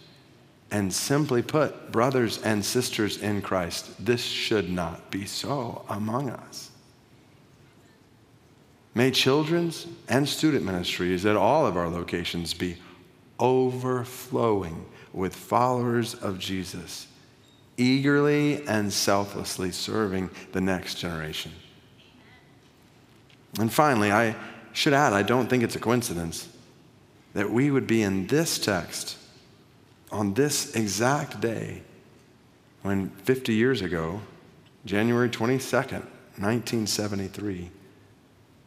And 0.71 0.93
simply 0.93 1.41
put, 1.41 1.91
brothers 1.91 2.39
and 2.43 2.63
sisters 2.63 3.17
in 3.17 3.41
Christ, 3.41 4.05
this 4.05 4.21
should 4.21 4.69
not 4.69 5.09
be 5.09 5.25
so 5.25 5.83
among 5.89 6.29
us. 6.29 6.68
May 8.99 9.11
children's 9.11 9.87
and 10.09 10.27
student 10.27 10.65
ministries 10.65 11.25
at 11.25 11.37
all 11.37 11.65
of 11.65 11.77
our 11.77 11.87
locations 11.87 12.53
be 12.53 12.75
overflowing 13.39 14.85
with 15.13 15.33
followers 15.33 16.15
of 16.15 16.37
Jesus 16.37 17.07
eagerly 17.77 18.61
and 18.67 18.91
selflessly 18.91 19.71
serving 19.71 20.29
the 20.51 20.59
next 20.59 20.95
generation. 20.95 21.53
And 23.57 23.71
finally, 23.71 24.11
I 24.11 24.35
should 24.73 24.91
add, 24.91 25.13
I 25.13 25.23
don't 25.23 25.49
think 25.49 25.63
it's 25.63 25.77
a 25.77 25.79
coincidence 25.79 26.49
that 27.31 27.49
we 27.49 27.71
would 27.71 27.87
be 27.87 28.01
in 28.01 28.27
this 28.27 28.59
text 28.59 29.17
on 30.11 30.33
this 30.33 30.75
exact 30.75 31.39
day 31.39 31.83
when 32.81 33.11
50 33.11 33.53
years 33.53 33.81
ago, 33.81 34.19
January 34.83 35.29
22nd, 35.29 36.03
1973, 36.35 37.71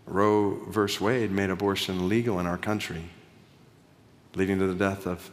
Roe 0.07 0.65
versus 0.69 1.01
Wade 1.01 1.31
made 1.31 1.51
abortion 1.51 2.09
legal 2.09 2.41
in 2.41 2.47
our 2.47 2.59
country, 2.59 3.05
leading 4.35 4.59
to 4.59 4.67
the 4.67 4.75
death 4.75 5.07
of 5.07 5.31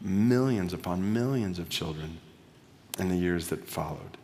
millions 0.00 0.72
upon 0.72 1.12
millions 1.12 1.58
of 1.58 1.68
children 1.68 2.18
in 2.98 3.08
the 3.08 3.16
years 3.16 3.48
that 3.48 3.68
followed. 3.68 4.16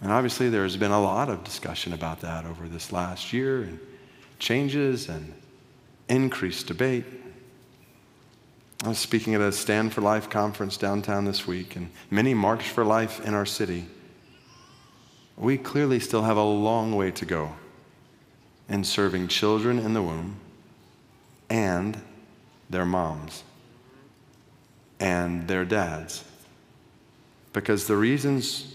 And 0.00 0.12
obviously, 0.12 0.48
there's 0.48 0.76
been 0.76 0.92
a 0.92 1.00
lot 1.00 1.28
of 1.28 1.42
discussion 1.42 1.92
about 1.92 2.20
that 2.20 2.44
over 2.44 2.68
this 2.68 2.92
last 2.92 3.32
year, 3.32 3.62
and 3.62 3.80
changes 4.38 5.08
and 5.08 5.34
increased 6.08 6.68
debate. 6.68 7.04
I 8.84 8.88
was 8.88 8.98
speaking 8.98 9.34
at 9.34 9.40
a 9.40 9.50
Stand 9.50 9.92
for 9.92 10.02
Life 10.02 10.30
conference 10.30 10.76
downtown 10.76 11.24
this 11.24 11.48
week, 11.48 11.74
and 11.74 11.90
many 12.10 12.32
marched 12.32 12.68
for 12.68 12.84
life 12.84 13.24
in 13.26 13.34
our 13.34 13.46
city. 13.46 13.86
We 15.38 15.56
clearly 15.56 16.00
still 16.00 16.22
have 16.22 16.36
a 16.36 16.42
long 16.42 16.96
way 16.96 17.12
to 17.12 17.24
go 17.24 17.52
in 18.68 18.82
serving 18.82 19.28
children 19.28 19.78
in 19.78 19.94
the 19.94 20.02
womb 20.02 20.36
and 21.48 22.00
their 22.68 22.84
moms 22.84 23.44
and 24.98 25.46
their 25.46 25.64
dads 25.64 26.24
because 27.52 27.86
the 27.86 27.96
reasons 27.96 28.74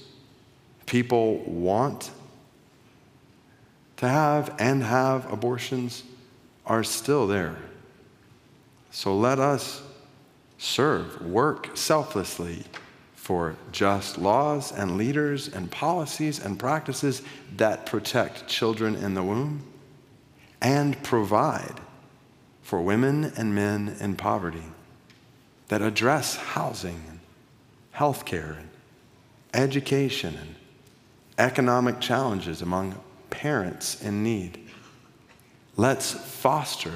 people 0.86 1.40
want 1.40 2.12
to 3.98 4.08
have 4.08 4.56
and 4.58 4.84
have 4.84 5.32
abortions 5.32 6.04
are 6.66 6.84
still 6.84 7.28
there. 7.28 7.58
So 8.92 9.18
let 9.18 9.40
us 9.40 9.82
serve, 10.58 11.22
work 11.22 11.76
selflessly 11.76 12.64
for 13.24 13.56
just 13.72 14.18
laws 14.18 14.74
and 14.74 14.98
leaders 14.98 15.48
and 15.48 15.72
policies 15.72 16.44
and 16.44 16.60
practices 16.60 17.22
that 17.56 17.86
protect 17.86 18.46
children 18.48 18.96
in 18.96 19.14
the 19.14 19.24
womb 19.24 19.64
and 20.62 21.02
provide 21.04 21.80
for 22.64 22.82
women 22.82 23.32
and 23.38 23.56
men 23.56 23.96
in 24.02 24.14
poverty, 24.14 24.66
that 25.70 25.82
address 25.82 26.36
housing 26.36 27.02
and 27.08 27.20
health 27.92 28.26
care 28.26 28.58
and 28.60 28.70
education 29.54 30.36
and 30.36 30.56
economic 31.38 32.02
challenges 32.02 32.62
among 32.62 32.94
parents 33.30 34.02
in 34.02 34.22
need. 34.22 34.60
Let's 35.78 36.12
foster 36.12 36.92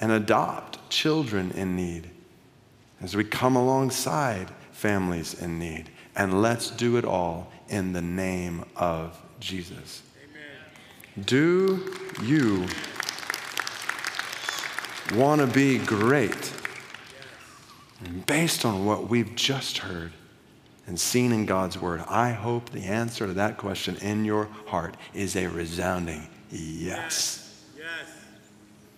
and 0.00 0.10
adopt 0.10 0.90
children 0.90 1.52
in 1.52 1.76
need 1.76 2.10
as 3.00 3.14
we 3.14 3.22
come 3.22 3.54
alongside 3.54 4.50
families 4.76 5.34
in 5.40 5.58
need. 5.58 5.90
And 6.14 6.42
let's 6.42 6.70
do 6.70 6.98
it 6.98 7.04
all 7.04 7.50
in 7.68 7.92
the 7.92 8.02
name 8.02 8.64
of 8.76 9.18
Jesus. 9.40 10.02
Amen. 10.22 11.24
Do 11.24 11.82
you 12.22 12.66
want 15.14 15.40
to 15.40 15.46
be 15.46 15.78
great? 15.78 16.52
Based 18.26 18.64
on 18.66 18.84
what 18.84 19.08
we've 19.08 19.34
just 19.34 19.78
heard 19.78 20.12
and 20.86 21.00
seen 21.00 21.32
in 21.32 21.46
God's 21.46 21.80
Word, 21.80 22.04
I 22.06 22.32
hope 22.32 22.70
the 22.70 22.84
answer 22.84 23.26
to 23.26 23.32
that 23.32 23.56
question 23.56 23.96
in 23.96 24.24
your 24.26 24.48
heart 24.66 24.96
is 25.14 25.36
a 25.36 25.46
resounding 25.46 26.28
yes. 26.50 27.64
Yes. 27.76 27.86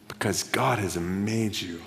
Because 0.09 0.43
God 0.43 0.81
has 0.81 0.99
made 0.99 1.59
you 1.61 1.81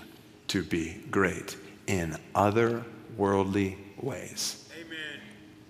to 0.48 0.64
be 0.64 1.02
great 1.12 1.58
in 1.88 2.18
other 2.34 2.86
worldly 3.22 3.78
ways. 4.02 4.68
Amen. 4.76 5.22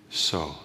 So 0.10 0.56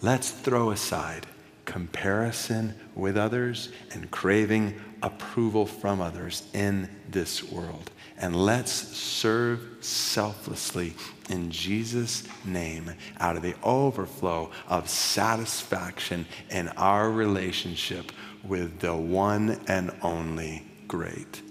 let's 0.00 0.30
throw 0.30 0.70
aside 0.70 1.26
comparison 1.66 2.74
with 2.94 3.18
others 3.18 3.68
and 3.92 4.10
craving 4.10 4.74
approval 5.02 5.66
from 5.66 6.00
others 6.00 6.42
in 6.54 6.88
this 7.10 7.44
world. 7.44 7.90
And 8.16 8.34
let's 8.34 8.72
serve 8.72 9.60
selflessly 9.80 10.94
in 11.28 11.50
Jesus' 11.50 12.24
name 12.46 12.90
out 13.20 13.36
of 13.36 13.42
the 13.42 13.54
overflow 13.62 14.50
of 14.68 14.88
satisfaction 14.88 16.24
in 16.48 16.68
our 16.78 17.10
relationship 17.10 18.10
with 18.42 18.78
the 18.78 18.96
one 18.96 19.60
and 19.68 19.90
only 20.00 20.62
great 20.88 21.42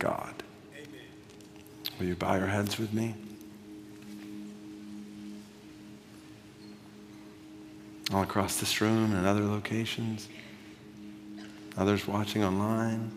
God. 0.00 0.34
Amen. 0.76 0.88
Will 2.00 2.06
you 2.06 2.16
bow 2.16 2.34
your 2.34 2.48
heads 2.48 2.80
with 2.80 2.92
me? 2.92 3.14
All 8.12 8.22
across 8.22 8.60
this 8.60 8.80
room 8.80 9.14
and 9.14 9.26
other 9.26 9.44
locations, 9.44 10.28
others 11.76 12.06
watching 12.06 12.44
online, 12.44 13.10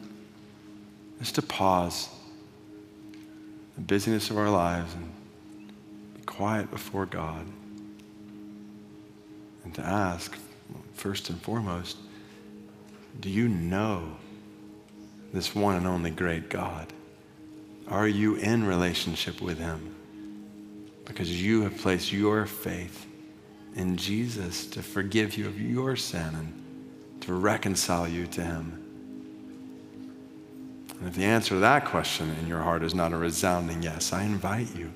just 1.19 1.35
to 1.35 1.41
pause 1.41 2.09
the 3.75 3.81
busyness 3.81 4.29
of 4.29 4.37
our 4.37 4.49
lives 4.49 4.93
and 4.93 5.11
be 6.15 6.21
quiet 6.23 6.71
before 6.71 7.05
God 7.05 7.45
and 9.63 9.75
to 9.75 9.81
ask, 9.81 10.37
first 10.93 11.29
and 11.29 11.41
foremost, 11.41 11.97
do 13.19 13.29
you 13.29 13.47
know 13.49 14.15
this 15.33 15.53
one 15.53 15.75
and 15.75 15.85
only 15.85 16.09
great 16.09 16.49
God? 16.49 16.87
Are 17.89 18.07
you 18.07 18.35
in 18.35 18.63
relationship 18.65 19.41
with 19.41 19.57
Him? 19.57 19.95
Because 21.05 21.41
you 21.41 21.61
have 21.63 21.77
placed 21.77 22.11
your 22.11 22.45
faith 22.45 23.05
in 23.75 23.97
Jesus 23.97 24.65
to 24.67 24.81
forgive 24.81 25.37
you 25.37 25.47
of 25.47 25.59
your 25.59 25.95
sin 25.95 26.33
and 26.33 26.63
to 27.21 27.33
reconcile 27.33 28.07
you 28.07 28.27
to 28.27 28.43
Him. 28.43 28.83
And 30.99 31.07
if 31.07 31.15
the 31.15 31.25
answer 31.25 31.49
to 31.49 31.59
that 31.59 31.85
question 31.85 32.35
in 32.41 32.47
your 32.47 32.61
heart 32.61 32.83
is 32.83 32.95
not 32.95 33.13
a 33.13 33.17
resounding 33.17 33.83
yes, 33.83 34.13
I 34.13 34.23
invite 34.23 34.75
you 34.75 34.91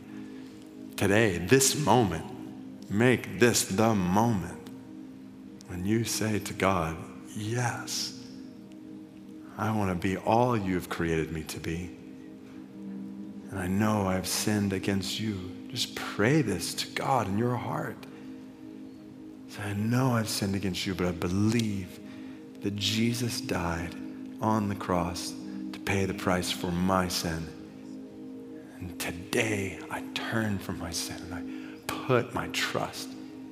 today, 0.96 1.38
this 1.40 1.76
moment, 1.76 2.26
make 2.90 3.40
this 3.40 3.66
the 3.66 3.96
moment 3.96 4.70
when 5.68 5.86
you 5.86 6.04
say 6.04 6.40
to 6.40 6.54
God, 6.54 6.96
Yes, 7.36 8.20
I 9.58 9.76
want 9.76 9.90
to 9.90 9.96
be 9.96 10.18
all 10.18 10.58
you've 10.58 10.90
created 10.90 11.32
me 11.32 11.44
to 11.44 11.60
be. 11.60 11.90
And 13.50 13.60
I 13.60 13.68
know 13.68 14.08
I've 14.08 14.28
sinned 14.28 14.74
against 14.74 15.20
you. 15.20 15.40
Just 15.70 15.96
pray 15.96 16.42
this 16.42 16.74
to 16.76 16.88
God 16.88 17.28
in 17.28 17.38
your 17.38 17.56
heart. 17.56 17.98
Say, 19.52 19.64
I 19.64 19.74
know 19.74 20.14
I've 20.14 20.30
sinned 20.30 20.56
against 20.56 20.86
you, 20.86 20.96
but 20.96 21.08
I 21.08 21.12
believe 21.12 22.00
that 22.62 22.74
Jesus 22.78 23.42
died 23.42 23.94
on 24.40 24.70
the 24.70 24.76
cross 24.76 25.34
to 25.74 25.80
pay 25.80 26.06
the 26.06 26.14
price 26.14 26.50
for 26.50 26.72
my 26.72 27.10
sin. 27.10 27.46
And 28.80 28.98
today 28.98 29.78
I 29.90 30.04
turn 30.14 30.58
from 30.58 30.80
my 30.80 30.92
sin 30.92 31.18
and 31.30 31.34
I 31.34 31.44
put 31.86 32.34
my 32.34 32.48
trust 32.54 33.10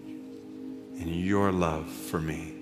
in 0.07 1.09
your 1.09 1.51
love 1.51 1.89
for 1.89 2.21
me 2.21 2.53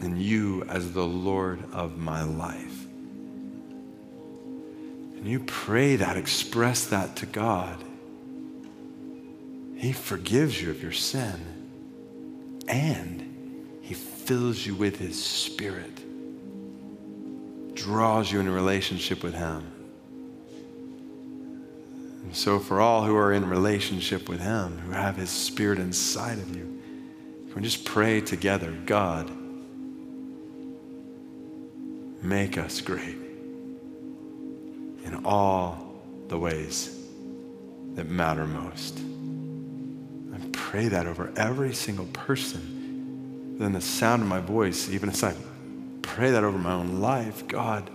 and 0.00 0.22
you 0.22 0.64
as 0.70 0.92
the 0.92 1.04
Lord 1.04 1.62
of 1.70 1.98
my 1.98 2.22
life. 2.22 2.86
And 5.18 5.26
you 5.26 5.40
pray 5.40 5.96
that, 5.96 6.16
express 6.16 6.86
that 6.86 7.16
to 7.16 7.26
God. 7.26 7.84
He 9.76 9.92
forgives 9.92 10.62
you 10.62 10.70
of 10.70 10.82
your 10.82 10.92
sin 10.92 11.53
and 12.68 13.78
he 13.80 13.94
fills 13.94 14.64
you 14.64 14.74
with 14.74 14.96
his 14.96 15.22
spirit, 15.22 16.00
draws 17.74 18.32
you 18.32 18.40
in 18.40 18.48
a 18.48 18.52
relationship 18.52 19.22
with 19.22 19.34
him. 19.34 19.62
And 22.24 22.34
so, 22.34 22.58
for 22.58 22.80
all 22.80 23.04
who 23.04 23.14
are 23.16 23.32
in 23.32 23.48
relationship 23.48 24.28
with 24.28 24.40
him, 24.40 24.78
who 24.78 24.92
have 24.92 25.16
his 25.16 25.30
spirit 25.30 25.78
inside 25.78 26.38
of 26.38 26.56
you, 26.56 26.80
we 27.54 27.62
just 27.62 27.84
pray 27.84 28.20
together 28.20 28.72
God, 28.84 29.30
make 32.20 32.58
us 32.58 32.80
great 32.80 33.18
in 35.04 35.20
all 35.24 36.02
the 36.28 36.38
ways 36.38 36.98
that 37.94 38.08
matter 38.08 38.46
most 38.46 38.98
pray 40.74 40.88
that 40.88 41.06
over 41.06 41.32
every 41.36 41.72
single 41.72 42.06
person. 42.06 43.56
Then 43.60 43.74
the 43.74 43.80
sound 43.80 44.22
of 44.22 44.28
my 44.28 44.40
voice, 44.40 44.88
even 44.88 45.08
as 45.08 45.22
I 45.22 45.32
pray 46.02 46.32
that 46.32 46.42
over 46.42 46.58
my 46.58 46.72
own 46.72 47.00
life, 47.00 47.46
God, 47.46 47.88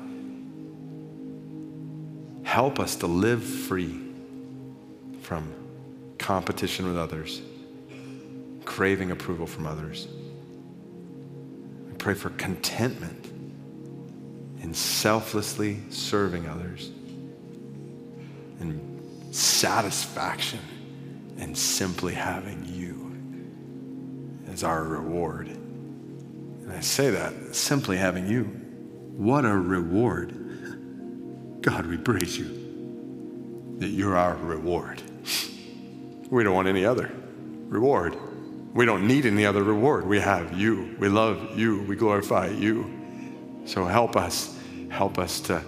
help 2.43 2.79
us 2.79 2.95
to 2.95 3.07
live 3.07 3.43
free 3.43 3.99
from 5.19 5.53
competition 6.19 6.87
with 6.87 6.97
others, 6.97 7.41
craving 8.63 9.11
approval 9.11 9.45
from 9.45 9.67
others. 9.67 10.07
I 11.91 11.95
pray 11.97 12.13
for 12.13 12.29
contentment 12.29 13.25
in 14.61 14.73
selflessly 14.73 15.81
serving 15.89 16.47
others 16.47 16.91
and 18.61 19.35
satisfaction 19.35 20.61
and 21.39 21.57
simply 21.57 22.13
having 22.13 22.65
you 22.65 23.15
as 24.51 24.63
our 24.63 24.83
reward. 24.83 25.47
And 25.47 26.71
I 26.71 26.81
say 26.81 27.09
that 27.11 27.55
simply 27.55 27.97
having 27.97 28.27
you. 28.27 28.43
What 28.43 29.45
a 29.45 29.55
reward. 29.55 31.61
God, 31.61 31.87
we 31.87 31.97
praise 31.97 32.37
you 32.37 33.77
that 33.79 33.87
you're 33.87 34.15
our 34.15 34.35
reward. 34.35 35.01
We 36.29 36.43
don't 36.43 36.53
want 36.53 36.67
any 36.67 36.85
other 36.85 37.11
reward. 37.67 38.15
We 38.73 38.85
don't 38.85 39.07
need 39.07 39.25
any 39.25 39.45
other 39.45 39.63
reward. 39.63 40.05
We 40.05 40.19
have 40.19 40.53
you. 40.53 40.95
We 40.99 41.09
love 41.09 41.57
you. 41.57 41.81
We 41.83 41.95
glorify 41.95 42.47
you. 42.47 43.63
So 43.65 43.85
help 43.85 44.15
us. 44.15 44.57
Help 44.89 45.17
us 45.17 45.39
to 45.41 45.63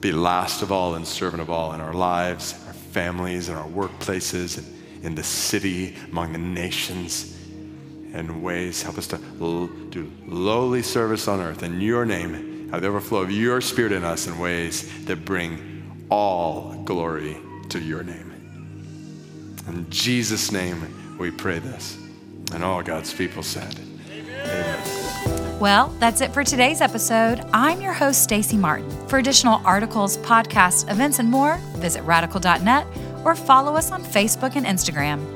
be 0.00 0.12
last 0.12 0.62
of 0.62 0.70
all 0.70 0.94
and 0.94 1.06
servant 1.06 1.40
of 1.40 1.50
all 1.50 1.72
in 1.72 1.80
our 1.80 1.94
lives, 1.94 2.54
our 2.66 2.72
families, 2.72 3.48
and 3.48 3.58
our 3.58 3.68
workplaces, 3.68 4.58
and 4.58 4.75
in 5.02 5.14
the 5.14 5.22
city, 5.22 5.94
among 6.10 6.32
the 6.32 6.38
nations, 6.38 7.36
in 8.12 8.42
ways. 8.42 8.82
Help 8.82 8.98
us 8.98 9.06
to 9.08 9.20
l- 9.40 9.66
do 9.90 10.10
lowly 10.26 10.82
service 10.82 11.28
on 11.28 11.40
earth 11.40 11.62
in 11.62 11.80
your 11.80 12.04
name. 12.04 12.70
Have 12.70 12.82
the 12.82 12.88
overflow 12.88 13.20
of 13.20 13.30
your 13.30 13.60
spirit 13.60 13.92
in 13.92 14.04
us 14.04 14.26
in 14.26 14.38
ways 14.38 15.04
that 15.04 15.24
bring 15.24 16.06
all 16.10 16.82
glory 16.84 17.36
to 17.68 17.78
your 17.78 18.02
name. 18.02 18.32
In 19.68 19.88
Jesus' 19.90 20.52
name, 20.52 21.16
we 21.18 21.30
pray 21.30 21.58
this. 21.58 21.98
And 22.52 22.62
all 22.62 22.82
God's 22.82 23.12
people 23.12 23.42
said, 23.42 23.78
Amen. 24.10 24.40
Amen. 24.48 25.58
Well, 25.58 25.88
that's 25.98 26.20
it 26.20 26.32
for 26.32 26.44
today's 26.44 26.80
episode. 26.80 27.42
I'm 27.52 27.80
your 27.80 27.94
host, 27.94 28.22
Stacy 28.22 28.56
Martin. 28.56 28.90
For 29.08 29.18
additional 29.18 29.60
articles, 29.64 30.18
podcasts, 30.18 30.88
events, 30.90 31.18
and 31.18 31.30
more, 31.30 31.56
visit 31.76 32.02
radical.net 32.02 32.86
or 33.26 33.34
follow 33.34 33.74
us 33.74 33.90
on 33.90 34.02
Facebook 34.02 34.54
and 34.54 34.64
Instagram. 34.64 35.35